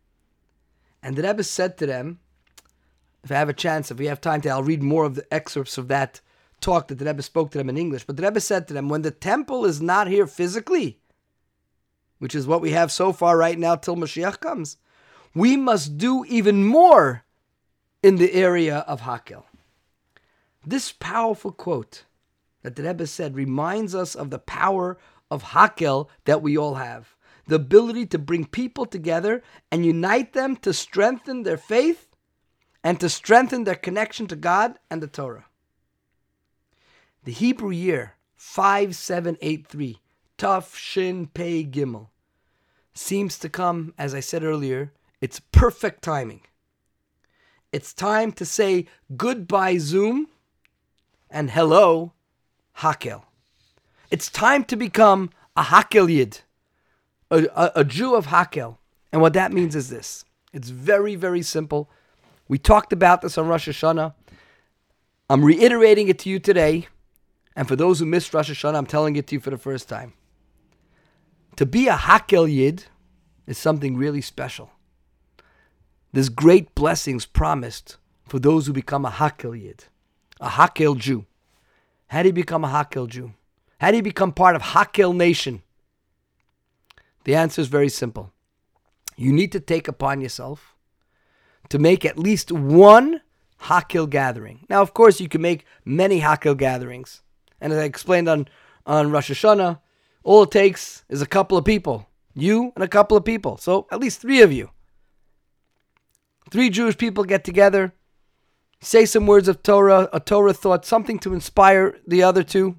And 1.03 1.17
the 1.17 1.23
Rebbe 1.23 1.45
said 1.45 1.79
to 1.79 1.87
them, 1.87 2.19
if 3.25 3.33
I 3.33 3.37
have 3.37 3.49
a 3.49 3.55
chance, 3.55 3.91
if 3.91 3.99
we 3.99 4.07
have 4.07 4.21
time 4.21 4.43
to, 4.43 4.51
I'll 4.51 4.63
read 4.63 4.83
more 4.83 5.05
of 5.05 5.15
the 5.15 5.33
excerpts 5.33 5.79
of 5.79 5.89
that 5.89 6.21
talk 6.61 6.89
that 6.89 6.99
the 6.99 7.05
Rebbe 7.05 7.23
spoke 7.23 7.51
to 7.53 7.59
them 7.59 7.69
in 7.69 7.79
English. 7.79 8.05
But 8.05 8.17
the 8.17 8.23
Rebbe 8.23 8.41
said 8.41 8.69
to 8.69 8.75
them, 8.75 8.89
when 8.89 9.03
the 9.03 9.11
temple 9.11 9.65
is 9.65 9.81
not 9.81 10.09
here 10.09 10.27
physically, 10.27 10.99
which 12.19 12.35
is 12.35 12.47
what 12.47 12.61
we 12.61 12.73
have 12.73 12.91
so 12.93 13.13
far 13.13 13.37
right 13.37 13.59
now 13.59 13.77
till 13.77 13.97
Mashiach 13.97 14.41
comes, 14.41 14.77
we 15.35 15.57
must 15.57 15.99
do 15.99 16.25
even 16.27 16.65
more 16.65 17.25
in 18.03 18.17
the 18.17 18.33
area 18.33 18.79
of 18.87 19.03
Hakel. 19.03 19.45
This 20.67 20.93
powerful 20.93 21.53
quote 21.53 22.05
that 22.63 22.77
the 22.77 22.83
Rebbe 22.83 23.07
said 23.07 23.35
reminds 23.35 23.95
us 23.95 24.15
of 24.15 24.31
the 24.31 24.39
power 24.39 24.99
of 25.31 25.43
Hakel 25.43 26.09
that 26.25 26.43
we 26.43 26.57
all 26.57 26.75
have 26.75 27.17
the 27.49 27.57
ability 27.57 28.07
to 28.07 28.19
bring 28.19 28.45
people 28.45 28.85
together 28.87 29.43
and 29.73 29.85
unite 29.85 30.35
them 30.35 30.55
to 30.55 30.73
strengthen 30.73 31.43
their 31.43 31.57
faith 31.57 32.09
and 32.85 33.01
to 33.01 33.09
strengthen 33.09 33.65
their 33.65 33.75
connection 33.75 34.27
to 34.27 34.37
God 34.37 34.79
and 34.91 35.03
the 35.03 35.07
Torah. 35.07 35.47
The 37.25 37.33
Hebrew 37.33 37.71
year 37.71 38.17
5783, 38.37 40.01
Tuf 40.39 40.75
Shin 40.75 41.27
Pei 41.27 41.65
Gimel, 41.65 42.09
seems 42.95 43.39
to 43.41 43.49
come, 43.49 43.93
as 43.99 44.15
I 44.15 44.21
said 44.21 44.43
earlier, 44.43 44.93
it's 45.21 45.41
perfect 45.41 46.03
timing. 46.03 46.43
It's 47.73 47.93
time 47.93 48.33
to 48.33 48.45
say 48.47 48.87
goodbye, 49.17 49.79
Zoom, 49.79 50.29
and 51.31 51.51
hello, 51.51 52.13
Hakel. 52.79 53.25
It's 54.11 54.31
time 54.31 54.65
to 54.65 54.77
become 54.77 55.31
a 55.57 55.65
Hakel 55.65 56.09
Yid 56.11 56.41
a, 57.31 57.47
a, 57.55 57.73
a 57.77 57.85
Jew 57.85 58.15
of 58.15 58.27
Hakel. 58.27 58.79
And 59.13 59.23
what 59.23 59.33
that 59.35 59.53
means 59.53 59.75
is 59.75 59.91
this 59.91 60.25
it's 60.53 60.71
very, 60.71 61.15
very 61.15 61.43
simple. 61.43 61.91
We 62.49 62.59
talked 62.59 62.93
about 62.93 63.21
this 63.21 63.37
on 63.37 63.49
Rosh 63.49 63.69
Hashanah. 63.69 64.15
I'm 65.29 65.45
reiterating 65.45 66.09
it 66.09 66.19
to 66.21 66.31
you 66.31 66.39
today. 66.39 66.89
And 67.55 67.69
for 67.69 67.77
those 67.77 67.99
who 67.99 68.07
missed 68.07 68.33
Rosh 68.33 68.51
Hashanah, 68.51 68.77
I'm 68.77 68.87
telling 68.87 69.17
it 69.17 69.27
to 69.29 69.35
you 69.35 69.41
for 69.41 69.51
the 69.51 69.59
first 69.59 69.89
time. 69.89 70.15
To 71.59 71.67
be 71.67 71.89
a 71.89 71.97
Hakel 71.97 72.49
Yid 72.49 72.85
is 73.49 73.59
something 73.59 73.97
really 73.97 74.21
special. 74.21 74.71
There's 76.13 76.29
great 76.29 76.73
blessings 76.77 77.27
promised 77.27 77.97
for 78.29 78.39
those 78.39 78.69
who 78.69 78.73
become 78.73 79.05
a 79.05 79.11
Hakel 79.11 79.61
Yid, 79.61 79.87
a 80.41 80.51
Hakel 80.51 80.97
Jew. 80.97 81.27
How 82.07 82.23
do 82.23 82.29
you 82.29 82.33
become 82.33 82.63
a 82.63 82.69
Hakel 82.69 83.09
Jew? 83.09 83.33
How 83.81 83.91
do 83.91 83.97
you 83.97 84.05
become 84.05 84.31
part 84.31 84.55
of 84.55 84.63
Hakel 84.63 85.13
Nation? 85.17 85.63
The 87.25 87.35
answer 87.35 87.61
is 87.61 87.67
very 87.67 87.89
simple. 87.89 88.31
You 89.17 89.33
need 89.33 89.51
to 89.51 89.59
take 89.59 89.89
upon 89.89 90.21
yourself 90.21 90.77
to 91.71 91.81
make 91.81 92.05
at 92.05 92.17
least 92.17 92.53
one 92.53 93.21
Hakel 93.63 94.09
gathering. 94.09 94.65
Now, 94.71 94.81
of 94.81 94.95
course, 94.95 95.21
you 95.21 95.29
can 95.29 95.43
make 95.43 95.65
many 95.85 96.21
Hakel 96.21 96.57
gatherings. 96.57 97.23
And 97.61 97.73
as 97.73 97.81
I 97.81 97.83
explained 97.83 98.29
on, 98.29 98.47
on 98.87 99.11
Rosh 99.11 99.33
Hashanah, 99.33 99.81
all 100.25 100.43
it 100.43 100.51
takes 100.51 101.05
is 101.09 101.23
a 101.23 101.27
couple 101.27 101.57
of 101.57 101.65
people. 101.65 102.07
You 102.35 102.73
and 102.75 102.85
a 102.85 102.89
couple 102.89 103.17
of 103.17 103.25
people. 103.25 103.57
So 103.57 103.87
at 103.91 104.01
least 104.01 104.21
three 104.21 104.43
of 104.43 104.53
you. 104.53 104.71
Three 106.51 106.71
Jewish 106.71 106.97
people 106.97 107.25
get 107.25 107.45
together, 107.45 107.93
say 108.81 109.05
some 109.05 109.27
words 109.27 109.49
of 109.49 109.63
Torah, 109.63 110.09
a 110.13 110.21
Torah 110.21 110.55
thought, 110.55 110.87
something 110.87 111.19
to 111.21 111.35
inspire 111.35 111.99
the 112.07 112.23
other 112.23 112.43
two, 112.43 112.77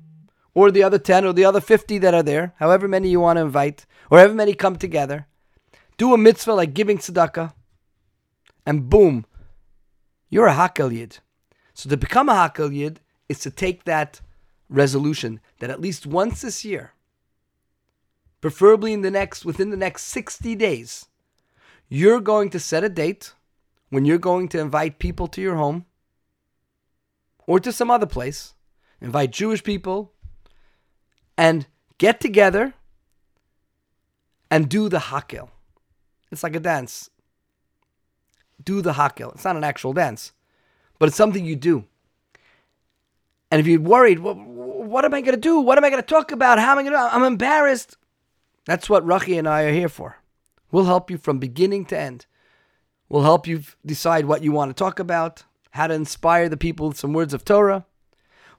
or 0.54 0.72
the 0.72 0.84
other 0.84 0.98
10, 0.98 1.26
or 1.26 1.34
the 1.34 1.46
other 1.46 1.62
50 1.62 2.00
that 2.00 2.14
are 2.14 2.24
there, 2.24 2.54
however 2.58 2.88
many 2.88 3.10
you 3.10 3.20
want 3.20 3.38
to 3.38 3.42
invite, 3.42 3.86
or 4.10 4.18
however 4.18 4.34
many 4.34 4.54
come 4.54 4.76
together. 4.76 5.28
Do 5.98 6.14
a 6.14 6.18
mitzvah 6.18 6.54
like 6.54 6.74
giving 6.74 6.98
tzedakah, 6.98 7.54
and 8.66 8.90
boom, 8.90 9.26
you're 10.30 10.48
a 10.48 10.54
Hakel 10.54 10.94
Yid. 10.94 11.20
So 11.74 11.90
to 11.90 11.98
become 11.98 12.30
a 12.30 12.34
Hakel 12.34 12.74
Yid 12.74 13.00
is 13.28 13.40
to 13.40 13.52
take 13.52 13.84
that 13.84 14.22
resolution 14.68 15.40
that 15.60 15.70
at 15.70 15.82
least 15.82 16.06
once 16.06 16.42
this 16.42 16.66
year, 16.66 16.94
preferably 18.42 18.94
in 18.94 19.02
the 19.02 19.12
next 19.12 19.46
within 19.46 19.70
the 19.70 19.78
next 19.78 20.04
60 20.04 20.56
days, 20.56 21.06
you're 21.88 22.22
going 22.22 22.50
to 22.52 22.60
set 22.60 22.84
a 22.84 22.90
date 22.90 23.34
when 23.90 24.06
you're 24.06 24.18
going 24.18 24.48
to 24.50 24.60
invite 24.60 25.00
people 25.00 25.28
to 25.28 25.42
your 25.42 25.56
home 25.56 25.86
or 27.48 27.60
to 27.60 27.72
some 27.72 27.90
other 27.90 28.06
place, 28.06 28.54
invite 29.02 29.32
Jewish 29.32 29.64
people 29.64 30.14
and 31.38 31.66
get 31.98 32.20
together 32.20 32.74
and 34.52 34.70
do 34.70 34.90
the 34.90 35.00
hakel. 35.00 35.50
It's 36.32 36.44
like 36.44 36.56
a 36.56 36.60
dance. 36.60 37.10
Do 38.64 38.82
the 38.82 38.94
hakel. 38.94 39.34
It's 39.34 39.46
not 39.46 39.56
an 39.56 39.64
actual 39.64 39.94
dance, 39.94 40.32
but 41.00 41.08
it's 41.08 41.18
something 41.18 41.46
you 41.46 41.56
do. 41.56 41.86
And 43.52 43.60
if 43.60 43.68
you're 43.68 43.82
worried, 43.82 44.20
what, 44.20 44.38
what 44.38 45.06
am 45.06 45.14
I 45.14 45.22
going 45.22 45.34
to 45.34 45.42
do? 45.42 45.60
What 45.60 45.78
am 45.78 45.84
I 45.84 45.90
going 45.90 46.02
to 46.02 46.08
talk 46.08 46.32
about? 46.32 46.60
How 46.60 46.74
am 46.74 46.80
I 46.80 46.84
going 46.84 46.94
to? 46.94 47.00
I'm 47.00 47.24
embarrassed. 47.24 47.98
That's 48.70 48.90
what 48.90 49.04
Rachi 49.04 49.40
and 49.40 49.48
I 49.48 49.64
are 49.64 49.74
here 49.74 49.90
for. 49.90 50.18
We'll 50.72 50.86
help 50.86 51.10
you 51.10 51.18
from 51.18 51.40
beginning 51.40 51.86
to 51.86 51.98
end. 51.98 52.28
We'll 53.10 53.24
help 53.24 53.48
you 53.48 53.64
decide 53.84 54.26
what 54.26 54.44
you 54.44 54.52
want 54.52 54.70
to 54.70 54.76
talk 54.84 55.00
about, 55.00 55.44
how 55.72 55.88
to 55.88 55.94
inspire 55.96 56.48
the 56.48 56.56
people 56.56 56.88
with 56.88 56.98
some 56.98 57.14
words 57.14 57.34
of 57.34 57.44
Torah, 57.44 57.86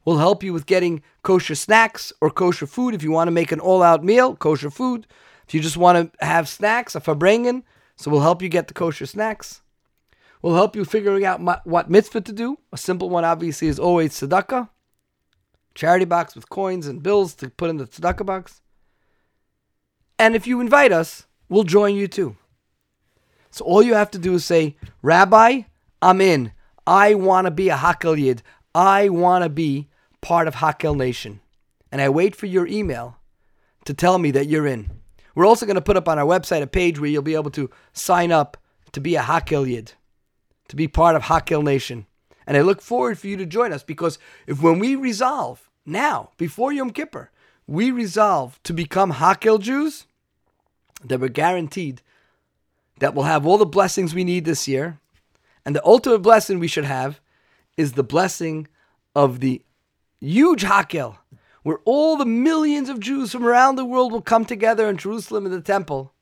We'll 0.04 0.18
help 0.18 0.42
you 0.42 0.52
with 0.52 0.66
getting 0.66 1.02
kosher 1.22 1.54
snacks 1.54 2.12
or 2.20 2.30
kosher 2.30 2.66
food 2.66 2.94
if 2.94 3.02
you 3.02 3.10
want 3.10 3.28
to 3.28 3.32
make 3.32 3.52
an 3.52 3.60
all 3.60 3.82
out 3.82 4.02
meal, 4.02 4.34
kosher 4.34 4.70
food. 4.70 5.06
If 5.46 5.54
you 5.54 5.60
just 5.60 5.76
want 5.76 6.12
to 6.18 6.24
have 6.26 6.48
snacks, 6.48 6.94
a 6.94 7.00
farbrengen, 7.00 7.62
so 7.96 8.10
we'll 8.10 8.22
help 8.22 8.40
you 8.40 8.48
get 8.48 8.68
the 8.68 8.74
kosher 8.74 9.06
snacks. 9.06 9.60
We'll 10.42 10.54
help 10.54 10.74
you 10.74 10.84
figuring 10.84 11.24
out 11.24 11.40
ma- 11.40 11.60
what 11.64 11.90
mitzvah 11.90 12.22
to 12.22 12.32
do. 12.32 12.58
A 12.72 12.78
simple 12.78 13.10
one, 13.10 13.24
obviously, 13.24 13.68
is 13.68 13.78
always 13.78 14.12
tzedakah, 14.12 14.70
charity 15.74 16.06
box 16.06 16.34
with 16.34 16.48
coins 16.48 16.86
and 16.86 17.02
bills 17.02 17.34
to 17.36 17.50
put 17.50 17.68
in 17.68 17.76
the 17.76 17.86
tzedakah 17.86 18.24
box. 18.24 18.62
And 20.20 20.36
if 20.36 20.46
you 20.46 20.60
invite 20.60 20.92
us, 20.92 21.24
we'll 21.48 21.64
join 21.64 21.96
you 21.96 22.06
too. 22.06 22.36
So 23.50 23.64
all 23.64 23.82
you 23.82 23.94
have 23.94 24.10
to 24.10 24.18
do 24.18 24.34
is 24.34 24.44
say, 24.44 24.76
Rabbi, 25.00 25.62
I'm 26.02 26.20
in. 26.20 26.52
I 26.86 27.14
want 27.14 27.46
to 27.46 27.50
be 27.50 27.70
a 27.70 27.76
Hakel 27.76 28.20
Yid. 28.20 28.42
I 28.74 29.08
want 29.08 29.44
to 29.44 29.48
be 29.48 29.88
part 30.20 30.46
of 30.46 30.56
Hakel 30.56 30.94
Nation. 30.94 31.40
And 31.90 32.02
I 32.02 32.10
wait 32.10 32.36
for 32.36 32.44
your 32.44 32.66
email 32.66 33.16
to 33.86 33.94
tell 33.94 34.18
me 34.18 34.30
that 34.32 34.46
you're 34.46 34.66
in. 34.66 34.90
We're 35.34 35.46
also 35.46 35.64
going 35.64 35.76
to 35.76 35.80
put 35.80 35.96
up 35.96 36.06
on 36.06 36.18
our 36.18 36.26
website 36.26 36.60
a 36.60 36.66
page 36.66 37.00
where 37.00 37.08
you'll 37.08 37.22
be 37.22 37.34
able 37.34 37.50
to 37.52 37.70
sign 37.94 38.30
up 38.30 38.58
to 38.92 39.00
be 39.00 39.16
a 39.16 39.22
Hakel 39.22 39.66
Yid, 39.66 39.94
to 40.68 40.76
be 40.76 40.86
part 40.86 41.16
of 41.16 41.22
Hakel 41.22 41.64
Nation. 41.64 42.04
And 42.46 42.58
I 42.58 42.60
look 42.60 42.82
forward 42.82 43.18
for 43.18 43.26
you 43.26 43.38
to 43.38 43.46
join 43.46 43.72
us 43.72 43.82
because 43.82 44.18
if 44.46 44.60
when 44.60 44.80
we 44.80 44.96
resolve 44.96 45.70
now, 45.86 46.32
before 46.36 46.74
Yom 46.74 46.90
Kippur, 46.90 47.30
we 47.66 47.90
resolve 47.90 48.60
to 48.64 48.74
become 48.74 49.12
Hakel 49.14 49.58
Jews, 49.58 50.04
then 51.04 51.20
we're 51.20 51.28
guaranteed 51.28 52.02
that 52.98 53.14
we'll 53.14 53.24
have 53.24 53.46
all 53.46 53.58
the 53.58 53.66
blessings 53.66 54.14
we 54.14 54.24
need 54.24 54.44
this 54.44 54.68
year. 54.68 54.98
And 55.64 55.74
the 55.74 55.84
ultimate 55.84 56.20
blessing 56.20 56.58
we 56.58 56.68
should 56.68 56.84
have 56.84 57.20
is 57.76 57.92
the 57.92 58.02
blessing 58.02 58.68
of 59.14 59.40
the 59.40 59.62
huge 60.20 60.62
Hakel, 60.62 61.16
where 61.62 61.80
all 61.84 62.16
the 62.16 62.26
millions 62.26 62.88
of 62.88 63.00
Jews 63.00 63.32
from 63.32 63.44
around 63.44 63.76
the 63.76 63.84
world 63.84 64.12
will 64.12 64.22
come 64.22 64.44
together 64.44 64.88
in 64.88 64.96
Jerusalem 64.96 65.46
in 65.46 65.52
the 65.52 65.60
temple, 65.60 66.12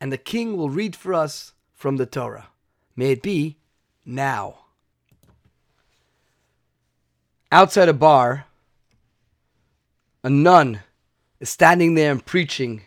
and 0.00 0.12
the 0.12 0.18
king 0.18 0.56
will 0.56 0.70
read 0.70 0.96
for 0.96 1.14
us 1.14 1.52
from 1.72 1.96
the 1.96 2.06
Torah. 2.06 2.48
May 2.96 3.12
it 3.12 3.22
be 3.22 3.56
now. 4.04 4.56
Outside 7.52 7.88
a 7.88 7.94
bar, 7.94 8.46
a 10.22 10.30
nun 10.30 10.80
is 11.40 11.48
standing 11.48 11.94
there 11.94 12.12
and 12.12 12.24
preaching 12.24 12.82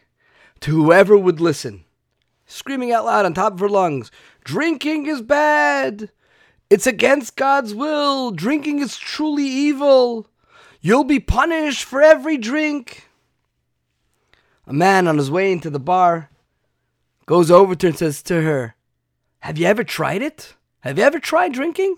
to 0.64 0.72
whoever 0.72 1.18
would 1.18 1.42
listen, 1.42 1.84
screaming 2.46 2.94
out 2.94 3.04
loud 3.04 3.26
on 3.26 3.34
top 3.34 3.52
of 3.52 3.60
her 3.60 3.68
lungs 3.68 4.10
Drinking 4.46 5.08
is 5.08 5.22
bad! 5.22 6.10
It's 6.70 6.88
against 6.88 7.36
God's 7.36 7.76
will! 7.76 8.32
Drinking 8.32 8.80
is 8.80 8.96
truly 8.96 9.44
evil! 9.44 10.30
You'll 10.80 11.04
be 11.04 11.20
punished 11.20 11.84
for 11.84 12.02
every 12.02 12.38
drink! 12.38 13.10
A 14.66 14.72
man 14.72 15.06
on 15.06 15.18
his 15.18 15.30
way 15.30 15.52
into 15.52 15.70
the 15.70 15.82
bar 15.82 16.30
goes 17.26 17.52
over 17.52 17.76
to 17.76 17.88
her 17.88 17.90
and 17.90 18.00
says 18.00 18.24
to 18.24 18.42
her, 18.42 18.76
Have 19.40 19.58
you 19.58 19.66
ever 19.66 19.84
tried 19.84 20.22
it? 20.22 20.56
Have 20.80 20.98
you 20.98 21.04
ever 21.04 21.20
tried 21.20 21.52
drinking? 21.52 21.98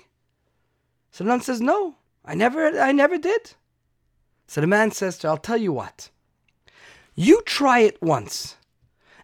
So 1.12 1.24
the 1.24 1.28
nun 1.28 1.42
says, 1.42 1.62
No, 1.62 1.98
I 2.26 2.34
never 2.34 2.80
I 2.80 2.92
never 2.92 3.20
did. 3.20 3.54
So 4.48 4.60
the 4.60 4.66
man 4.66 4.90
says 4.90 5.20
to 5.20 5.28
her, 5.28 5.32
I'll 5.32 5.38
tell 5.38 5.58
you 5.58 5.72
what. 5.72 6.10
You 7.16 7.42
try 7.46 7.80
it 7.80 8.02
once. 8.02 8.58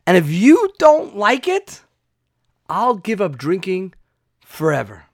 And 0.07 0.17
if 0.17 0.29
you 0.29 0.73
don't 0.79 1.15
like 1.15 1.47
it, 1.47 1.83
I'll 2.69 2.95
give 2.95 3.21
up 3.21 3.37
drinking 3.37 3.93
forever. 4.43 5.05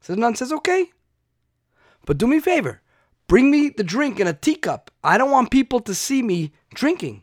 So 0.00 0.14
the 0.14 0.20
nun 0.20 0.36
says, 0.36 0.52
Okay. 0.52 0.90
But 2.06 2.18
do 2.18 2.26
me 2.26 2.36
a 2.36 2.40
favor. 2.40 2.82
Bring 3.26 3.50
me 3.50 3.70
the 3.70 3.84
drink 3.84 4.20
in 4.20 4.26
a 4.26 4.34
teacup. 4.34 4.90
I 5.02 5.16
don't 5.16 5.30
want 5.30 5.50
people 5.50 5.80
to 5.80 5.94
see 5.94 6.22
me 6.22 6.52
drinking. 6.74 7.22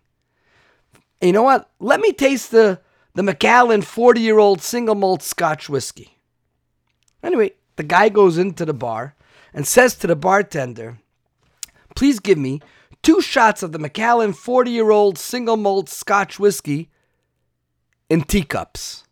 And 1.22 1.28
you 1.28 1.34
know 1.34 1.44
what? 1.44 1.70
Let 1.80 2.00
me 2.00 2.12
taste 2.12 2.50
the, 2.50 2.82
the 3.14 3.22
Macallan 3.22 3.84
40 3.84 4.20
year 4.20 4.40
old 4.40 4.62
single 4.62 4.96
malt 4.96 5.22
Scotch 5.22 5.70
whiskey. 5.70 6.18
Anyway, 7.22 7.52
the 7.76 7.84
guy 7.84 8.10
goes 8.10 8.40
into 8.40 8.66
the 8.66 8.74
bar 8.74 9.16
and 9.54 9.68
says 9.68 9.94
to 9.96 10.08
the 10.08 10.16
bartender, 10.16 10.98
Please 11.96 12.20
give 12.20 12.38
me 12.38 12.62
two 13.02 13.22
shots 13.22 13.64
of 13.64 13.72
the 13.72 13.80
Macallan 13.80 14.34
40 14.34 14.72
year 14.72 14.92
old 14.92 15.18
single 15.18 15.58
malt 15.58 15.90
Scotch 15.90 16.40
whiskey 16.40 16.90
in 18.10 18.22
teacups. 18.22 19.06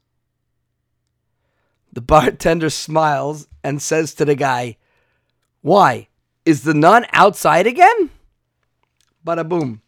The 1.92 2.02
bartender 2.02 2.70
smiles 2.70 3.48
and 3.64 3.82
says 3.82 4.14
to 4.16 4.26
the 4.26 4.36
guy, 4.36 4.78
Why? 5.62 6.08
Is 6.46 6.64
the 6.64 6.74
nun 6.74 7.06
outside 7.14 7.68
again? 7.68 8.10
Bada 9.26 9.48
boom. 9.48 9.82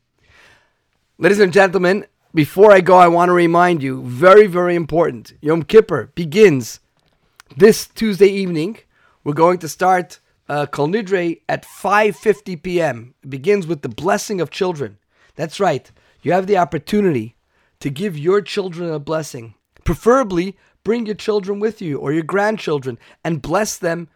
Ladies 1.18 1.40
and 1.40 1.54
gentlemen, 1.54 2.06
before 2.34 2.72
I 2.72 2.82
go, 2.82 2.98
I 2.98 3.08
want 3.08 3.30
to 3.30 3.34
remind 3.34 3.84
you 3.84 4.02
very, 4.04 4.48
very 4.48 4.76
important. 4.76 5.34
Yom 5.42 5.64
Kippur 5.64 6.12
begins 6.16 6.80
this 7.58 7.88
Tuesday 7.88 8.30
evening. 8.30 8.78
We're 9.24 9.34
going 9.34 9.60
to 9.60 9.70
start 9.70 10.20
uh, 10.52 10.66
Kol 10.66 10.90
Nidre 10.90 11.40
at 11.48 11.66
5:50 11.66 12.62
p.m. 12.62 13.16
It 13.24 13.30
begins 13.30 13.66
with 13.66 13.84
the 13.84 13.96
blessing 14.04 14.42
of 14.42 14.50
children. 14.50 14.98
That's 15.36 15.62
right. 15.62 15.90
You 16.24 16.34
have 16.34 16.46
the 16.46 16.58
opportunity 16.58 17.38
to 17.80 17.90
give 17.90 18.18
your 18.18 18.42
children 18.42 18.92
a 18.92 19.00
blessing. 19.00 19.56
Preferably, 19.86 20.58
bring 20.84 21.06
your 21.06 21.16
children 21.16 21.62
with 21.62 21.82
you 21.82 21.98
or 21.98 22.12
your 22.12 22.24
grandchildren 22.24 23.00
and 23.24 23.42
bless 23.42 23.78
them 23.78 24.10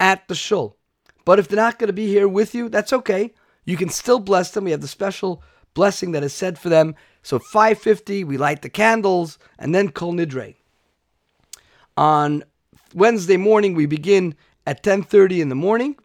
at 0.00 0.26
the 0.26 0.34
shul. 0.34 0.76
But 1.24 1.38
if 1.38 1.46
they're 1.46 1.56
not 1.56 1.78
going 1.78 1.86
to 1.86 1.92
be 1.92 2.08
here 2.08 2.26
with 2.26 2.52
you, 2.52 2.68
that's 2.68 2.92
okay. 2.92 3.32
You 3.64 3.76
can 3.76 3.88
still 3.88 4.18
bless 4.18 4.50
them. 4.50 4.64
We 4.64 4.72
have 4.72 4.80
the 4.80 4.88
special 4.88 5.40
blessing 5.72 6.10
that 6.12 6.24
is 6.24 6.32
said 6.32 6.58
for 6.58 6.68
them. 6.68 6.96
So 7.22 7.38
5:50, 7.38 8.24
we 8.24 8.36
light 8.36 8.62
the 8.62 8.68
candles, 8.68 9.38
and 9.56 9.72
then 9.72 9.90
Kol 9.90 10.14
Nidre. 10.14 10.56
On 11.96 12.42
Wednesday 12.92 13.36
morning, 13.36 13.74
we 13.74 13.86
begin 13.86 14.34
at 14.66 14.82
10:30 14.82 15.40
in 15.40 15.48
the 15.48 15.54
morning. 15.54 15.96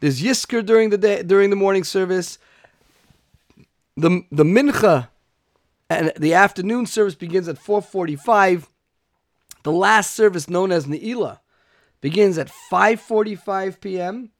There's 0.00 0.20
Yisker 0.20 0.64
during 0.64 0.90
the 0.90 0.98
day 0.98 1.22
during 1.22 1.50
the 1.50 1.56
morning 1.56 1.84
service. 1.84 2.38
The 3.96 4.24
the 4.30 4.44
mincha 4.44 5.08
and 5.88 6.12
the 6.18 6.34
afternoon 6.34 6.86
service 6.86 7.14
begins 7.14 7.48
at 7.48 7.58
4:45. 7.58 8.68
The 9.62 9.72
last 9.72 10.14
service 10.14 10.48
known 10.48 10.70
as 10.72 10.86
Ne'ilah 10.86 11.40
begins 12.00 12.38
at 12.38 12.50
5:45 12.70 13.80
p.m. 13.80 14.30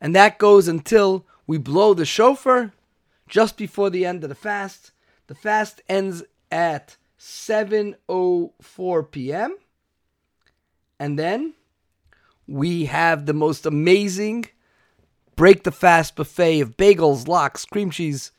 and 0.00 0.14
that 0.14 0.38
goes 0.38 0.68
until 0.68 1.26
we 1.46 1.58
blow 1.58 1.94
the 1.94 2.04
shofar 2.04 2.72
just 3.28 3.56
before 3.56 3.90
the 3.90 4.04
end 4.04 4.22
of 4.24 4.28
the 4.28 4.34
fast. 4.34 4.90
The 5.26 5.34
fast 5.34 5.80
ends 5.88 6.22
at 6.50 6.96
7:04 7.18 9.10
p.m. 9.10 9.56
And 10.98 11.18
then 11.18 11.54
we 12.46 12.86
have 12.86 13.26
the 13.26 13.32
most 13.32 13.66
amazing 13.66 14.46
break 15.36 15.64
the 15.64 15.72
fast 15.72 16.16
buffet 16.16 16.60
of 16.60 16.76
bagels, 16.76 17.26
lox, 17.26 17.64
cream 17.64 17.90
cheese, 17.90 18.30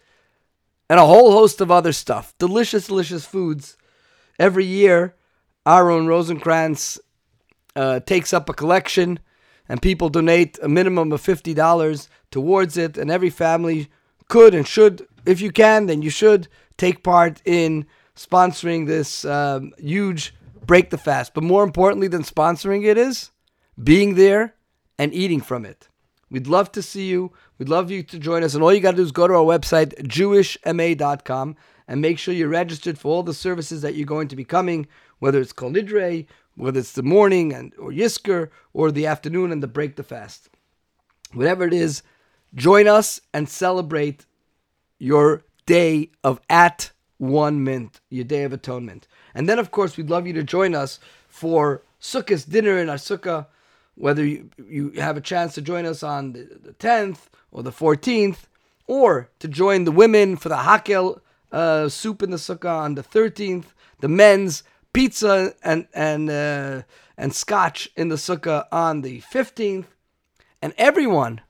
and 0.89 0.99
a 0.99 1.05
whole 1.05 1.31
host 1.31 1.61
of 1.61 1.71
other 1.71 1.91
stuff. 1.91 2.33
Delicious, 2.37 2.87
delicious 2.87 3.25
foods. 3.25 3.77
Every 4.39 4.65
year, 4.65 5.15
our 5.65 5.89
own 5.89 6.07
Rosenkrantz 6.07 6.99
uh, 7.75 7.99
takes 8.01 8.33
up 8.33 8.49
a 8.49 8.53
collection, 8.53 9.19
and 9.67 9.81
people 9.81 10.09
donate 10.09 10.59
a 10.61 10.69
minimum 10.69 11.11
of 11.11 11.21
$50 11.21 12.07
towards 12.31 12.77
it. 12.77 12.97
And 12.97 13.09
every 13.09 13.29
family 13.29 13.89
could 14.27 14.53
and 14.53 14.67
should, 14.67 15.07
if 15.25 15.41
you 15.41 15.51
can, 15.51 15.87
then 15.87 16.01
you 16.01 16.09
should 16.09 16.47
take 16.77 17.03
part 17.03 17.41
in 17.45 17.87
sponsoring 18.15 18.85
this 18.85 19.25
um, 19.25 19.73
huge 19.77 20.35
break 20.65 20.91
the 20.91 20.97
fast. 20.97 21.33
But 21.33 21.43
more 21.43 21.63
importantly 21.63 22.07
than 22.07 22.23
sponsoring 22.23 22.85
it 22.85 22.97
is 22.97 23.31
being 23.81 24.15
there 24.15 24.55
and 24.97 25.13
eating 25.13 25.41
from 25.41 25.65
it. 25.65 25.87
We'd 26.29 26.47
love 26.47 26.71
to 26.73 26.81
see 26.81 27.07
you. 27.07 27.31
We'd 27.57 27.69
love 27.69 27.91
you 27.91 28.03
to 28.03 28.19
join 28.19 28.43
us. 28.43 28.53
And 28.55 28.63
all 28.63 28.73
you 28.73 28.79
got 28.79 28.91
to 28.91 28.97
do 28.97 29.03
is 29.03 29.11
go 29.11 29.27
to 29.27 29.35
our 29.35 29.43
website, 29.43 29.93
jewishma.com, 30.07 31.55
and 31.87 32.01
make 32.01 32.17
sure 32.17 32.33
you're 32.33 32.49
registered 32.49 32.97
for 32.97 33.09
all 33.09 33.23
the 33.23 33.33
services 33.33 33.81
that 33.81 33.95
you're 33.95 34.07
going 34.07 34.27
to 34.29 34.35
be 34.35 34.43
coming, 34.43 34.87
whether 35.19 35.39
it's 35.39 35.53
Kol 35.53 35.71
Nidre, 35.71 36.25
whether 36.55 36.79
it's 36.79 36.93
the 36.93 37.03
morning 37.03 37.53
and 37.53 37.73
or 37.77 37.91
Yisker, 37.91 38.49
or 38.73 38.91
the 38.91 39.05
afternoon 39.05 39.51
and 39.51 39.61
the 39.61 39.67
break 39.67 39.95
the 39.95 40.03
fast. 40.03 40.49
Whatever 41.33 41.65
it 41.67 41.73
is, 41.73 42.01
join 42.55 42.87
us 42.87 43.21
and 43.33 43.47
celebrate 43.47 44.25
your 44.97 45.43
day 45.65 46.09
of 46.23 46.41
at 46.49 46.91
one 47.17 47.63
mint, 47.63 48.01
your 48.09 48.23
day 48.23 48.43
of 48.43 48.53
atonement. 48.53 49.07
And 49.33 49.47
then, 49.47 49.59
of 49.59 49.71
course, 49.71 49.95
we'd 49.95 50.09
love 50.09 50.25
you 50.25 50.33
to 50.33 50.43
join 50.43 50.73
us 50.73 50.99
for 51.27 51.83
Sukkot 52.01 52.49
dinner 52.49 52.77
in 52.77 52.89
our 52.89 52.97
sukkah 52.97 53.47
whether 53.95 54.25
you, 54.25 54.49
you 54.67 54.91
have 54.91 55.17
a 55.17 55.21
chance 55.21 55.55
to 55.55 55.61
join 55.61 55.85
us 55.85 56.03
on 56.03 56.33
the, 56.33 56.43
the 56.61 56.73
10th 56.73 57.27
or 57.51 57.63
the 57.63 57.71
14th, 57.71 58.43
or 58.87 59.29
to 59.39 59.47
join 59.47 59.85
the 59.85 59.91
women 59.91 60.35
for 60.35 60.49
the 60.49 60.57
hakel 60.57 61.21
uh, 61.51 61.89
soup 61.89 62.21
in 62.21 62.31
the 62.31 62.37
sukkah 62.37 62.77
on 62.77 62.95
the 62.95 63.03
13th, 63.03 63.65
the 64.01 64.07
men's 64.07 64.63
pizza 64.93 65.53
and 65.63 65.87
and 65.93 66.29
uh, 66.29 66.81
and 67.17 67.33
scotch 67.33 67.89
in 67.95 68.09
the 68.09 68.15
sukkah 68.15 68.65
on 68.71 69.01
the 69.01 69.21
15th, 69.21 69.85
And 70.61 70.73
everyone, 70.77 71.41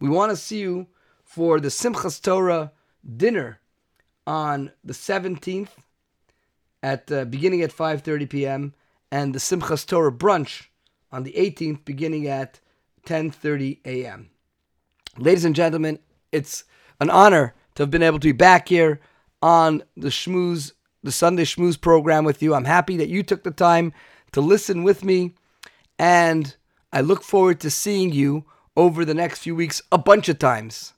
we 0.00 0.08
want 0.08 0.30
to 0.30 0.36
see 0.36 0.60
you 0.60 0.86
for 1.22 1.60
the 1.60 1.68
Simchas 1.68 2.20
Torah 2.20 2.72
dinner 3.04 3.60
on 4.26 4.70
the 4.82 4.92
17th 4.92 5.68
at 6.82 7.10
uh, 7.10 7.24
beginning 7.24 7.62
at 7.62 7.72
5:30 7.72 8.28
p.m. 8.28 8.74
and 9.10 9.34
the 9.34 9.38
Simchas 9.38 9.86
Torah 9.86 10.12
brunch 10.12 10.68
on 11.14 11.22
the 11.22 11.32
18th 11.32 11.84
beginning 11.84 12.26
at 12.26 12.58
10:30 13.06 13.78
a.m. 13.84 14.30
Ladies 15.16 15.44
and 15.44 15.54
gentlemen, 15.54 16.00
it's 16.32 16.64
an 17.00 17.08
honor 17.08 17.54
to 17.76 17.84
have 17.84 17.90
been 17.90 18.02
able 18.02 18.18
to 18.18 18.28
be 18.28 18.32
back 18.32 18.68
here 18.68 19.00
on 19.40 19.84
the 19.96 20.08
Schmooze, 20.08 20.72
the 21.04 21.12
Sunday 21.12 21.44
Schmooze 21.44 21.80
program 21.80 22.24
with 22.24 22.42
you. 22.42 22.52
I'm 22.52 22.64
happy 22.64 22.96
that 22.96 23.08
you 23.08 23.22
took 23.22 23.44
the 23.44 23.52
time 23.52 23.92
to 24.32 24.40
listen 24.40 24.82
with 24.82 25.04
me, 25.04 25.34
and 26.00 26.56
I 26.92 27.00
look 27.00 27.22
forward 27.22 27.60
to 27.60 27.70
seeing 27.70 28.12
you 28.12 28.44
over 28.76 29.04
the 29.04 29.14
next 29.14 29.38
few 29.38 29.54
weeks 29.54 29.80
a 29.92 29.98
bunch 29.98 30.28
of 30.28 30.40
times. 30.40 30.94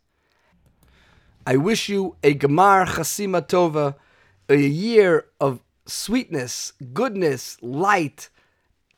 I 1.47 1.57
wish 1.57 1.91
you 1.91 2.17
a 2.25 2.35
Gemar 2.35 2.87
Chasima 2.87 3.47
Tova, 3.47 3.97
a 4.49 4.57
year 4.57 5.27
of 5.39 5.61
sweetness, 5.85 6.73
goodness, 6.95 7.59
light, 7.61 8.31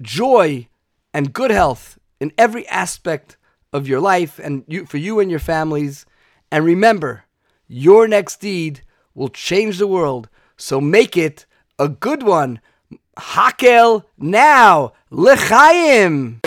joy, 0.01 0.69
and 1.13 1.33
good 1.33 1.51
health 1.51 1.99
in 2.21 2.33
every 2.37 2.67
aspect 2.69 3.37
of 3.73 3.87
your 3.87 4.01
life 4.01 4.39
and 4.39 4.65
you, 4.67 4.87
for 4.87 4.99
you 4.99 5.21
and 5.21 5.31
your 5.31 5.41
families. 5.41 6.07
And 6.51 6.65
remember, 6.65 7.25
your 7.67 8.09
next 8.09 8.41
deed 8.41 8.83
will 9.15 9.29
change 9.29 9.79
the 9.79 9.87
world. 9.87 10.29
So 10.57 10.81
make 10.81 11.17
it 11.17 11.47
a 11.79 11.89
good 11.89 12.23
one. 12.23 12.61
Hakel 13.17 14.05
now. 14.17 14.93
L'chaim. 15.11 16.41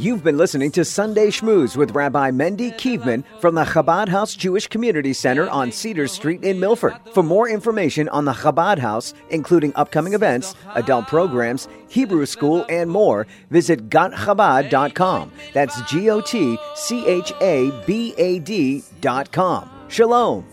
You've 0.00 0.24
been 0.24 0.38
listening 0.38 0.70
to 0.72 0.84
Sunday 0.86 1.26
Schmooze 1.26 1.76
with 1.76 1.90
Rabbi 1.90 2.30
Mendy 2.30 2.72
Kivman 2.72 3.22
from 3.38 3.54
the 3.54 3.64
Chabad 3.64 4.08
House 4.08 4.34
Jewish 4.34 4.66
Community 4.66 5.12
Center 5.12 5.46
on 5.50 5.70
Cedar 5.70 6.08
Street 6.08 6.42
in 6.42 6.58
Milford. 6.58 6.94
For 7.12 7.22
more 7.22 7.46
information 7.50 8.08
on 8.08 8.24
the 8.24 8.32
Chabad 8.32 8.78
House, 8.78 9.12
including 9.28 9.74
upcoming 9.76 10.14
events, 10.14 10.54
adult 10.74 11.06
programs, 11.06 11.68
Hebrew 11.90 12.24
school, 12.24 12.64
and 12.70 12.90
more, 12.90 13.26
visit 13.50 13.90
gotchabad.com. 13.90 15.32
That's 15.52 15.82
G 15.82 16.08
O 16.08 16.22
T 16.22 16.56
C 16.76 17.06
H 17.06 17.34
A 17.42 17.70
B 17.86 18.14
A 18.16 18.38
D.com. 18.38 19.70
Shalom. 19.88 20.46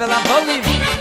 Favela 0.00 0.18
Bolívia. 0.24 0.99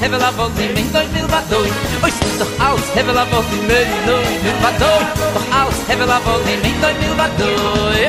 hevel 0.00 0.22
a 0.22 0.30
vol 0.36 0.50
di 0.56 0.66
meng 0.74 0.88
doy 0.92 1.06
vil 1.14 1.26
vadoy 1.32 1.68
oy 2.04 2.10
sit 2.10 2.38
doch 2.40 2.52
aus 2.58 2.84
hevel 2.96 3.18
a 3.22 3.24
vol 3.30 3.44
di 3.50 3.58
meng 3.68 3.92
doy 4.06 4.24
vil 4.44 4.58
vadoy 4.64 5.02
doch 5.34 5.48
aus 5.60 5.76
hevel 5.88 6.10
a 6.16 6.18
vol 6.24 6.40
di 6.46 6.54
meng 6.62 6.78
doy 6.82 6.94
vil 7.00 7.14
vadoy 7.20 8.00